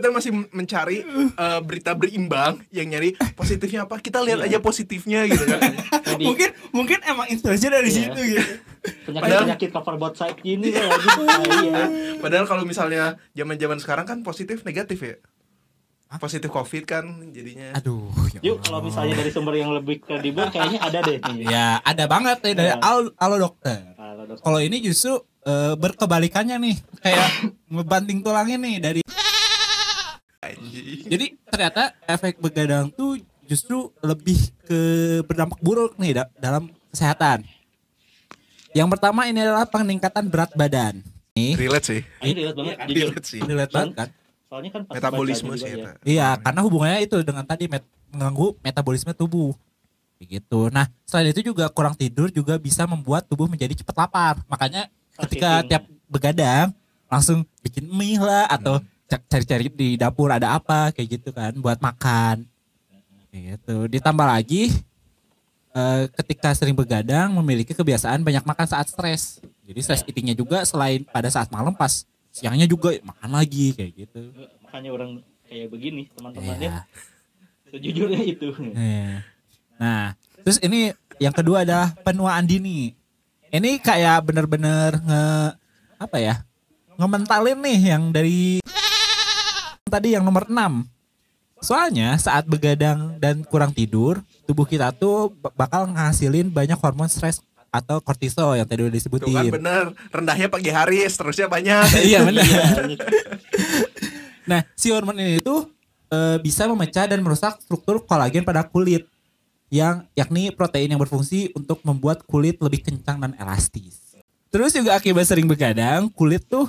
tuh 0.00 0.12
masih 0.16 0.32
mencari 0.50 1.04
eh, 1.30 1.60
berita 1.62 1.92
berimbang 1.94 2.58
yang 2.72 2.90
nyari 2.90 3.14
positifnya 3.36 3.84
apa 3.86 4.00
kita 4.00 4.18
lihat 4.24 4.42
aja 4.42 4.58
positifnya 4.58 5.28
gitu 5.28 5.44
kan 5.46 5.60
Jadi, 6.10 6.24
mungkin 6.26 6.48
mungkin 6.72 6.98
emang 7.06 7.30
inspirasinya 7.30 7.78
dari 7.78 7.90
Iya. 7.92 7.96
situ 8.10 8.20
gitu. 8.34 8.52
penyakit-penyakit 9.06 9.70
cover 9.70 9.94
both 10.00 10.16
side 10.16 10.40
gini 10.40 10.72
iya. 10.72 11.84
padahal 12.16 12.48
kalau 12.48 12.64
misalnya 12.64 13.20
zaman 13.36 13.60
zaman 13.60 13.76
sekarang 13.76 14.08
kan 14.08 14.18
positif 14.24 14.64
negatif 14.64 14.98
ya 15.04 15.14
positif 16.12 16.48
covid 16.48 16.82
kan 16.82 17.04
jadinya 17.28 17.70
Aduh. 17.72 18.10
ya 18.32 18.40
Yuk 18.42 18.58
kalau 18.60 18.82
misalnya 18.82 19.14
dari 19.14 19.30
sumber 19.30 19.54
yang 19.54 19.70
lebih 19.70 20.00
kredibel 20.00 20.48
kayaknya 20.48 20.80
ada 20.80 20.98
deh 21.00 21.18
nih. 21.20 21.46
Ya 21.46 21.78
ada 21.78 22.04
banget 22.04 22.38
nih 22.40 22.54
dari 22.56 22.68
Ya. 22.68 22.80
al 22.80 23.14
alo 23.14 23.36
dokter. 23.38 23.78
Kalau 23.92 24.24
dok- 24.24 24.40
Kalau 24.40 24.58
ini 24.58 24.76
justru 24.80 25.14
eh, 25.40 25.72
berkebalikannya 25.72 26.56
nih, 26.58 26.74
kayak 26.98 27.28
ngebanting 27.66 28.20
tulangnya 28.20 28.58
nih 28.58 28.76
dari. 28.78 29.00
anjing 30.38 31.06
Jadi 31.06 31.26
ternyata 31.44 31.82
efek 32.04 32.36
begadang 32.38 32.90
tuh 32.90 33.16
justru 33.44 33.78
lebih 34.00 34.36
ke 34.62 34.80
berdampak 35.22 35.58
buruk 35.58 35.94
nih 35.96 36.16
da- 36.16 36.32
dalam 36.36 36.68
kesehatan. 36.88 37.44
Yang 38.70 38.88
pertama 38.90 39.26
ini 39.26 39.40
adalah 39.40 39.64
peningkatan 39.64 40.26
berat 40.26 40.52
badan. 40.52 41.02
Nih, 41.32 41.54
relate 41.56 41.86
sih 41.88 42.00
Ini 42.20 42.30
relate 42.36 42.56
banget. 42.56 42.74
Jujur. 42.84 42.98
relate 43.08 43.26
sih 43.26 43.40
relate 43.40 43.72
banget 43.72 43.94
kan? 43.96 44.08
Soalnya 44.50 44.70
kan 44.74 44.82
pas 44.82 44.98
metabolisme 44.98 45.54
sih 45.54 45.70
juga 45.78 45.94
eta. 45.94 46.02
Iya, 46.02 46.28
karena 46.42 46.60
hubungannya 46.66 47.00
itu 47.06 47.22
dengan 47.22 47.46
tadi 47.46 47.70
met 47.70 47.86
mengganggu 48.10 48.58
metabolisme 48.66 49.14
tubuh. 49.14 49.54
Begitu. 50.18 50.66
Nah, 50.74 50.90
selain 51.06 51.30
itu 51.30 51.54
juga 51.54 51.70
kurang 51.70 51.94
tidur 51.94 52.34
juga 52.34 52.58
bisa 52.58 52.82
membuat 52.82 53.30
tubuh 53.30 53.46
menjadi 53.46 53.78
cepat 53.78 53.94
lapar. 53.94 54.34
Makanya 54.50 54.90
ketika 55.22 55.62
tiap 55.62 55.86
begadang 56.10 56.74
langsung 57.06 57.46
bikin 57.62 57.86
mie 57.94 58.18
lah 58.18 58.50
atau 58.50 58.82
ca- 59.06 59.22
cari-cari 59.30 59.70
di 59.70 59.94
dapur 59.94 60.34
ada 60.34 60.58
apa 60.58 60.90
kayak 60.90 61.22
gitu 61.22 61.30
kan 61.30 61.54
buat 61.62 61.78
makan. 61.78 62.42
Kayak 63.30 63.42
gitu. 63.54 63.86
Ditambah 63.86 64.26
lagi 64.26 64.74
eh, 65.78 66.02
ketika 66.18 66.50
sering 66.58 66.74
begadang 66.74 67.30
memiliki 67.38 67.70
kebiasaan 67.70 68.26
banyak 68.26 68.42
makan 68.42 68.66
saat 68.66 68.90
stres. 68.90 69.38
Jadi 69.62 69.78
stress 69.78 70.02
eatingnya 70.02 70.34
juga 70.34 70.66
selain 70.66 71.06
pada 71.06 71.30
saat 71.30 71.46
malam 71.54 71.70
pas 71.70 72.02
siangnya 72.30 72.66
juga 72.66 72.94
makan 73.02 73.30
lagi 73.30 73.74
kayak 73.74 73.92
gitu. 73.96 74.20
makanya 74.62 74.90
orang 74.90 75.10
kayak 75.44 75.66
begini 75.68 76.06
teman-temannya 76.14 76.70
Iya. 76.70 76.82
sejujurnya 77.70 78.22
itu 78.22 78.48
Iya. 78.74 79.22
Nah, 79.78 80.04
terus 80.42 80.58
ini 80.60 80.90
yang 81.16 81.32
kedua 81.32 81.62
adalah 81.62 81.94
penuaan 82.00 82.44
dini. 82.44 82.92
Ini 83.50 83.82
kayak 83.82 84.26
bener-bener 84.26 84.98
nge 85.00 85.24
apa 85.96 86.16
ya? 86.16 86.34
Ngementalin 86.94 87.58
nih 87.58 87.80
yang 87.90 88.10
dari 88.10 88.60
tadi 89.84 90.14
yang 90.14 90.22
nomor 90.22 90.46
6. 90.46 90.86
Soalnya 91.60 92.16
saat 92.16 92.48
begadang 92.48 93.20
dan 93.20 93.44
kurang 93.44 93.74
tidur, 93.74 94.22
tubuh 94.48 94.64
kita 94.64 94.94
tuh 94.94 95.28
bakal 95.52 95.90
ngasilin 95.92 96.48
banyak 96.48 96.78
hormon 96.78 97.10
stres 97.10 97.44
atau 97.70 98.02
kortisol 98.02 98.58
yang 98.58 98.66
tadi 98.66 98.82
udah 98.82 98.90
Tuh 98.90 98.98
kan 98.98 99.46
disebutin. 99.46 99.52
bener 99.54 99.84
Rendahnya 100.10 100.50
pagi 100.50 100.70
hari 100.74 101.06
Seterusnya 101.06 101.46
banyak 101.46 101.86
Iya 102.10 102.26
benar. 102.26 102.44
Nah, 104.50 104.66
si 104.74 104.90
hormon 104.90 105.14
ini 105.14 105.38
tuh 105.38 105.70
eh, 106.10 106.42
bisa 106.42 106.66
memecah 106.66 107.06
dan 107.06 107.22
merusak 107.22 107.62
struktur 107.62 108.02
kolagen 108.02 108.42
pada 108.42 108.66
kulit 108.66 109.06
yang 109.70 110.02
yakni 110.18 110.50
protein 110.50 110.90
yang 110.90 110.98
berfungsi 110.98 111.54
untuk 111.54 111.78
membuat 111.86 112.26
kulit 112.26 112.58
lebih 112.58 112.82
kencang 112.82 113.22
dan 113.22 113.32
elastis. 113.38 114.18
Terus 114.50 114.74
juga 114.74 114.98
akibat 114.98 115.30
sering 115.30 115.46
begadang, 115.46 116.10
kulit 116.10 116.42
tuh 116.50 116.66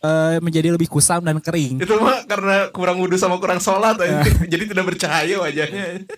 eh, 0.00 0.40
menjadi 0.40 0.72
lebih 0.72 0.88
kusam 0.88 1.20
dan 1.20 1.36
kering. 1.36 1.84
Itu 1.84 2.00
mah 2.00 2.24
karena 2.24 2.72
kurang 2.72 2.96
wudhu 3.04 3.20
sama 3.20 3.36
kurang 3.36 3.60
sholat 3.60 4.00
Jadi 4.52 4.64
tidak 4.72 4.88
bercahaya 4.88 5.36
wajahnya 5.36 6.08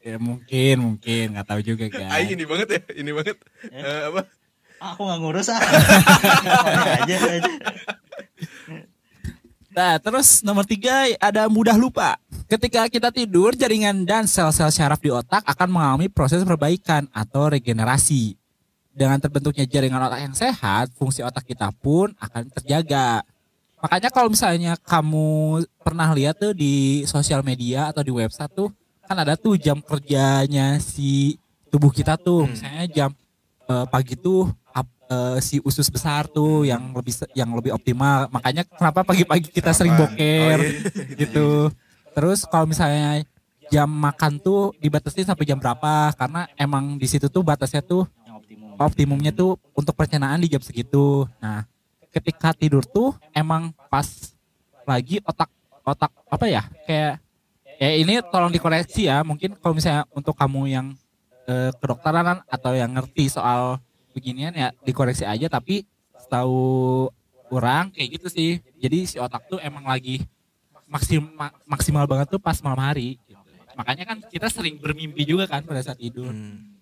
Ya, 0.00 0.16
mungkin, 0.16 0.74
mungkin 0.80 1.36
nggak 1.36 1.46
tahu 1.48 1.60
juga 1.60 1.86
kan. 1.92 2.08
Aing 2.08 2.32
ini 2.32 2.44
banget 2.48 2.68
ya 2.72 2.80
Ini 2.96 3.10
banget 3.12 3.36
Eh, 3.68 4.02
Apa 4.08 4.24
Ah, 4.80 4.96
aku 4.96 5.04
nggak 5.04 5.18
ngurus 5.20 5.52
ah 5.52 5.60
aja 7.04 7.16
aja 7.20 7.52
Nah, 9.70 10.02
terus 10.02 10.42
nomor 10.42 10.66
tiga 10.66 11.06
ada 11.22 11.46
mudah 11.46 11.78
lupa. 11.78 12.18
Ketika 12.50 12.90
kita 12.90 13.14
tidur, 13.14 13.54
jaringan 13.54 14.02
dan 14.02 14.26
sel-sel 14.26 14.66
syaraf 14.74 14.98
di 14.98 15.14
otak 15.14 15.46
akan 15.46 15.68
mengalami 15.70 16.10
proses 16.10 16.42
perbaikan 16.42 17.06
atau 17.14 17.46
regenerasi. 17.54 18.34
Dengan 18.90 19.22
terbentuknya 19.22 19.68
jaringan 19.70 20.02
otak 20.02 20.20
yang 20.26 20.34
sehat, 20.34 20.90
fungsi 20.98 21.22
otak 21.22 21.46
kita 21.46 21.70
pun 21.78 22.10
akan 22.18 22.50
terjaga. 22.50 23.22
Makanya 23.78 24.10
kalau 24.10 24.28
misalnya 24.32 24.74
kamu 24.80 25.62
pernah 25.80 26.10
lihat 26.18 26.42
tuh 26.42 26.50
di 26.50 27.06
sosial 27.06 27.46
media 27.46 27.94
atau 27.94 28.02
di 28.02 28.10
website 28.10 28.50
tuh, 28.50 28.74
kan 29.10 29.26
ada 29.26 29.34
tuh 29.34 29.58
jam 29.58 29.82
kerjanya 29.82 30.78
si 30.78 31.34
tubuh 31.66 31.90
kita 31.90 32.14
tuh. 32.14 32.46
Misalnya 32.46 32.86
jam 32.86 33.10
eh, 33.66 33.86
pagi 33.90 34.14
tuh 34.14 34.46
eh, 35.10 35.42
si 35.42 35.58
usus 35.66 35.90
besar 35.90 36.30
tuh 36.30 36.62
yang 36.62 36.94
lebih 36.94 37.10
yang 37.34 37.50
lebih 37.50 37.74
optimal. 37.74 38.30
Makanya 38.30 38.62
kenapa 38.70 39.02
pagi-pagi 39.02 39.50
kita 39.50 39.74
sering 39.74 39.98
Kenapa? 39.98 40.14
boker 40.14 40.58
Oh, 40.62 40.62
iya. 40.62 41.18
gitu. 41.26 41.48
Terus 42.14 42.46
kalau 42.46 42.70
misalnya 42.70 43.26
jam 43.66 43.90
makan 43.90 44.38
tuh 44.38 44.70
dibatasi 44.78 45.26
sampai 45.26 45.42
jam 45.42 45.58
berapa 45.58 46.14
karena 46.14 46.46
emang 46.54 46.94
di 46.94 47.10
situ 47.10 47.26
tuh 47.26 47.42
batasnya 47.42 47.82
tuh 47.82 48.06
optimum 48.30 48.78
optimumnya 48.78 49.34
tuh 49.34 49.58
untuk 49.74 49.98
pencernaan 49.98 50.38
di 50.38 50.46
jam 50.46 50.62
segitu. 50.62 51.26
Nah, 51.42 51.66
ketika 52.14 52.54
tidur 52.54 52.86
tuh 52.86 53.18
emang 53.34 53.74
pas 53.90 54.06
lagi 54.86 55.18
otak 55.26 55.50
otak 55.82 56.14
apa 56.30 56.46
ya 56.46 56.62
kayak 56.86 57.18
ya 57.80 57.96
ini 57.96 58.20
tolong 58.28 58.52
dikoreksi 58.52 59.08
ya 59.08 59.24
mungkin 59.24 59.56
kalau 59.56 59.72
misalnya 59.72 60.04
untuk 60.12 60.36
kamu 60.36 60.68
yang 60.68 60.86
eh, 61.48 61.72
kedokteran 61.80 62.44
atau 62.44 62.72
yang 62.76 62.92
ngerti 62.92 63.32
soal 63.32 63.80
beginian 64.12 64.52
ya 64.52 64.68
dikoreksi 64.84 65.24
aja 65.24 65.48
tapi 65.48 65.88
setahu 66.20 67.08
orang 67.48 67.88
kayak 67.90 68.20
gitu 68.20 68.28
sih 68.28 68.50
jadi 68.76 68.98
si 69.08 69.16
otak 69.16 69.48
tuh 69.48 69.58
emang 69.64 69.88
lagi 69.88 70.28
maksimal 70.84 71.50
maksimal 71.64 72.04
banget 72.04 72.28
tuh 72.28 72.42
pas 72.42 72.58
malam 72.60 72.84
hari 72.84 73.16
gitu. 73.24 73.38
makanya 73.78 74.04
kan 74.04 74.18
kita 74.28 74.52
sering 74.52 74.76
bermimpi 74.76 75.24
juga 75.24 75.48
kan 75.48 75.64
pada 75.64 75.80
saat 75.80 75.96
tidur 75.96 76.30
gitu. 76.30 76.79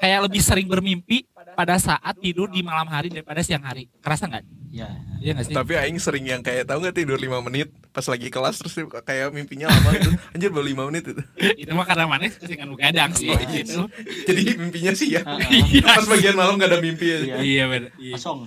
Kayak 0.00 0.20
lebih 0.26 0.40
sering 0.40 0.66
bermimpi 0.66 1.28
pada 1.52 1.76
saat 1.76 2.16
tidur 2.16 2.48
di 2.48 2.64
malam 2.64 2.88
hari 2.88 3.12
daripada 3.12 3.44
siang 3.44 3.60
hari. 3.60 3.86
Kerasa 4.00 4.24
nggak? 4.26 4.44
ya 4.70 4.86
Iya 5.20 5.36
nggak 5.36 5.46
sih? 5.50 5.54
Tapi 5.54 5.72
Aing 5.76 6.00
sering 6.00 6.24
yang 6.24 6.40
kayak 6.40 6.64
tahu 6.64 6.80
nggak 6.80 6.96
tidur 6.96 7.18
5 7.20 7.42
menit 7.44 7.68
pas 7.90 8.06
lagi 8.06 8.32
kelas 8.32 8.56
terus 8.62 8.72
kayak 9.04 9.34
mimpinya 9.34 9.68
lama 9.68 9.90
gitu. 9.98 10.10
Anjir 10.34 10.50
baru 10.54 10.66
5 10.72 10.88
menit 10.88 11.04
itu. 11.10 11.22
itu 11.36 11.72
mah 11.76 11.84
karena 11.84 12.04
mana 12.08 12.30
keseringan 12.32 12.70
begadang 12.72 13.10
sih. 13.12 13.28
Oh, 13.28 13.36
iya. 13.36 13.60
gitu. 13.60 13.80
Jadi 14.24 14.42
mimpinya 14.56 14.92
sih 14.96 15.08
ya. 15.18 15.22
Iya. 15.50 15.84
Pas 15.84 16.06
bagian 16.08 16.38
malam 16.38 16.56
gak 16.56 16.70
ada 16.72 16.80
mimpi 16.80 17.06
ya. 17.10 17.18
Iya. 17.18 17.36
Iya 17.42 17.64
benar. 17.68 17.90
Iya. 18.00 18.14
kosong 18.16 18.38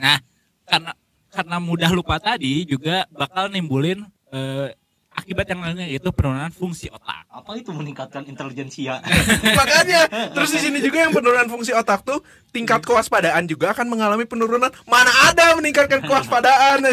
Nah, 0.00 0.18
karena 0.64 0.92
karena 1.30 1.56
mudah 1.62 1.90
lupa 1.92 2.16
tadi 2.18 2.64
juga 2.64 3.04
bakal 3.12 3.52
nimbulin 3.52 4.02
eh, 4.32 4.74
akibat 5.20 5.46
yang 5.52 5.60
lainnya 5.60 5.86
yaitu 5.86 6.10
penurunan 6.10 6.50
fungsi 6.50 6.88
otak. 6.88 7.28
apa 7.30 7.50
itu 7.54 7.70
meningkatkan 7.70 8.26
intelijensia 8.26 8.98
Makanya 9.60 10.00
terus 10.34 10.50
di 10.54 10.60
sini 10.60 10.78
juga 10.82 11.06
yang 11.06 11.12
penurunan 11.12 11.48
fungsi 11.48 11.72
otak 11.74 12.02
tuh 12.02 12.20
tingkat 12.50 12.82
kewaspadaan 12.82 13.46
juga 13.46 13.72
akan 13.76 13.86
mengalami 13.86 14.24
penurunan. 14.26 14.70
Mana 14.88 15.12
ada 15.30 15.54
meningkatkan 15.56 16.02
kewaspadaan. 16.02 16.84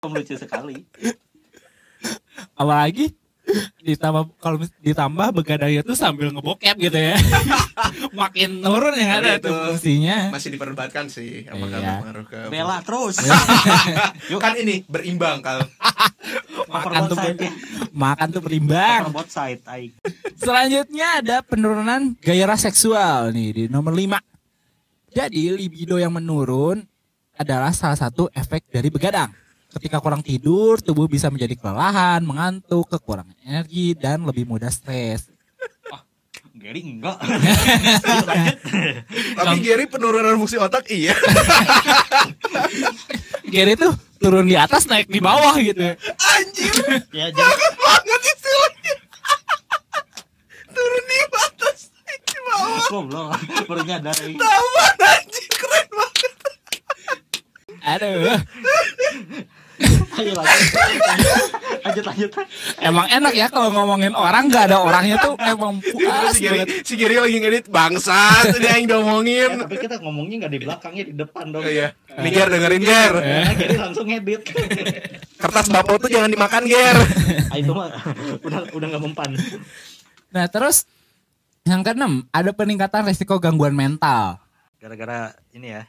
lucu 0.00 0.32
sekali 0.32 0.82
Apalagi 2.56 3.12
ditambah 3.80 4.22
kalau 4.38 4.56
ditambah 4.80 5.28
begadangnya 5.34 5.82
tuh 5.82 5.96
sambil 5.96 6.30
ngebokep 6.30 6.76
gitu 6.78 6.98
ya. 6.98 7.16
Makin 8.20 8.60
turun 8.60 8.94
yang 8.96 9.10
ada 9.20 9.36
Tapi 9.36 9.48
itu 9.48 9.52
fungsinya. 9.52 10.18
Masih 10.32 10.48
diperdebatkan 10.54 11.04
sih 11.08 11.44
apakah 11.48 11.78
Iya. 11.80 11.90
berpengaruh 12.00 12.26
ke 12.28 12.38
bela 12.52 12.76
terus 12.84 13.16
Kan 14.44 14.54
ini 14.58 14.84
berimbang 14.86 15.40
kalau 15.40 15.64
Makan 16.74 17.10
tuh 17.10 17.16
ya 17.18 17.34
makan 17.90 18.26
tuh 18.30 18.42
berimbang. 18.42 19.10
side 19.26 19.60
Selanjutnya 20.38 21.18
ada 21.18 21.36
penurunan 21.42 22.14
gairah 22.22 22.56
seksual 22.56 23.34
nih 23.34 23.50
di 23.50 23.64
nomor 23.66 23.90
5. 23.90 24.22
Jadi 25.10 25.50
libido 25.50 25.98
yang 25.98 26.14
menurun 26.14 26.86
adalah 27.34 27.74
salah 27.74 27.98
satu 27.98 28.30
efek 28.30 28.70
dari 28.70 28.86
begadang. 28.86 29.34
Ketika 29.70 30.02
kurang 30.02 30.20
tidur, 30.20 30.82
tubuh 30.82 31.06
bisa 31.06 31.30
menjadi 31.30 31.54
kelelahan, 31.54 32.26
mengantuk, 32.26 32.90
kekurangan 32.90 33.38
energi, 33.46 33.94
dan 33.94 34.26
lebih 34.26 34.46
mudah 34.46 34.70
stres. 34.70 35.30
Gary 36.60 36.84
enggak 36.84 37.16
tapi 39.40 39.56
Gary 39.64 39.88
penurunan 39.88 40.36
fungsi 40.36 40.60
otak 40.60 40.92
iya. 40.92 41.16
Gary 43.48 43.80
tuh 43.80 43.96
turun 44.20 44.44
di 44.44 44.60
atas 44.60 44.84
naik 44.84 45.08
di 45.08 45.24
bawah 45.24 45.56
gitu. 45.56 45.96
Anjir 46.20 46.76
ya 47.16 47.32
jadi 47.32 47.66
banget 47.80 48.20
istilahnya. 48.28 48.94
Turun 50.68 51.04
di 51.08 51.18
atas 51.32 51.78
di 52.04 52.38
bawah. 52.44 52.80
goblok 52.92 53.28
baru 53.64 53.82
nyadar. 53.88 54.16
Taman 54.20 54.96
anjir 55.00 55.48
keren 55.56 55.88
banget. 55.96 56.32
Aduh, 57.80 58.36
ayo 60.12 60.32
lanjut 60.34 60.70
lanjut 61.80 62.04
lanjut 62.04 62.30
emang 62.78 63.06
enak 63.08 63.32
ya 63.32 63.46
kalau 63.46 63.68
ngomongin 63.70 64.12
orang 64.12 64.46
nggak 64.46 64.68
ada 64.68 64.78
orangnya 64.78 65.16
tuh 65.18 65.34
emang 65.38 65.80
puas 65.80 66.32
si 66.32 66.44
banget. 66.44 66.68
si 66.82 66.92
Gary 66.94 67.16
lagi 67.16 67.36
ngedit 67.36 67.66
bangsat 67.66 68.52
ini 68.52 68.66
yang 68.66 68.78
Eh, 68.80 68.86
diomongin. 68.86 69.50
tapi 69.60 69.76
kita 69.78 69.96
ngomongnya 69.98 70.36
nggak 70.40 70.52
di 70.52 70.60
belakangnya 70.60 71.04
di 71.04 71.14
depan 71.14 71.44
dong 71.50 71.64
iya. 71.64 71.96
Nih 72.12 72.30
Ger 72.30 72.48
dengerin 72.48 72.82
Ger. 72.82 73.14
Nah, 73.14 73.54
Gary 73.54 73.76
langsung 73.78 74.04
ngedit 74.04 74.42
Kertas 75.36 75.66
bapo 75.68 75.96
tuh 75.96 76.08
jangan 76.08 76.28
dimakan 76.28 76.62
Ger. 76.66 76.96
ah, 77.48 77.56
itu 77.56 77.72
mah 77.72 77.88
udah 78.40 78.60
udah 78.70 78.86
nggak 78.88 79.02
mempan 79.02 79.30
Nah 80.30 80.46
terus 80.46 80.84
yang 81.62 81.80
keenam 81.80 82.28
ada 82.28 82.50
peningkatan 82.50 83.04
resiko 83.04 83.36
gangguan 83.36 83.72
mental. 83.72 84.36
gara-gara 84.76 85.32
ini 85.50 85.70
ya 85.70 85.84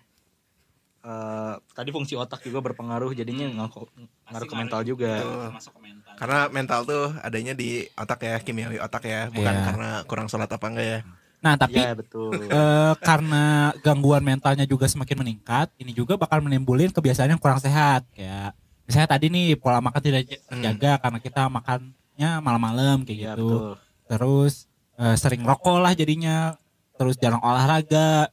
eh, 1.02 1.54
tadi 1.74 1.90
fungsi 1.90 2.14
otak 2.14 2.42
juga 2.42 2.62
berpengaruh 2.62 3.12
jadinya 3.12 3.50
Hmm. 3.50 3.58
ngaruh 3.58 3.86
ngaruh 4.32 4.48
ke 4.48 4.56
mental 4.56 4.82
juga 4.86 5.14
Masuk 5.50 5.74
ke 5.76 5.82
mental. 5.82 6.14
Karena 6.16 6.40
mental 6.54 6.80
tuh 6.86 7.06
adanya 7.20 7.54
di 7.58 7.70
otak 7.98 8.20
ya, 8.22 8.36
kimiawi 8.38 8.78
otak 8.78 9.04
ya, 9.10 9.28
bukan 9.34 9.54
Iya. 9.58 9.66
karena 9.66 9.90
kurang 10.06 10.28
sholat 10.30 10.48
apa 10.48 10.66
enggak 10.70 10.86
ya. 10.86 11.00
Nah 11.42 11.58
tapi 11.58 11.82
ya 11.82 11.98
betul 11.98 12.30
eh, 12.38 12.94
karena 13.02 13.74
gangguan 13.82 14.22
mentalnya 14.22 14.70
juga 14.70 14.86
semakin 14.86 15.18
meningkat, 15.26 15.74
ini 15.82 15.90
juga 15.92 16.14
bakal 16.14 16.46
menimbulin 16.46 16.94
kebiasaan 16.94 17.34
yang 17.34 17.42
kurang 17.42 17.58
sehat. 17.58 18.06
Kayak 18.14 18.54
misalnya 18.86 19.10
tadi 19.18 19.26
nih 19.34 19.58
pola 19.58 19.82
makan 19.82 20.02
tidak 20.06 20.30
terjaga 20.30 21.02
karena 21.02 21.18
kita 21.18 21.42
makannya 21.50 22.30
malam-malam 22.46 23.02
kayak 23.02 23.18
ya 23.18 23.34
gitu. 23.34 23.50
betul 23.50 23.74
Terus 24.06 24.54
eh, 25.02 25.16
sering 25.18 25.42
rokok 25.42 25.82
lah 25.82 25.98
jadinya, 25.98 26.54
terus 26.94 27.18
jarang 27.18 27.42
olahraga, 27.42 28.30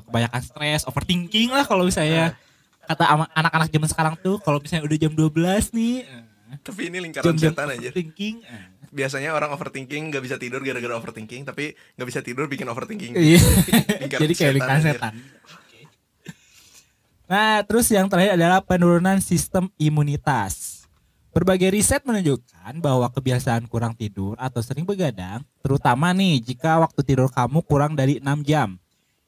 kebanyakan 0.00 0.40
stres, 0.40 0.82
overthinking 0.84 1.50
lah 1.50 1.62
kalau 1.62 1.84
misalnya 1.84 2.32
kata 2.82 3.04
ama- 3.04 3.30
anak-anak 3.30 3.68
zaman 3.68 3.88
sekarang 3.88 4.14
tuh 4.16 4.38
kalau 4.38 4.56
misalnya 4.56 4.82
udah 4.82 4.98
jam 4.98 5.12
12 5.12 5.28
nih 5.70 5.94
eh, 6.02 6.24
Tapi 6.58 6.80
ini 6.86 6.98
lingkaran 7.00 7.34
setan 7.34 7.68
aja. 7.68 7.78
overthinking. 7.82 8.36
eh. 8.42 8.64
Biasanya 8.88 9.32
orang 9.32 9.50
overthinking 9.50 10.08
nggak 10.08 10.20
bisa 10.20 10.36
tidur 10.36 10.60
gara-gara 10.60 10.92
overthinking, 10.94 11.42
tapi 11.42 11.72
nggak 11.96 12.08
bisa 12.08 12.20
tidur 12.20 12.44
bikin 12.44 12.68
overthinking. 12.68 13.12
Iya. 13.12 13.40
Jadi 14.20 14.32
kayak 14.32 14.52
lingkaran 14.54 14.80
setan. 14.80 15.14
Nah, 17.24 17.64
terus 17.64 17.88
yang 17.88 18.04
terakhir 18.06 18.36
adalah 18.36 18.60
penurunan 18.60 19.16
sistem 19.18 19.72
imunitas. 19.78 20.84
Berbagai 21.32 21.72
riset 21.72 22.04
menunjukkan 22.04 22.76
bahwa 22.76 23.08
kebiasaan 23.08 23.64
kurang 23.64 23.96
tidur 23.96 24.36
atau 24.36 24.60
sering 24.60 24.84
begadang, 24.84 25.40
terutama 25.64 26.12
nih 26.12 26.44
jika 26.44 26.76
waktu 26.76 27.00
tidur 27.00 27.32
kamu 27.32 27.64
kurang 27.64 27.96
dari 27.96 28.20
6 28.20 28.44
jam. 28.44 28.76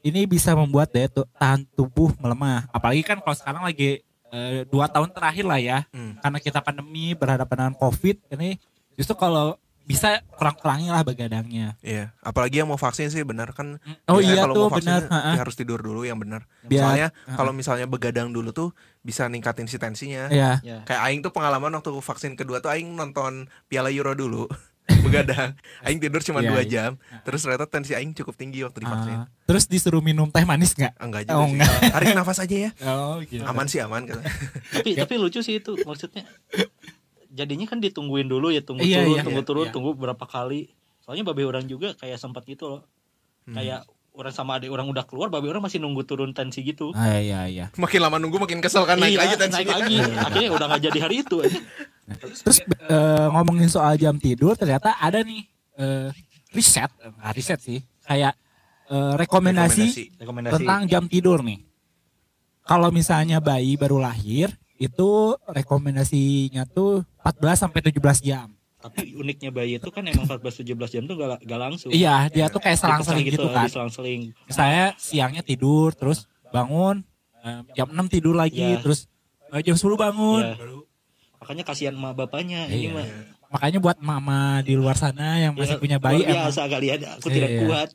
Ini 0.05 0.21
bisa 0.25 0.53
membuat 0.53 0.93
daya 0.93 1.09
tu- 1.09 1.25
tahan 1.35 1.65
tubuh 1.71 2.13
melemah. 2.19 2.69
Apalagi 2.69 3.01
kan 3.01 3.19
kalau 3.19 3.33
sekarang 3.33 3.65
lagi 3.65 4.05
eh, 4.29 4.67
dua 4.67 4.85
tahun 4.85 5.09
terakhir 5.09 5.47
lah 5.47 5.57
ya, 5.57 5.79
Hmm. 5.89 6.19
karena 6.19 6.39
kita 6.39 6.59
pandemi 6.59 7.15
berhadapan 7.15 7.55
dengan 7.57 7.75
COVID, 7.79 8.17
ini 8.31 8.59
justru 8.93 9.15
kalau 9.15 9.55
bisa 9.81 10.19
kurang-kurangi 10.35 10.89
lah 10.89 11.01
begadangnya. 11.01 11.79
Iya, 11.79 12.11
apalagi 12.19 12.59
yang 12.59 12.67
mau 12.67 12.75
vaksin 12.75 13.09
sih 13.09 13.23
benar 13.23 13.53
kan. 13.53 13.79
Oh 14.05 14.19
biasanya 14.19 14.27
iya 14.27 14.43
kalau 14.43 14.55
tuh 14.55 14.63
mau 14.65 14.73
vaksin, 14.75 14.91
benar. 15.07 15.23
ya 15.31 15.39
harus 15.39 15.55
tidur 15.55 15.79
dulu 15.79 16.03
yang 16.03 16.17
benar. 16.17 16.51
Biar- 16.61 16.83
Soalnya 16.83 17.09
ha-ha. 17.15 17.37
kalau 17.37 17.53
misalnya 17.53 17.87
begadang 17.87 18.29
dulu 18.29 18.51
tuh 18.51 18.69
bisa 18.99 19.23
ningkatin 19.25 19.65
si 19.65 19.79
tensinya. 19.79 20.27
Iya. 20.27 20.59
Ya. 20.61 20.79
Kayak 20.83 21.01
aing 21.05 21.21
tuh 21.21 21.31
pengalaman 21.31 21.71
waktu 21.71 21.95
vaksin 21.95 22.35
kedua 22.35 22.59
tuh 22.59 22.69
aing 22.69 22.91
nonton 22.91 23.47
Piala 23.65 23.89
Euro 23.89 24.13
dulu. 24.13 24.51
begadang. 24.85 25.57
Aing 25.85 25.97
tidur 25.97 26.21
cuma 26.21 26.39
Iya, 26.39 26.49
dua 26.49 26.61
iya. 26.61 26.69
jam. 26.69 26.91
Terus 27.23 27.41
ternyata 27.41 27.65
tensi 27.65 27.93
aing 27.93 28.13
cukup 28.13 28.35
tinggi 28.35 28.61
waktu 28.61 28.81
divaksin. 28.81 29.17
Ah, 29.17 29.27
terus 29.45 29.65
disuruh 29.65 30.01
minum 30.01 30.29
teh 30.29 30.43
manis 30.43 30.73
nggak? 30.73 30.93
Enggak 30.99 31.23
juga 31.25 31.35
Oh, 31.35 31.45
sih. 31.45 31.53
enggak. 31.55 31.71
Tarik 31.95 32.09
nafas 32.13 32.39
aja 32.39 32.57
ya. 32.59 32.71
Oh 32.85 33.17
gitu. 33.21 33.43
Aman 33.43 33.65
sih 33.65 33.79
aman 33.79 34.05
kata. 34.05 34.21
tapi 34.75 34.91
tapi 34.95 35.13
lucu 35.17 35.41
sih 35.41 35.57
itu 35.57 35.73
maksudnya 35.81 36.29
jadinya 37.29 37.67
kan 37.67 37.79
ditungguin 37.79 38.27
dulu 38.27 38.49
ya 38.49 38.61
tunggu 38.61 38.81
Iya, 38.81 39.03
turun 39.03 39.11
iya, 39.11 39.23
tunggu 39.23 39.41
iya, 39.41 39.49
turun 39.49 39.65
iya. 39.65 39.73
tunggu 39.73 39.91
berapa 39.93 40.25
kali 40.25 40.71
soalnya 41.01 41.25
babe 41.25 41.43
orang 41.43 41.65
juga 41.65 41.93
kayak 41.95 42.17
sempat 42.17 42.45
gitu 42.45 42.69
loh 42.71 42.83
Hmm. 43.45 43.53
kayak 43.55 43.85
orang 44.15 44.33
sama 44.33 44.57
adik 44.57 44.71
orang 44.71 44.87
udah 44.87 45.05
keluar 45.05 45.29
babe 45.29 45.45
orang 45.45 45.61
masih 45.61 45.77
nunggu 45.77 46.01
turun 46.03 46.33
tensi 46.33 46.63
gitu 46.63 46.97
Ah, 46.97 47.19
iya 47.19 47.45
iya. 47.45 47.69
Makin 47.75 48.01
lama 48.01 48.17
nunggu 48.17 48.39
makin 48.39 48.57
kesel 48.59 48.85
kan 48.85 48.97
naik 48.97 49.13
Iya, 49.13 49.21
lagi 49.21 49.35
naik 49.35 49.43
tensinya. 49.43 49.75
lagi 49.77 49.97
akhirnya 50.01 50.51
udah 50.51 50.67
nggak 50.67 50.83
jadi 50.83 50.99
hari 50.99 51.17
itu 51.21 51.37
aja. 51.39 51.61
Terus 52.05 52.59
eh, 52.85 53.27
ngomongin 53.33 53.69
soal 53.69 53.97
jam 53.97 54.21
tidur 54.21 54.53
ternyata 54.55 54.93
ada 55.01 55.25
nih 55.25 55.49
eh, 55.77 56.09
riset, 56.53 56.93
nggak 57.01 57.33
riset 57.33 57.61
sih, 57.61 57.81
kayak 58.05 58.37
eh, 58.93 59.13
rekomendasi, 59.17 60.13
rekomendasi 60.21 60.53
tentang 60.61 60.81
jam 60.85 61.05
tidur 61.09 61.41
nih. 61.41 61.65
Kalau 62.65 62.89
misalnya 62.89 63.41
bayi 63.41 63.77
baru 63.77 64.01
lahir 64.01 64.53
itu 64.77 65.37
rekomendasinya 65.47 66.65
tuh 66.67 67.05
14 67.21 67.63
sampai 67.69 67.81
17 67.89 68.01
jam. 68.21 68.49
tapi 68.85 69.17
uniknya 69.17 69.49
bayi 69.49 69.81
itu 69.81 69.89
kan 69.89 70.05
emang 70.05 70.29
14 70.29 70.61
17 70.61 70.77
jam 70.93 71.03
tuh 71.09 71.17
gak, 71.17 71.41
gak 71.41 71.57
langsung 71.57 71.89
Iya, 71.89 72.29
dia 72.29 72.53
tuh 72.53 72.61
kayak 72.61 72.77
selang-seling 72.77 73.25
gitu 73.33 73.49
kan. 73.49 73.65
diselang-seling 73.65 74.37
Misalnya 74.45 74.93
siangnya 75.01 75.41
tidur, 75.41 75.97
terus 75.97 76.29
bangun 76.53 77.01
jam 77.73 77.89
6 77.89 78.13
tidur 78.13 78.37
lagi, 78.37 78.61
Iya. 78.77 78.85
terus 78.85 79.09
jam 79.65 79.73
10 79.73 79.97
bangun. 79.97 80.43
Iya. 80.45 80.55
Makanya 81.45 81.63
kasihan 81.63 81.93
emak 81.93 82.17
bapaknya 82.17 82.65
ini 82.67 82.89
Iya. 82.89 82.97
mah 82.97 83.07
Makanya 83.47 83.79
buat 83.79 83.99
mama 84.01 84.39
di 84.61 84.75
luar 84.75 84.97
sana 84.97 85.39
yang 85.39 85.55
masih 85.55 85.77
Ya, 85.77 85.79
punya 85.79 85.99
bayi 85.99 86.25
emang 86.25 86.49
biasa 86.49 86.67
kalian 86.67 86.99
aku 87.13 87.29
tidak 87.29 87.51
Iya. 87.51 87.61
kuat 87.61 87.89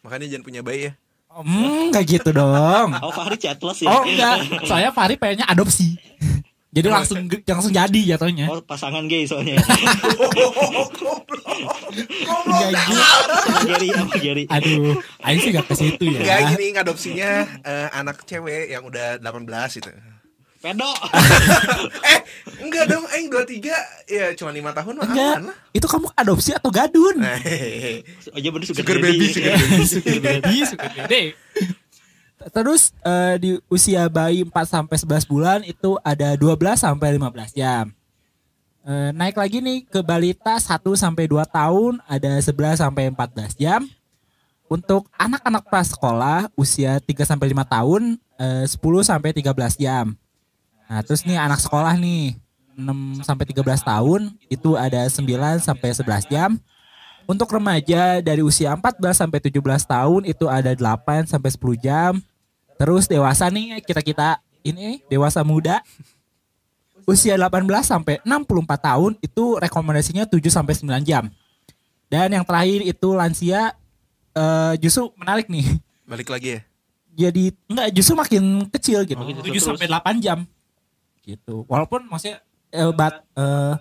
Makanya 0.00 0.26
jangan 0.30 0.44
punya 0.46 0.62
bayi 0.62 0.80
ya. 0.86 0.92
Hmm, 1.28 1.92
kayak 1.92 2.06
gitu 2.08 2.30
dong. 2.32 2.96
oh 2.96 3.12
Fahri 3.12 3.36
chatless 3.36 3.82
ya 3.82 3.90
Oh 3.90 4.02
enggak, 4.02 4.36
soalnya 4.64 4.90
Fahri 4.90 5.14
pengennya 5.14 5.44
adopsi. 5.44 5.98
Jadi 6.68 6.84
langsung 6.86 7.20
langsung 7.52 7.68
jadi 7.70 8.00
jatuhnya. 8.14 8.48
oh 8.48 8.60
pasangan 8.60 9.04
gay 9.04 9.24
soalnya 9.24 9.60
Enggak 12.40 12.70
gitu. 12.72 12.92
sama 12.96 13.60
Gary 13.64 13.88
sama 13.90 14.14
Gary 14.16 14.44
Aduh, 14.48 14.94
Aing 15.20 15.38
sih 15.38 15.50
gak 15.50 15.66
ke 15.66 15.74
situ 15.74 16.04
ya. 16.08 16.20
Enggak 16.20 16.38
gini 16.52 16.66
ngadopsinya 16.72 17.30
eh, 17.60 17.88
anak 17.92 18.24
cewek 18.24 18.70
yang 18.70 18.82
udah 18.82 19.18
18 19.18 19.80
itu. 19.80 19.90
Pedo 20.58 20.90
eh, 22.10 22.18
enggak 22.58 22.90
dong, 22.90 23.06
aing 23.14 23.30
23 23.30 24.10
ya 24.10 24.26
cuma 24.34 24.50
5 24.50 24.78
tahun 24.82 24.92
mah 24.98 25.06
Enggak, 25.06 25.36
lah. 25.46 25.56
itu 25.70 25.86
kamu 25.86 26.06
adopsi 26.12 26.50
atau 26.50 26.70
gadun? 26.74 27.14
Nah, 27.22 27.38
hehehe. 27.38 28.02
aja 28.34 28.48
bener 28.50 28.66
sugar, 28.66 28.82
Sugar 28.82 28.98
baby, 28.98 29.26
sugar 29.30 29.54
baby. 29.54 30.42
Jadi 30.42 30.56
suka 30.66 30.86
gede. 30.90 31.22
Terus 32.38 32.90
eh, 33.02 33.34
di 33.38 33.50
usia 33.66 34.06
bayi 34.10 34.42
4 34.42 34.50
sampai 34.66 34.96
11 34.98 35.30
bulan 35.30 35.58
itu 35.62 35.94
ada 36.02 36.34
12 36.34 36.58
sampai 36.74 37.14
15 37.18 37.54
jam. 37.54 37.90
Eh, 38.82 39.10
naik 39.12 39.36
lagi 39.36 39.58
nih 39.60 39.84
ke 39.84 40.00
balita 40.00 40.56
1 40.56 40.64
sampai 40.96 41.28
2 41.28 41.38
tahun 41.44 42.02
ada 42.02 42.30
11 42.40 42.78
sampai 42.78 43.10
14 43.14 43.54
jam. 43.54 43.86
Untuk 44.68 45.08
anak-anak 45.16 45.64
prasekolah 45.66 46.50
usia 46.54 46.98
3 46.98 47.06
sampai 47.24 47.52
5 47.52 47.62
tahun 47.68 48.02
eh, 48.38 48.64
10 48.66 48.74
sampai 49.06 49.30
13 49.34 49.78
jam. 49.78 50.18
Nah, 50.88 51.04
terus 51.04 51.22
nih 51.28 51.36
anak 51.36 51.60
sekolah 51.60 51.94
nih 52.00 52.40
6 52.78 53.20
sampai 53.26 53.44
13 53.44 53.84
tahun 53.84 54.32
itu 54.48 54.72
ada 54.74 55.04
9 55.04 55.60
sampai 55.60 55.88
11 55.92 56.24
jam. 56.32 56.56
Untuk 57.28 57.52
remaja 57.52 58.24
dari 58.24 58.40
usia 58.40 58.72
14 58.72 59.12
sampai 59.12 59.36
17 59.36 59.60
tahun 59.84 60.22
itu 60.24 60.48
ada 60.48 60.72
8 60.72 61.28
sampai 61.28 61.50
10 61.52 61.76
jam. 61.76 62.12
Terus 62.80 63.04
dewasa 63.04 63.52
nih 63.52 63.84
kita-kita 63.84 64.40
ini 64.64 65.04
dewasa 65.12 65.44
muda 65.44 65.84
usia 67.08 67.40
18 67.40 67.64
sampai 67.84 68.20
64 68.20 68.84
tahun 68.84 69.12
itu 69.24 69.44
rekomendasinya 69.56 70.24
7 70.28 70.40
sampai 70.52 70.76
9 70.76 71.08
jam. 71.08 71.24
Dan 72.08 72.32
yang 72.32 72.44
terakhir 72.44 72.80
itu 72.84 73.08
lansia 73.12 73.72
eh, 74.36 74.74
justru 74.80 75.08
menarik 75.16 75.48
nih. 75.48 75.68
Balik 76.08 76.28
lagi 76.32 76.48
ya. 76.56 76.60
Jadi 77.18 77.52
enggak 77.68 77.88
justru 77.96 78.14
makin 78.14 78.44
kecil 78.72 79.04
gitu. 79.08 79.20
Makin 79.20 79.36
7 79.40 79.52
kecil 79.52 79.60
terus. 79.60 79.68
sampai 79.76 79.88
8 79.88 80.24
jam. 80.24 80.38
Gitu. 81.28 81.68
Walaupun 81.68 82.08
maksudnya 82.08 82.40
eh, 82.68 82.88
bat, 82.90 83.20
eh, 83.30 83.74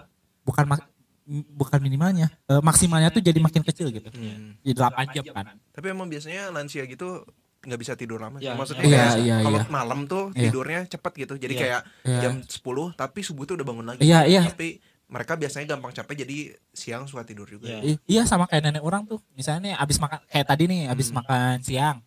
bukan 0.44 0.66
mak- 0.68 0.92
bukan 1.28 1.80
minimalnya, 1.80 2.28
eh, 2.46 2.60
maksimalnya 2.60 3.08
tuh 3.08 3.20
jadi 3.20 3.36
makin 3.38 3.60
kecil 3.62 3.88
gitu. 3.90 4.08
Hmm. 4.12 4.56
Jadi 4.60 4.74
8 4.74 5.08
jam 5.12 5.24
kan. 5.30 5.56
Tapi 5.72 5.88
emang 5.88 6.08
biasanya 6.08 6.52
lansia 6.52 6.84
gitu 6.84 7.24
nggak 7.58 7.80
bisa 7.80 7.94
tidur 7.96 8.16
lama. 8.18 8.40
Ya, 8.40 8.56
Maksudnya 8.56 8.84
kayak 8.84 9.20
iya, 9.20 9.36
kalau 9.42 9.60
iya. 9.60 9.68
malam 9.68 10.00
tuh 10.06 10.32
Iya. 10.32 10.48
tidurnya 10.48 10.80
cepet 10.88 11.14
gitu. 11.18 11.34
Jadi 11.36 11.54
Iya. 11.54 11.62
kayak 11.62 11.82
Iya. 12.06 12.20
jam 12.22 12.34
10 12.42 12.92
tapi 12.94 13.20
subuh 13.22 13.44
tuh 13.44 13.60
udah 13.60 13.66
bangun 13.66 13.86
lagi. 13.86 14.00
Iya, 14.04 14.24
iya. 14.24 14.42
Tapi 14.46 14.80
mereka 15.08 15.36
biasanya 15.36 15.66
gampang 15.70 15.92
capek 15.92 16.24
jadi 16.24 16.38
siang 16.70 17.08
suka 17.08 17.24
tidur 17.24 17.44
juga. 17.44 17.68
Iya. 17.68 17.80
I- 17.86 18.02
iya 18.08 18.24
sama 18.24 18.44
kayak 18.46 18.64
nenek 18.66 18.84
orang 18.84 19.04
tuh. 19.04 19.20
Misalnya 19.34 19.62
nih 19.66 19.76
abis 19.76 19.98
makan 20.00 20.20
kayak 20.26 20.48
tadi 20.48 20.64
nih 20.64 20.82
abis 20.88 21.08
makan 21.12 21.60
siang. 21.60 21.98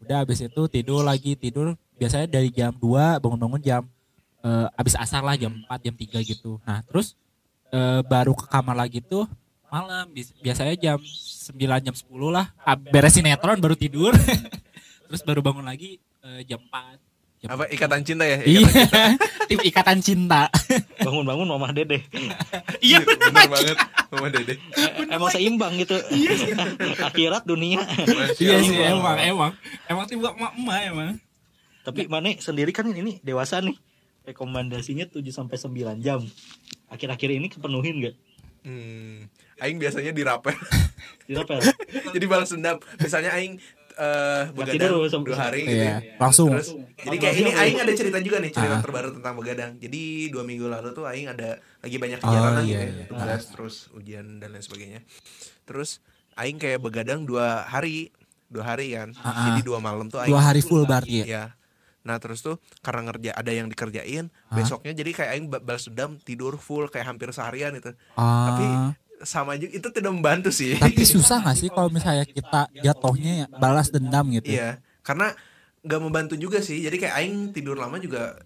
Udah 0.00 0.24
abis 0.24 0.38
itu 0.40 0.62
tidur 0.66 1.00
lagi 1.00 1.32
tidur 1.34 1.76
biasanya 1.96 2.28
dari 2.30 2.48
jam 2.48 2.72
2 2.72 3.16
bangun-bangun 3.18 3.60
jam 3.60 3.82
eh, 4.40 4.66
abis 4.74 4.94
asar 4.94 5.20
lah 5.20 5.34
jam 5.34 5.52
4 5.60 5.80
jam 5.82 5.94
3 5.94 6.00
gitu. 6.22 6.58
Nah, 6.62 6.82
terus 6.82 7.14
eh, 7.68 8.00
baru 8.02 8.32
ke 8.32 8.44
kamar 8.44 8.76
lagi 8.76 9.00
tuh 9.00 9.24
malam 9.66 10.08
biasanya 10.40 10.74
jam 10.74 10.98
9 10.98 11.52
jam 11.82 11.92
10 11.92 12.00
lah 12.28 12.46
Ah, 12.58 12.74
beres 12.74 13.12
sinetron 13.12 13.56
baru 13.56 13.74
tidur. 13.74 14.12
terus 15.06 15.22
baru 15.22 15.40
bangun 15.40 15.62
lagi 15.62 15.96
eh, 16.20 16.42
jam 16.44 16.60
4. 16.60 16.98
Jam 17.36 17.52
Apa 17.52 17.68
ikatan 17.68 18.00
cinta 18.00 18.24
ya? 18.24 18.40
Iya, 18.40 18.64
Ikatan- 18.64 19.16
tim 19.48 19.60
ikatan 19.60 19.98
cinta. 20.00 20.48
bangun-bangun 21.04 21.46
mamah 21.46 21.68
dede 21.70 22.00
Iya 22.80 22.98
bener 22.98 23.28
banget. 23.46 23.76
Mama 24.06 24.28
Dede. 24.30 24.54
Eh, 24.54 24.90
emang 25.10 25.28
seimbang 25.28 25.74
gitu 25.76 25.98
akhirat 27.02 27.42
dunia 27.42 27.82
Iya 28.36 28.56
sih 28.58 28.78
emang 28.78 29.18
emang 29.18 29.52
emang 29.84 30.04
tim 30.06 30.18
emak 30.18 30.32
emak 30.54 30.78
emang. 30.86 31.08
tapi 31.82 32.06
mana 32.06 32.30
sendiri 32.36 32.70
kan 32.70 32.86
ini 32.86 33.18
dewasa 33.20 33.58
nih 33.58 33.74
rekomendasinya 34.26 35.06
7 35.06 35.22
sampai 35.30 35.56
9 35.56 35.72
jam 35.98 36.20
akhir-akhir 36.86 37.30
ini 37.32 37.46
kepenuhin 37.46 38.02
gak 38.02 38.16
Hmm. 38.66 39.30
Aing 39.56 39.78
biasanya 39.78 40.10
dirapel. 40.10 40.50
dirapel 41.30 41.62
jadi 42.10 42.26
balas 42.26 42.50
dendam. 42.50 42.82
Misalnya 42.98 43.30
aing 43.30 43.62
eh 43.94 44.44
begadang 44.50 45.06
sama- 45.06 45.22
dua 45.22 45.38
hari 45.38 45.62
gitu. 45.62 45.70
Iya, 45.72 45.86
ya. 45.86 46.18
langsung. 46.18 46.50
Terus 46.50 46.74
jadi 46.98 47.16
kayak 47.16 47.34
ini 47.38 47.50
Aing 47.54 47.78
ada 47.78 47.92
cerita 47.94 48.18
juga 48.18 48.42
nih 48.42 48.50
cerita 48.50 48.76
Ah. 48.76 48.82
terbaru 48.82 49.14
tentang 49.14 49.38
begadang. 49.38 49.78
Jadi 49.78 50.02
dua 50.28 50.42
minggu 50.42 50.66
lalu 50.66 50.90
tuh 50.92 51.06
Aing 51.06 51.30
ada 51.30 51.56
lagi 51.78 51.94
banyak 51.94 52.18
Oh, 52.18 52.26
kegiatan 52.26 52.52
lagi 52.52 52.68
iya, 52.68 52.80
ya, 52.82 52.90
iya. 52.90 53.04
tugas 53.06 53.42
terus 53.48 53.74
ujian 53.94 54.26
dan 54.36 54.50
lain 54.50 54.60
sebagainya. 54.60 55.00
Terus 55.62 56.02
Aing 56.34 56.58
kayak 56.58 56.82
begadang 56.82 57.22
dua 57.22 57.64
hari, 57.64 58.10
dua 58.46 58.66
hari 58.66 58.92
kan. 58.92 59.14
Ah, 59.16 59.30
ah. 59.30 59.44
Jadi 59.48 59.62
dua 59.62 59.78
malam 59.78 60.10
tuh 60.10 60.20
Aing. 60.20 60.28
Dua 60.28 60.42
hari 60.42 60.58
full 60.60 60.84
berarti 60.84 61.22
ya. 61.22 61.24
Ya. 61.24 61.44
Nah 62.06 62.16
terus 62.16 62.40
tuh 62.40 62.56
karena 62.78 63.02
ngerja 63.04 63.34
ada 63.34 63.50
yang 63.50 63.66
dikerjain, 63.66 64.30
Ah. 64.46 64.54
besoknya 64.54 64.94
jadi 64.94 65.10
kayak 65.12 65.30
Aing 65.32 65.46
ba- 65.48 65.58
balas 65.58 65.84
dendam 65.84 66.16
tidur 66.18 66.54
full 66.56 66.86
kayak 66.86 67.04
hampir 67.04 67.28
seharian 67.30 67.74
itu. 67.74 67.90
Ah. 68.14 68.46
Tapi 68.46 68.64
sama 69.18 69.56
juga 69.56 69.72
itu 69.74 69.88
tidak 69.90 70.12
membantu 70.12 70.48
sih. 70.48 70.76
Tapi 70.76 71.02
susah 71.18 71.42
gak 71.42 71.56
sih 71.56 71.68
kalau 71.68 71.90
misalnya 71.90 72.22
kita 72.22 72.70
jatuhnya 72.70 73.32
ya 73.34 73.46
balas 73.50 73.90
dendam 73.90 74.30
gitu? 74.30 74.46
Iya, 74.46 74.78
karena 75.00 75.34
nggak 75.82 76.00
membantu 76.00 76.34
juga 76.36 76.58
sih. 76.58 76.78
Jadi 76.78 76.96
kayak 76.96 77.14
aing 77.16 77.36
tidur 77.50 77.74
lama 77.74 77.96
juga 77.96 78.38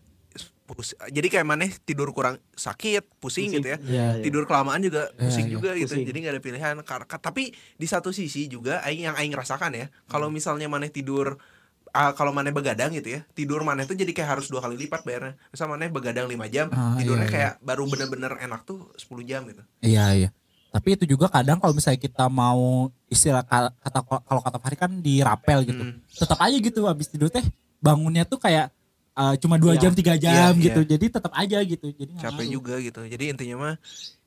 jadi 1.10 1.26
kayak 1.26 1.42
mana 1.42 1.66
tidur 1.82 2.14
kurang 2.14 2.38
sakit, 2.54 3.18
pusing, 3.18 3.50
gitu 3.50 3.74
ya. 3.74 3.78
Iya. 3.82 4.06
Tidur 4.22 4.46
kelamaan 4.46 4.78
juga 4.78 5.10
Iya, 5.10 5.18
pusing 5.18 5.46
iya, 5.48 5.52
juga 5.52 5.70
gitu. 5.74 5.90
pusing. 5.90 6.06
Jadi 6.06 6.16
nggak 6.22 6.32
ada 6.32 6.42
pilihan. 6.42 6.74
Tapi 7.18 7.42
di 7.74 7.86
satu 7.90 8.14
sisi 8.14 8.46
juga 8.46 8.78
aing 8.80 9.02
yang 9.02 9.16
aing 9.18 9.34
rasakan 9.34 9.74
ya, 9.74 9.86
kalau 10.06 10.30
Hmm. 10.30 10.38
misalnya 10.38 10.70
mana 10.70 10.86
tidur 10.86 11.42
ah, 11.90 12.10
kalau 12.10 12.30
maneh 12.30 12.50
begadang 12.50 12.90
gitu 12.90 13.08
ya 13.10 13.20
tidur 13.30 13.60
maneh 13.60 13.82
tuh 13.82 13.92
jadi 13.92 14.08
kayak 14.08 14.30
harus 14.30 14.46
dua 14.46 14.60
kali 14.60 14.78
lipat 14.78 15.02
bayarnya 15.02 15.34
misal 15.46 15.66
maneh 15.66 15.86
begadang 15.86 16.24
5 16.24 16.34
jam 16.46 16.66
Ah, 16.70 16.94
tidurnya 16.94 17.20
iya, 17.20 17.26
iya. 17.26 17.34
kayak 17.50 17.52
baru 17.60 17.82
bener-bener 17.84 18.32
enak 18.38 18.62
tuh 18.62 18.90
10 18.94 19.22
jam 19.22 19.42
gitu 19.44 19.62
Iya 19.80 20.06
iya. 20.16 20.30
Tapi 20.70 20.94
itu 20.94 21.04
juga 21.04 21.26
kadang 21.26 21.58
kalau 21.58 21.74
misalnya 21.74 21.98
kita 21.98 22.26
mau 22.26 22.86
istilah 23.06 23.42
ka- 23.42 23.74
kata 23.76 23.98
kalau 24.22 24.38
kata 24.40 24.56
Fahri 24.56 24.76
kan 24.76 24.92
dirapel 24.96 25.64
gitu. 25.64 25.82
Mm. 25.82 25.98
Tetap 26.06 26.38
aja 26.38 26.54
gitu 26.54 26.86
habis 26.86 27.06
tidur 27.06 27.26
teh 27.26 27.42
bangunnya 27.76 28.22
tuh 28.22 28.38
kayak 28.38 28.70
eh, 29.12 29.34
cuma 29.36 29.58
dua 29.58 29.74
Iya. 29.74 29.82
jam 29.82 29.92
tiga 29.92 30.14
jam 30.14 30.54
Iya, 30.54 30.62
gitu. 30.62 30.80
Jadi 30.86 31.04
tetap 31.10 31.32
aja 31.32 31.58
gitu. 31.60 31.90
Jadi 31.90 32.12
capek 32.16 32.46
juga 32.46 32.78
gitu 32.78 33.02
jadi 33.02 33.34
intinya 33.34 33.56
mah 33.60 33.74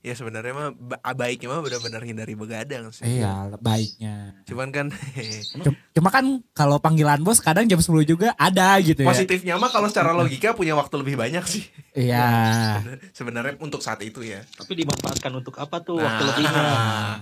ya 0.03 0.11
sebenarnya 0.13 0.51
mah 0.51 0.69
ba- 0.73 1.15
baiknya 1.15 1.47
mah 1.47 1.59
benar-benar 1.59 2.03
hindari 2.03 2.35
begadang 2.35 2.91
sih 2.91 3.07
Iya 3.17 3.55
baiknya. 3.55 4.35
cuman 4.43 4.67
kan 4.67 4.91
Cuma, 5.95 6.09
kan 6.09 6.25
kalau 6.51 6.75
panggilan 6.77 7.21
bos 7.21 7.39
kadang 7.39 7.63
jam 7.63 7.77
10 7.77 7.87
juga 8.03 8.35
ada 8.35 8.75
gitu 8.77 8.99
ya. 8.99 9.07
positifnya 9.07 9.55
mah 9.55 9.69
kalau 9.69 9.87
secara 9.87 10.11
logika 10.11 10.51
punya 10.51 10.73
waktu 10.73 10.91
lebih 10.97 11.15
banyak 11.15 11.39
sih 11.45 11.63
Iya. 11.95 12.83
sebenarnya 13.11 13.55
untuk 13.57 13.79
saat 13.79 14.01
itu 14.01 14.19
ya 14.21 14.43
Tapi 14.43 14.75
dimanfaatkan 14.75 15.31
untuk 15.31 15.55
apa 15.55 15.79
tuh 15.79 15.95
Nah. 15.95 16.05
waktu 16.05 16.23
lebihnya? 16.25 16.63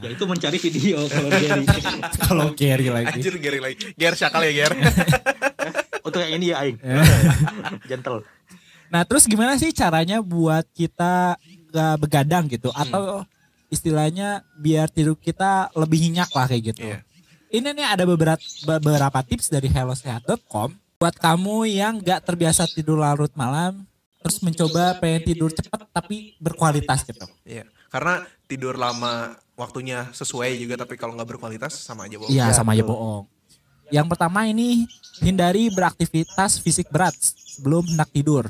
Yaitu 0.02 0.24
mencari 0.26 0.58
video 0.60 0.98
kalau 1.06 1.30
Gary. 1.38 1.66
kalau 2.18 2.46
carry 2.52 2.88
lagi. 2.90 3.14
anjir 3.14 3.36
Gary 3.38 3.60
lagi 3.60 3.78
Ger 3.94 4.18
syakal 4.18 4.42
ya 4.42 4.54
Ger 4.56 4.74
untuk 6.02 6.18
yang 6.20 6.34
ini 6.34 6.50
ya 6.50 6.58
aing. 6.60 6.82
Gentle. 7.84 8.26
Nah 8.88 9.06
terus 9.06 9.24
gimana 9.24 9.56
sih 9.56 9.72
caranya 9.72 10.20
buat 10.20 10.68
kita 10.70 11.40
gak 11.72 11.96
begadang 12.04 12.46
gitu 12.52 12.70
atau 12.76 13.24
istilahnya 13.72 14.44
biar 14.60 14.92
tidur 14.92 15.16
kita 15.16 15.72
lebih 15.74 16.04
nyenyak 16.04 16.30
lah 16.36 16.46
kayak 16.46 16.76
gitu. 16.76 16.84
Iya. 16.84 17.00
Ini 17.52 17.68
nih 17.72 17.88
ada 17.88 18.04
beberapa 18.04 18.44
beberapa 18.68 19.20
tips 19.24 19.52
dari 19.52 19.72
hellosehat.com 19.72 20.76
buat 21.00 21.16
kamu 21.18 21.66
yang 21.72 21.98
gak 22.04 22.28
terbiasa 22.28 22.68
tidur 22.70 23.00
larut 23.00 23.32
malam 23.34 23.88
terus 24.22 24.38
mencoba 24.46 25.02
pengen 25.02 25.34
tidur 25.34 25.50
cepat 25.50 25.90
tapi 25.90 26.38
berkualitas 26.38 27.02
gitu. 27.10 27.26
Iya, 27.42 27.66
karena 27.90 28.22
tidur 28.46 28.78
lama 28.78 29.34
waktunya 29.58 30.06
sesuai 30.14 30.62
juga 30.62 30.78
tapi 30.78 30.94
kalau 30.94 31.18
nggak 31.18 31.38
berkualitas 31.38 31.74
sama 31.74 32.06
aja 32.06 32.22
bohong. 32.22 32.30
Iya 32.30 32.54
Ya, 32.54 32.54
sama 32.54 32.78
aja 32.78 32.86
bohong. 32.86 33.26
Yang 33.92 34.08
pertama 34.14 34.48
ini 34.48 34.88
hindari 35.20 35.68
beraktivitas 35.74 36.62
fisik 36.62 36.88
berat 36.94 37.18
sebelum 37.18 37.84
hendak 37.84 38.14
tidur. 38.14 38.48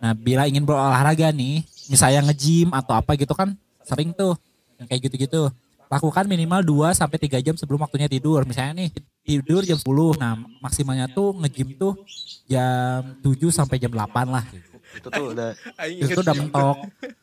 Nah 0.00 0.16
bila 0.16 0.48
ingin 0.48 0.64
berolahraga 0.64 1.28
nih, 1.34 1.66
misalnya 1.90 2.30
nge-gym 2.30 2.70
atau 2.70 2.94
apa 2.94 3.18
gitu 3.18 3.34
kan 3.34 3.58
sering 3.82 4.14
tuh 4.14 4.38
yang 4.78 4.86
kayak 4.86 5.10
gitu-gitu. 5.10 5.50
Lakukan 5.90 6.30
minimal 6.30 6.62
2 6.62 6.94
sampai 6.94 7.18
3 7.18 7.42
jam 7.42 7.58
sebelum 7.58 7.82
waktunya 7.82 8.06
tidur. 8.06 8.46
Misalnya 8.46 8.86
nih 8.86 8.94
tidur 9.26 9.66
jam 9.66 9.74
10. 9.74 10.14
Nah, 10.22 10.38
maksimalnya 10.62 11.10
tuh 11.10 11.34
nge-gym 11.42 11.74
tuh 11.74 11.98
jam 12.46 13.18
7 13.18 13.50
sampai 13.50 13.82
jam 13.82 13.90
8 13.90 14.06
lah. 14.30 14.46
Itu 14.94 15.10
tuh 15.10 15.34
udah 15.34 15.50
Itu 15.90 16.22
udah 16.22 16.34
mentok. 16.38 16.78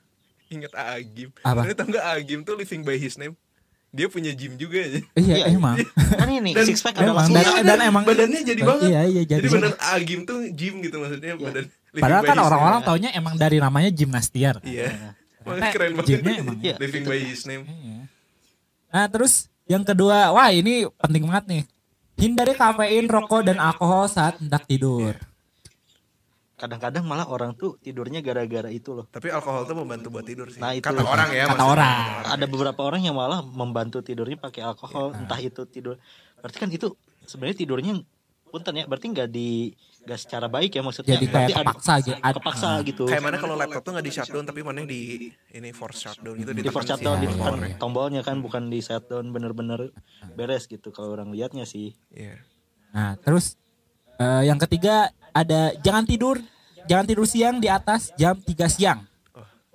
Ingat 0.54 0.74
Agim. 0.76 1.30
Apa? 1.44 1.68
Lu 1.68 1.76
tau 1.76 1.88
gak 1.92 2.06
Agim 2.08 2.40
tuh 2.44 2.56
living 2.56 2.84
by 2.84 2.96
his 3.00 3.20
name? 3.20 3.36
Dia 3.88 4.08
punya 4.12 4.36
gym 4.36 4.60
juga 4.60 4.84
aja. 4.84 5.00
Iya, 5.16 5.48
emang. 5.50 5.80
kan 5.96 6.28
ini 6.28 6.52
Dan- 6.52 6.68
six 6.68 6.84
pack 6.84 7.00
ada 7.00 7.08
Emang, 7.08 7.24
langsung. 7.24 7.40
dan, 7.40 7.64
dan 7.64 7.80
emang 7.82 8.04
badannya 8.04 8.42
jadi 8.44 8.62
banget. 8.62 8.90
Iya, 8.92 9.02
iya 9.08 9.22
Jadi 9.24 9.42
jadi. 9.42 9.48
bener 9.48 9.72
Agim 9.80 10.20
tuh 10.24 10.40
gym 10.52 10.76
gitu 10.84 10.96
maksudnya 11.00 11.34
badan. 11.36 11.66
living 11.66 12.04
Padahal 12.04 12.24
kan 12.24 12.38
orang-orang 12.38 12.82
taunya 12.84 13.10
emang 13.16 13.36
dari 13.36 13.58
namanya 13.58 13.90
gimnastiar. 13.90 14.60
Iya. 14.62 15.16
Makanya 15.42 15.72
keren 15.72 15.92
banget. 15.96 16.08
gymnya 16.14 16.34
emang. 16.38 16.58
Iya. 16.60 16.76
living 16.78 17.04
by 17.04 17.20
his 17.22 17.48
name. 17.48 17.64
Iya. 17.64 18.00
Nah 18.88 19.06
terus 19.08 19.34
yang 19.66 19.84
kedua, 19.84 20.32
wah 20.32 20.48
ini 20.48 20.88
penting 20.96 21.24
banget 21.24 21.46
nih. 21.48 21.64
Hindari 22.18 22.54
kafein, 22.54 23.06
rokok, 23.06 23.46
dan 23.46 23.58
alkohol 23.58 24.10
saat 24.10 24.42
hendak 24.42 24.66
tidur. 24.66 25.14
Kadang-kadang 26.58 27.06
malah 27.06 27.30
orang 27.30 27.54
tuh 27.54 27.78
tidurnya 27.78 28.26
gara-gara 28.26 28.66
itu 28.68 28.90
loh. 28.90 29.06
Tapi 29.06 29.30
alkohol 29.30 29.70
tuh 29.70 29.78
membantu 29.78 30.10
buat 30.10 30.26
tidur 30.26 30.50
sih. 30.50 30.58
Nah, 30.58 30.74
itu. 30.74 30.82
Kata 30.82 31.06
orang 31.06 31.30
ya. 31.30 31.46
Kata 31.54 31.66
orang. 31.70 32.02
Ada 32.34 32.46
beberapa 32.50 32.82
orang 32.82 33.06
yang 33.06 33.14
malah 33.14 33.46
membantu 33.46 34.02
tidurnya 34.02 34.42
pakai 34.42 34.66
alkohol, 34.66 35.14
entah 35.14 35.38
itu 35.38 35.70
tidur. 35.70 36.02
Berarti 36.42 36.58
kan 36.58 36.70
itu 36.74 36.98
sebenarnya 37.30 37.62
tidurnya 37.62 37.94
punten 38.50 38.74
ya, 38.74 38.90
berarti 38.90 39.06
nggak 39.12 39.30
di 39.30 39.70
nggak 40.08 40.18
secara 40.18 40.48
baik 40.48 40.72
ya 40.72 40.82
maksudnya. 40.82 41.20
Jadi 41.20 41.28
kayak 41.28 41.36
Berarti 41.36 41.54
ada- 41.54 41.68
kepaksa 41.68 41.94
gitu. 42.00 42.18
Kepaksa 42.18 42.68
ah. 42.72 42.76
gitu. 42.82 43.04
Kayak 43.06 43.24
mana 43.28 43.38
kalau 43.38 43.56
laptop 43.60 43.82
tuh 43.84 43.92
nggak 43.94 44.06
di 44.08 44.14
shutdown 44.16 44.46
tapi 44.48 44.60
mana 44.64 44.80
di 44.82 45.02
ini 45.52 45.70
force 45.76 46.00
shutdown 46.00 46.36
gitu 46.40 46.52
di 46.56 46.64
ditekan 46.64 46.74
force 46.74 46.90
shutdown 46.90 47.18
ditekan 47.20 47.54
powernya. 47.54 47.76
tombolnya 47.78 48.22
kan 48.24 48.40
bukan 48.40 48.72
di 48.72 48.80
shutdown 48.80 49.30
bener-bener 49.30 49.92
beres 50.34 50.66
gitu 50.66 50.90
kalau 50.90 51.12
orang 51.12 51.30
lihatnya 51.30 51.68
sih 51.68 51.92
Iya. 52.10 52.40
Nah 52.96 53.20
terus 53.20 53.60
eh, 54.18 54.44
yang 54.46 54.60
ketiga 54.60 55.10
ada 55.32 55.74
jangan 55.80 56.04
tidur, 56.04 56.42
jangan 56.86 57.06
tidur 57.06 57.26
siang 57.26 57.58
di 57.58 57.68
atas 57.68 58.10
jam 58.14 58.36
3 58.36 58.68
siang. 58.68 59.06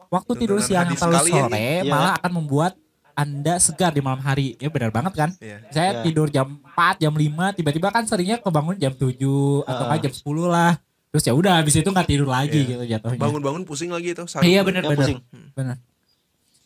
Waktu 0.07 0.33
tidur 0.37 0.61
siang 0.61 0.85
yang 0.85 0.93
hadis 0.93 1.01
terlalu 1.01 1.19
sekali 1.25 1.33
ya, 1.33 1.43
sore 1.43 1.65
Iya. 1.81 1.89
malah 1.89 2.13
akan 2.19 2.33
membuat 2.35 2.73
anda 3.13 3.55
segar 3.57 3.91
di 3.91 4.01
malam 4.01 4.21
hari. 4.21 4.57
Ya 4.57 4.69
benar 4.69 4.89
banget 4.89 5.13
kan? 5.15 5.31
Iya. 5.39 5.57
Saya 5.69 5.91
Iya. 5.91 6.03
tidur 6.03 6.29
jam 6.29 6.61
4, 6.67 6.97
jam 6.99 7.13
5, 7.13 7.53
tiba-tiba 7.53 7.89
kan 7.89 8.05
seringnya 8.05 8.37
kebangun 8.37 8.77
jam 8.77 8.93
7 8.93 9.63
atau 9.63 9.85
kan 9.87 9.95
Heeh. 9.95 10.05
jam 10.05 10.13
10 10.13 10.47
lah. 10.47 10.77
Terus 11.09 11.23
ya 11.23 11.33
udah 11.33 11.61
habis 11.61 11.75
itu 11.75 11.85
nggak 11.87 12.09
tidur 12.09 12.25
lagi 12.25 12.57
Iya. 12.59 12.69
gitu 12.71 12.85
jatuhnya. 12.89 13.21
Bangun-bangun 13.21 13.63
pusing 13.65 13.89
lagi 13.89 14.13
itu. 14.13 14.25
Iya 14.39 14.61
benar 14.63 14.81
ya 14.81 14.89
benar. 14.91 15.01
pusing 15.01 15.19
Benar. 15.53 15.77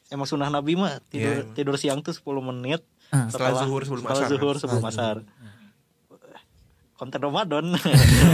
emang 0.06 0.22
sunnah 0.24 0.46
nabi 0.46 0.74
mah 0.74 1.02
tidur 1.04 1.42
Iya. 1.42 1.50
tidur 1.52 1.74
siang 1.76 1.98
tuh 1.98 2.14
10 2.14 2.38
menit 2.40 2.78
Ah. 3.06 3.26
Setelah 3.26 3.62
zuhur 3.62 3.82
sebelum 3.82 4.02
setelah 4.02 4.18
asar. 4.18 4.30
zuhur 4.32 4.54
sebelum 4.56 4.82
Setelah 4.84 5.14
asar 5.14 5.16
konten 6.96 7.20
Ramadan 7.20 7.76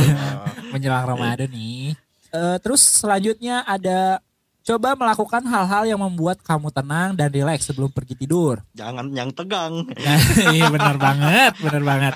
menjelang 0.73 1.05
Ramadan 1.05 1.51
nih. 1.51 1.99
Eh, 2.33 2.57
terus 2.65 2.81
selanjutnya 2.81 3.61
ada 3.69 4.23
coba 4.63 4.95
melakukan 4.95 5.43
hal-hal 5.45 5.85
yang 5.85 6.01
membuat 6.01 6.41
kamu 6.41 6.71
tenang 6.71 7.19
dan 7.19 7.29
rileks 7.29 7.69
sebelum 7.69 7.91
pergi 7.91 8.15
tidur. 8.15 8.63
jangan 8.73 9.11
yang 9.11 9.35
tegang 9.35 9.85
Nah, 9.91 10.21
iya 10.57 10.71
benar 10.71 10.97
banget, 10.97 11.53
benar 11.59 11.83
banget. 11.83 12.15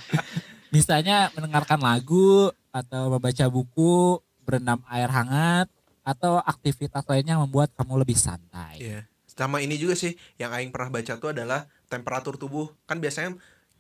Misalnya 0.71 1.29
mendengarkan 1.35 1.83
lagu 1.83 2.55
atau 2.71 3.11
membaca 3.11 3.45
buku, 3.51 4.23
berendam 4.47 4.81
air 4.87 5.11
hangat 5.11 5.67
atau 6.07 6.39
aktivitas 6.39 7.03
lainnya 7.11 7.35
yang 7.35 7.45
membuat 7.51 7.75
kamu 7.75 8.07
lebih 8.07 8.15
santai. 8.15 8.79
Iya. 8.79 9.01
Sama 9.27 9.61
ini 9.61 9.77
juga 9.77 9.93
sih 9.99 10.17
yang 10.41 10.55
aing 10.55 10.73
pernah 10.73 10.89
baca 10.89 11.19
tuh 11.19 11.35
adalah 11.35 11.67
temperatur 11.91 12.39
tubuh. 12.41 12.73
Kan 12.89 13.03
biasanya 13.03 13.37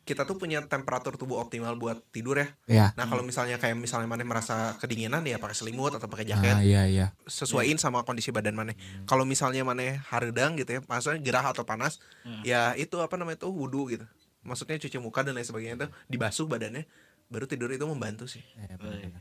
kita 0.07 0.23
tuh 0.23 0.39
punya 0.39 0.63
temperatur 0.63 1.19
tubuh 1.19 1.43
optimal 1.43 1.75
buat 1.75 1.99
tidur 2.15 2.39
ya. 2.39 2.49
Ya. 2.71 2.87
Nah, 2.95 3.11
kalau 3.11 3.27
misalnya 3.27 3.59
kayak 3.59 3.75
misalnya 3.75 4.07
mana 4.07 4.23
merasa 4.23 4.79
kedinginan 4.79 5.27
ya 5.27 5.43
pakai 5.43 5.59
selimut 5.59 5.99
atau 5.99 6.07
pakai 6.07 6.31
jaket. 6.31 6.55
Ah, 6.55 6.63
iya 6.63 6.87
iya. 6.87 7.07
sesuaiin 7.27 7.75
sama 7.75 8.07
kondisi 8.07 8.31
badan 8.31 8.55
mana. 8.55 8.79
Kalau 9.11 9.27
misalnya 9.27 9.67
mana 9.67 9.99
haredang 10.07 10.55
gitu 10.55 10.79
ya, 10.79 10.81
maksudnya 10.87 11.19
gerah 11.19 11.51
atau 11.51 11.67
panas, 11.67 11.99
ya 12.47 12.79
itu 12.79 13.03
apa 13.03 13.19
namanya 13.19 13.43
tuh 13.43 13.51
wudhu 13.51 13.91
gitu. 13.91 14.07
Maksudnya 14.47 14.79
cuci 14.79 15.03
muka 15.03 15.27
dan 15.27 15.35
lain 15.35 15.43
sebagainya 15.43 15.75
tuh 15.85 15.91
dibasuh 16.07 16.47
badannya, 16.47 16.87
baru 17.27 17.51
tidur 17.51 17.75
itu 17.75 17.83
membantu 17.83 18.31
sih. 18.31 18.47
Iya, 18.55 18.79
benar-benar. 18.79 19.19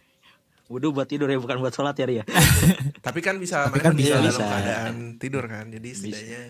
Wudhu 0.69 0.93
buat 0.93 1.09
tidur 1.09 1.29
ya 1.29 1.38
bukan 1.38 1.61
buat 1.61 1.77
sholat 1.77 1.93
ya 1.93 2.09
Ria 2.09 2.23
Tapi 3.05 3.21
kan 3.21 3.38
bisa 3.38 3.69
Tapi 3.69 3.77
mana 3.77 3.83
kan 3.86 3.93
kan 3.93 4.01
bisa 4.01 4.17
bisa. 4.17 4.25
dalam 4.33 4.49
keadaan 4.49 4.95
tidur 5.21 5.43
kan, 5.45 5.65
jadi 5.69 5.89
setidaknya 5.93 6.41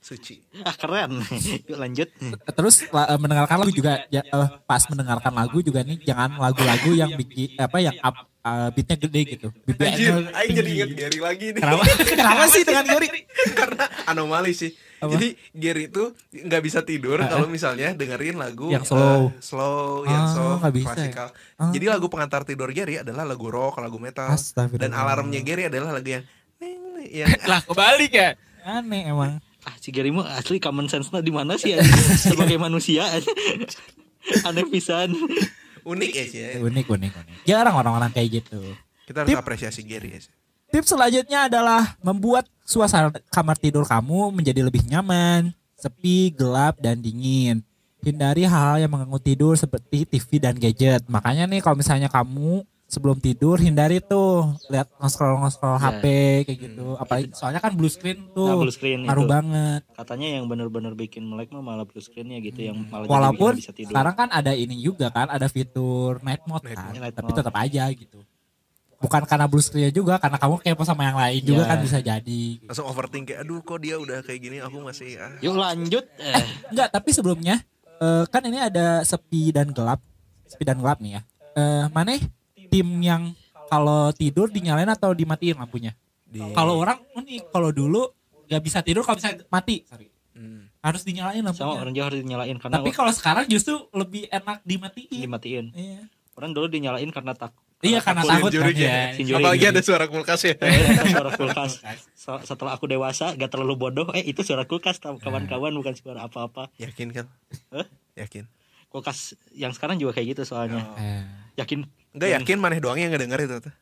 suci. 0.00 0.40
ah 0.60 0.72
keren 0.72 1.20
yuk 1.68 1.76
lanjut 1.76 2.08
Terus 2.50 2.88
la- 2.88 3.04
eh, 3.06 3.18
mendengarkan 3.18 3.56
lagu 3.58 3.70
juga 3.70 4.04
ya, 4.08 4.20
eh, 4.20 4.48
pas 4.62 4.82
mendengarkan 4.86 5.28
lagu 5.30 5.60
juga 5.60 5.80
nih 5.80 6.00
jangan 6.02 6.34
lagu-lagu 6.34 6.90
yang 6.92 7.12
bikin 7.14 7.54
apa 7.54 7.78
yang 7.78 7.96
up 7.98 8.16
eh, 8.40 8.68
beatnya 8.70 8.96
gede 8.98 9.20
gitu. 9.30 9.48
Beatnya 9.62 9.92
Anjir, 9.92 10.14
aing 10.32 10.54
jadi 10.54 10.70
inget 10.74 10.90
Gary 10.96 11.18
lagi 11.18 11.46
nih. 11.52 11.60
Kenapa? 11.60 11.82
Kenapa 12.10 12.44
sih 12.46 12.62
dengan 12.62 12.84
Gary? 12.86 13.08
Karena 13.52 13.84
anomali 14.06 14.52
sih. 14.52 14.72
Apa? 14.98 15.12
Jadi 15.12 15.28
Gary 15.50 15.82
itu 15.86 16.02
nggak 16.30 16.62
bisa 16.62 16.80
tidur 16.80 17.20
kalau 17.22 17.44
misalnya 17.46 17.92
dengerin 17.92 18.36
lagu 18.36 18.68
Yang 18.68 18.88
slow. 18.88 19.20
eh, 19.28 19.36
slow, 19.38 19.80
yang 20.04 20.22
Ah, 20.22 20.28
soft, 20.30 20.58
nggak 20.60 20.74
bisa 20.74 20.84
ya? 20.84 20.92
klasikal. 20.94 21.28
Ah. 21.54 21.70
Jadi 21.70 21.86
lagu 21.86 22.06
pengantar 22.06 22.42
tidur 22.42 22.68
Gary 22.70 22.96
adalah 22.98 23.24
lagu 23.24 23.46
rock, 23.46 23.76
lagu 23.78 23.96
metal. 23.96 24.32
Dan 24.72 24.90
alarmnya 24.90 25.40
Gary 25.40 25.68
adalah 25.68 25.92
lagu 25.92 26.08
yang 26.10 26.24
yang 27.02 27.28
Lah 27.50 27.60
kebalik 27.60 28.12
ya. 28.12 28.36
Aneh 28.62 29.04
emang. 29.06 29.40
Ah 29.66 29.74
si 29.76 29.92
Gary 29.92 30.08
mah 30.08 30.40
asli 30.40 30.56
common 30.56 30.88
sense 30.88 31.12
di 31.20 31.32
mana 31.32 31.56
sih 31.60 31.76
ya? 31.76 31.84
sebagai 32.30 32.56
manusia 32.56 33.04
aneh 34.46 34.64
pisan 34.68 35.12
unik 35.84 36.10
ya 36.12 36.24
sih. 36.28 36.40
ya. 36.40 36.48
Unik 36.60 36.86
unik 36.88 37.12
unik. 37.12 37.36
Jarang 37.48 37.76
orang-orang 37.76 38.12
kayak 38.12 38.44
gitu. 38.44 38.60
Kita 39.08 39.24
harus 39.24 39.30
Tip. 39.32 39.40
apresiasi 39.40 39.80
Gary 39.84 40.16
ya. 40.16 40.20
sih. 40.22 40.32
Tips 40.70 40.94
selanjutnya 40.94 41.50
adalah 41.50 41.98
membuat 41.98 42.46
suasana 42.62 43.10
kamar 43.34 43.58
tidur 43.58 43.82
kamu 43.82 44.30
menjadi 44.30 44.62
lebih 44.62 44.86
nyaman, 44.86 45.50
sepi, 45.74 46.30
gelap, 46.30 46.78
dan 46.78 47.02
dingin. 47.02 47.66
Hindari 48.00 48.46
hal-hal 48.46 48.86
yang 48.86 48.90
mengganggu 48.94 49.18
tidur 49.20 49.58
seperti 49.58 50.06
TV 50.06 50.38
dan 50.38 50.54
gadget. 50.56 51.04
Makanya 51.10 51.50
nih 51.50 51.58
kalau 51.60 51.74
misalnya 51.74 52.06
kamu 52.06 52.62
sebelum 52.90 53.16
tidur 53.16 53.54
hindari 53.56 53.98
tuh 53.98 54.50
lihat 54.66 54.90
nge-scroll 54.96 55.38
nge-scroll 55.38 55.78
Ya. 55.78 55.82
HP 55.88 56.04
kayak 56.44 56.58
gitu. 56.60 56.86
Apalagi 56.94 57.30
soalnya 57.30 57.58
kan 57.58 57.72
blue 57.72 57.86
screen 57.86 58.26
tuh 58.30 58.44
Nah, 58.44 58.58
blue 58.58 58.70
screen 58.70 59.06
ngaruh 59.06 59.22
itu. 59.22 59.30
banget. 59.30 59.80
Katanya 59.94 60.28
yang 60.32 60.44
bener-bener 60.44 60.92
bikin 60.92 61.22
melek 61.22 61.48
mah 61.48 61.62
malah 61.62 61.86
blue 61.86 61.98
screennya 61.98 62.38
gitu 62.40 62.60
yang 62.62 62.76
malah 62.84 63.06
jadi 63.06 63.14
Walaupun 63.14 63.52
bisa 63.54 63.70
tidur. 63.70 63.90
sekarang 63.90 64.14
kan 64.16 64.28
ada 64.28 64.50
ini 64.52 64.74
juga 64.76 65.06
kan, 65.08 65.26
ada 65.26 65.46
fitur 65.46 66.18
night 66.20 66.42
mode 66.44 66.60
Night 66.62 66.74
kan, 66.74 66.90
mode. 66.90 66.98
Night 67.00 67.14
tapi 67.14 67.30
mode. 67.30 67.38
tetap 67.38 67.54
aja 67.56 67.84
gitu. 67.88 68.20
Bukan 68.98 69.22
karena 69.24 69.46
blue 69.46 69.60
screen 69.60 69.88
juga, 69.90 70.18
karena 70.18 70.36
kamu 70.36 70.60
kepo 70.60 70.82
sama 70.82 71.02
yang 71.02 71.16
lain 71.16 71.40
juga 71.42 71.62
Ya. 71.62 71.68
kan 71.68 71.78
bisa 71.80 71.98
jadi. 72.00 72.42
langsung 72.62 72.84
overthink 72.84 73.24
kayak 73.28 73.40
aduh 73.40 73.60
kok 73.60 73.78
dia 73.78 73.96
udah 73.96 74.20
kayak 74.20 74.40
gini 74.42 74.58
aku 74.58 74.76
masih 74.78 75.16
ah. 75.16 75.32
Yuk 75.38 75.54
lanjut. 75.54 76.04
Eh, 76.18 76.44
Enggak, 76.68 76.90
tapi 76.90 77.08
sebelumnya 77.10 77.64
eh, 77.96 78.24
kan 78.26 78.42
ini 78.42 78.58
ada 78.58 79.00
sepi 79.00 79.48
dan 79.48 79.70
gelap, 79.70 80.04
sepi 80.44 80.64
dan 80.64 80.76
gelap 80.76 80.98
nih 80.98 81.16
ya. 81.16 81.22
Eh, 81.52 81.84
mana 81.88 82.12
tim 82.70 82.86
yang 83.00 83.34
kalau 83.66 84.10
tidur 84.10 84.46
dinyalain 84.46 84.88
atau 84.88 85.10
dimatiin 85.10 85.54
lampunya? 85.56 85.92
di 86.24 86.38
Kalau 86.54 86.78
orang 86.78 87.02
unik, 87.12 87.50
kalau 87.50 87.70
dulu 87.70 88.06
nggak 88.46 88.62
bisa 88.62 88.78
tidur 88.80 89.02
kalau 89.02 89.18
bisa 89.18 89.34
mati, 89.48 89.82
sorry. 89.84 90.06
Hmm. 90.30 90.70
Harus 90.78 91.02
dinyalain 91.02 91.42
sama 91.42 91.50
lampunya. 91.52 91.80
orang 91.80 91.92
Jawa 91.92 92.06
harus 92.06 92.20
dinyalain 92.22 92.56
karena 92.56 92.74
Tapi 92.78 92.90
kalau 92.90 93.12
sekarang 93.12 93.44
justru 93.44 93.74
lebih 93.90 94.30
enak 94.30 94.62
dimatiin. 94.62 95.20
dimatiin. 95.20 95.66
Iya. 95.70 96.02
Orang 96.32 96.54
dulu 96.54 96.66
dinyalain 96.66 97.10
karena 97.10 97.34
takut. 97.34 97.58
Iya 97.80 97.98
karena 97.98 98.20
takut 98.22 98.48
kan 98.48 98.60
Sinjuring 98.60 98.76
ya. 98.78 98.96
Sinjuring. 99.16 99.40
apalagi 99.40 99.64
ada 99.66 99.80
suara 99.80 100.04
kulkas 100.04 100.40
ya 100.42 100.54
suara 101.10 101.30
kulkas. 101.32 101.72
So- 102.14 102.44
Setelah 102.44 102.76
aku 102.76 102.84
dewasa, 102.84 103.32
gak 103.34 103.50
terlalu 103.50 103.74
bodoh. 103.74 104.08
Eh 104.12 104.22
itu 104.22 104.40
suara 104.40 104.64
kulkas, 104.64 105.00
tahu 105.00 105.16
kawan-kawan 105.16 105.72
bukan 105.72 105.96
suara 105.96 106.24
apa-apa. 106.24 106.68
yakin 106.76 107.08
kan 107.10 107.26
Hah? 107.72 107.88
yakin 108.16 108.44
Kulkas 108.86 109.32
yang 109.52 109.70
sekarang 109.70 109.96
juga 109.96 110.12
kayak 110.12 110.34
gitu 110.34 110.42
soalnya. 110.44 110.82
Eh, 110.96 111.22
Yakin? 111.56 111.86
Enggak 112.10 112.30
yakin 112.42 112.58
maneh 112.58 112.78
doang 112.82 112.98
yang 112.98 113.14
ngedenger 113.14 113.40
itu 113.46 113.56
tuh. 113.70 113.74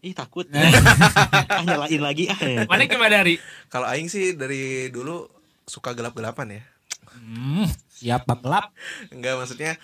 Ih 0.00 0.16
takut. 0.16 0.48
ah 0.54 1.62
nyalain 1.64 2.00
lagi 2.00 2.28
ah. 2.32 2.40
Mana 2.70 2.88
gimana 2.88 3.20
dari? 3.20 3.36
Kalau 3.68 3.84
aing 3.88 4.08
sih 4.08 4.32
dari 4.36 4.88
dulu 4.88 5.28
suka 5.68 5.92
gelap-gelapan 5.92 6.60
ya. 6.60 6.62
hmm, 7.10 7.66
siap 7.90 8.22
bang 8.24 8.40
gelap. 8.40 8.66
Enggak 9.12 9.34
maksudnya 9.36 9.76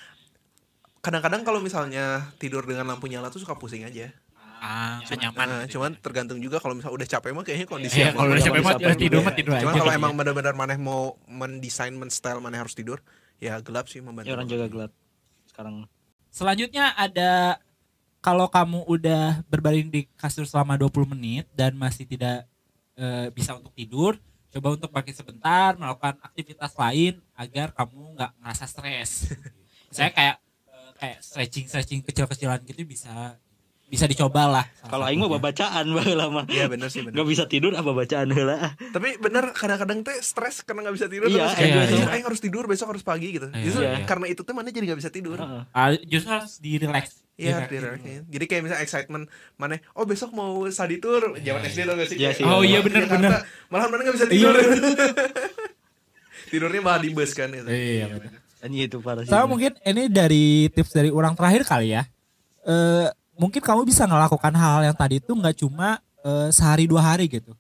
kadang-kadang 1.05 1.47
kalau 1.47 1.61
misalnya 1.63 2.35
tidur 2.41 2.67
dengan 2.67 2.89
lampu 2.89 3.07
nyala 3.07 3.29
tuh 3.31 3.45
suka 3.45 3.55
pusing 3.55 3.85
aja. 3.87 4.11
Ah, 4.57 5.05
nggak 5.05 5.21
nyaman. 5.21 5.47
Nah, 5.47 5.65
cuman 5.69 5.91
tergantung 6.01 6.41
juga 6.41 6.57
kalau 6.59 6.75
misalnya 6.75 6.97
udah 6.97 7.09
capek 7.13 7.31
mah 7.37 7.45
kayaknya 7.45 7.67
kondisi 7.69 8.01
Iya, 8.01 8.11
yang 8.11 8.17
kalau 8.17 8.31
udah 8.33 8.43
capek 8.43 8.63
mah 8.65 8.75
tidur 8.97 9.21
juga. 9.21 9.27
mah 9.29 9.35
tidur 9.37 9.53
aja. 9.53 9.63
Cuman 9.63 9.75
kalau 9.77 9.93
gitu 9.93 10.01
emang 10.01 10.13
ya. 10.13 10.19
benar-benar 10.19 10.55
maneh 10.57 10.79
mau 10.81 11.03
mendesain, 11.29 11.93
men-style 11.93 12.41
maneh 12.41 12.59
harus 12.59 12.73
tidur, 12.73 12.99
ya 13.37 13.61
gelap 13.61 13.87
sih 13.93 14.01
membantu. 14.01 14.33
Ya 14.33 14.35
orang 14.35 14.49
jaga 14.49 14.67
gelap 14.73 14.93
sekarang. 15.53 15.85
Selanjutnya 16.33 16.97
ada 16.97 17.61
kalau 18.27 18.51
kamu 18.51 18.83
udah 18.91 19.47
berbaring 19.47 19.87
di 19.87 20.11
kasur 20.19 20.43
selama 20.43 20.75
20 20.75 21.15
menit 21.15 21.47
dan 21.55 21.79
masih 21.79 22.03
tidak 22.11 22.43
eh, 22.99 23.31
bisa 23.31 23.55
untuk 23.55 23.71
tidur, 23.71 24.19
coba 24.51 24.75
untuk 24.75 24.91
pakai 24.91 25.15
sebentar 25.15 25.79
melakukan 25.79 26.19
aktivitas 26.19 26.75
lain 26.75 27.23
agar 27.39 27.71
kamu 27.71 28.19
nggak 28.19 28.33
ngerasa 28.43 28.67
stres. 28.67 29.31
Saya 29.95 30.11
kayak 30.11 30.43
eh, 30.67 30.91
kayak 30.99 31.19
stretching 31.23 31.71
stretching 31.71 32.01
kecil-kecilan 32.03 32.67
gitu 32.67 32.83
bisa 32.83 33.39
bisa 33.87 34.11
dicoba 34.11 34.51
lah. 34.51 34.67
Kalau 34.91 35.07
aing 35.07 35.23
mah 35.23 35.31
satunya. 35.31 35.39
babacaan 35.47 35.85
baheula 35.95 36.27
lama. 36.27 36.43
Iya 36.51 36.67
bener 36.67 36.91
sih 36.91 37.07
bener. 37.07 37.23
Gak 37.23 37.29
bisa 37.31 37.45
tidur 37.47 37.79
apa 37.79 37.95
bacaan 37.95 38.27
heula. 38.35 38.75
Tapi 38.91 39.23
bener 39.23 39.55
kadang-kadang 39.55 40.03
teh 40.03 40.19
stres 40.19 40.67
karena 40.67 40.91
nggak 40.91 40.97
bisa 40.99 41.07
tidur 41.07 41.31
Iya, 41.31 41.47
terus 41.47 41.55
kayak 41.55 41.71
iya, 41.71 41.83
"Anjir, 41.87 42.03
iya. 42.03 42.11
aing 42.11 42.27
harus 42.27 42.41
tidur 42.43 42.67
besok 42.67 42.91
harus 42.91 43.07
pagi 43.07 43.39
gitu. 43.39 43.47
Iya, 43.55 43.63
Justru 43.63 43.87
iya. 43.87 44.03
karena 44.03 44.27
itu 44.27 44.43
tuh 44.43 44.51
mana 44.51 44.75
jadi 44.75 44.91
nggak 44.91 44.99
bisa 44.99 45.15
tidur. 45.15 45.39
Heeh. 45.39 45.63
Ah, 45.71 45.95
justru 46.03 46.35
harus 46.35 46.59
di 46.59 46.83
relax. 46.83 47.26
Iya, 47.37 47.69
Di- 47.69 47.77
di- 47.77 48.25
Jadi 48.33 48.45
kayak 48.49 48.63
misalnya 48.65 48.81
excitement 48.81 49.25
mana 49.55 49.77
oh 49.93 50.09
besok 50.09 50.33
mau 50.33 50.65
study 50.67 50.97
tour 50.97 51.37
zaman 51.37 51.61
SD 51.63 51.85
tau 51.85 51.95
gak 51.95 52.09
sih? 52.09 52.17
Iya 52.17 52.33
Kayak, 52.33 52.37
sih. 52.41 52.45
Oh, 52.49 52.65
iya, 52.65 52.81
Jakarta, 52.81 53.13
bener. 53.13 53.33
Malah 53.69 53.87
mana 53.93 54.01
gak 54.03 54.15
bisa 54.17 54.25
Iya, 54.25 54.33
tidur. 54.33 54.55
bener. 54.65 55.09
Tidurnya 56.47 56.81
malah 56.81 57.01
di 57.03 57.11
bus 57.11 57.31
kan 57.33 57.49
gitu. 57.51 57.69
Iya, 57.69 58.07
benar. 58.09 58.41
Anjing 58.65 58.83
itu 58.89 58.99
parah 59.05 59.23
sih. 59.23 59.31
Sama 59.31 59.45
mungkin 59.47 59.77
ini 59.85 60.03
dari 60.09 60.45
tips 60.73 60.97
dari 60.97 61.13
orang 61.13 61.37
terakhir 61.37 61.69
kali 61.69 61.93
ya. 61.93 62.09
Eh 62.65 63.07
mungkin 63.37 63.61
kamu 63.61 63.85
bisa 63.85 64.09
melakukan 64.09 64.57
hal 64.57 64.81
yang 64.83 64.97
tadi 64.97 65.21
tuh 65.21 65.37
nggak 65.37 65.61
cuma 65.61 66.01
eh, 66.25 66.49
sehari 66.49 66.89
dua 66.89 67.05
hari 67.05 67.29
gitu. 67.29 67.53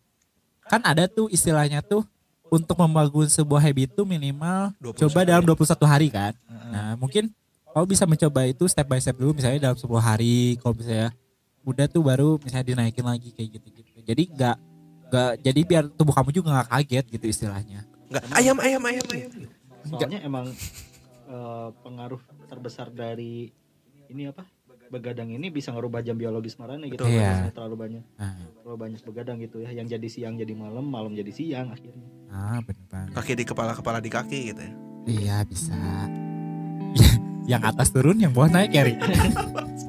Kan 0.67 0.81
ada 0.83 1.05
tuh 1.05 1.29
istilahnya 1.29 1.85
tuh 1.85 2.01
untuk 2.49 2.79
membangun 2.79 3.27
sebuah 3.27 3.61
habit 3.61 3.93
tuh 3.93 4.07
minimal 4.07 4.71
21 4.81 5.05
coba 5.05 5.19
dalam 5.23 5.45
21 5.45 5.85
hari 5.85 6.09
kan. 6.09 6.33
Nah 6.49 6.97
mungkin 6.97 7.29
kamu 7.77 7.93
bisa 7.93 8.09
mencoba 8.09 8.49
itu 8.49 8.65
step 8.73 8.89
by 8.89 8.97
step 8.97 9.21
dulu 9.21 9.37
misalnya 9.37 9.69
dalam 9.69 9.77
10 9.77 9.85
hari 10.01 10.57
kalau 10.65 10.73
misalnya 10.73 11.13
udah 11.61 11.85
tuh 11.93 12.01
baru 12.01 12.41
misalnya 12.41 12.73
dinaikin 12.73 13.05
lagi 13.05 13.37
kayak 13.37 13.61
gitu-gitu. 13.61 14.01
Jadi 14.01 14.23
nggak 14.33 14.57
nggak 15.13 15.31
jadi 15.45 15.61
biar 15.61 15.85
tubuh 15.93 16.17
kamu 16.17 16.33
juga 16.33 16.57
nggak 16.57 16.69
kaget 16.73 17.05
gitu 17.21 17.27
istilahnya. 17.29 17.85
Enggak, 18.09 18.25
ayam 18.33 18.57
ayam 18.65 18.81
ayam 18.81 19.07
ayam. 19.13 19.31
Soalnya 19.93 20.25
emang 20.25 20.49
eh, 21.29 21.69
pengaruh 21.85 22.23
terbesar 22.49 22.89
dari 22.89 23.53
ini 24.09 24.25
apa? 24.25 24.49
Begadang 24.89 25.29
ini 25.29 25.53
bisa 25.53 25.69
ngerubah 25.69 26.01
jam 26.01 26.17
biologis 26.17 26.57
marane 26.57 26.89
gitu. 26.89 27.05
Iya. 27.05 27.53
Terlalu 27.53 27.77
banyak 27.77 28.05
Nah, 28.17 28.41
terlalu 28.57 28.79
banyak 28.89 29.01
begadang 29.05 29.37
gitu 29.45 29.61
ya. 29.61 29.69
Yang 29.77 30.01
jadi 30.01 30.09
siang 30.09 30.35
jadi 30.41 30.55
malam, 30.57 30.89
malam 30.89 31.13
jadi 31.13 31.29
siang 31.29 31.77
akhirnya. 31.77 32.09
ah 32.33 32.57
banget. 32.65 33.13
Kaki 33.13 33.33
di 33.37 33.45
kepala 33.45 33.77
kepala 33.77 34.01
di 34.01 34.09
kaki 34.09 34.55
gitu 34.57 34.63
ya. 34.65 34.73
Iya 35.07 35.37
bisa. 35.45 35.77
Yang 37.47 37.63
atas 37.63 37.95
turun, 37.95 38.19
yang 38.19 38.35
bawah 38.35 38.51
naik 38.51 38.71
ya 38.75 38.83
Ri. 38.83 38.95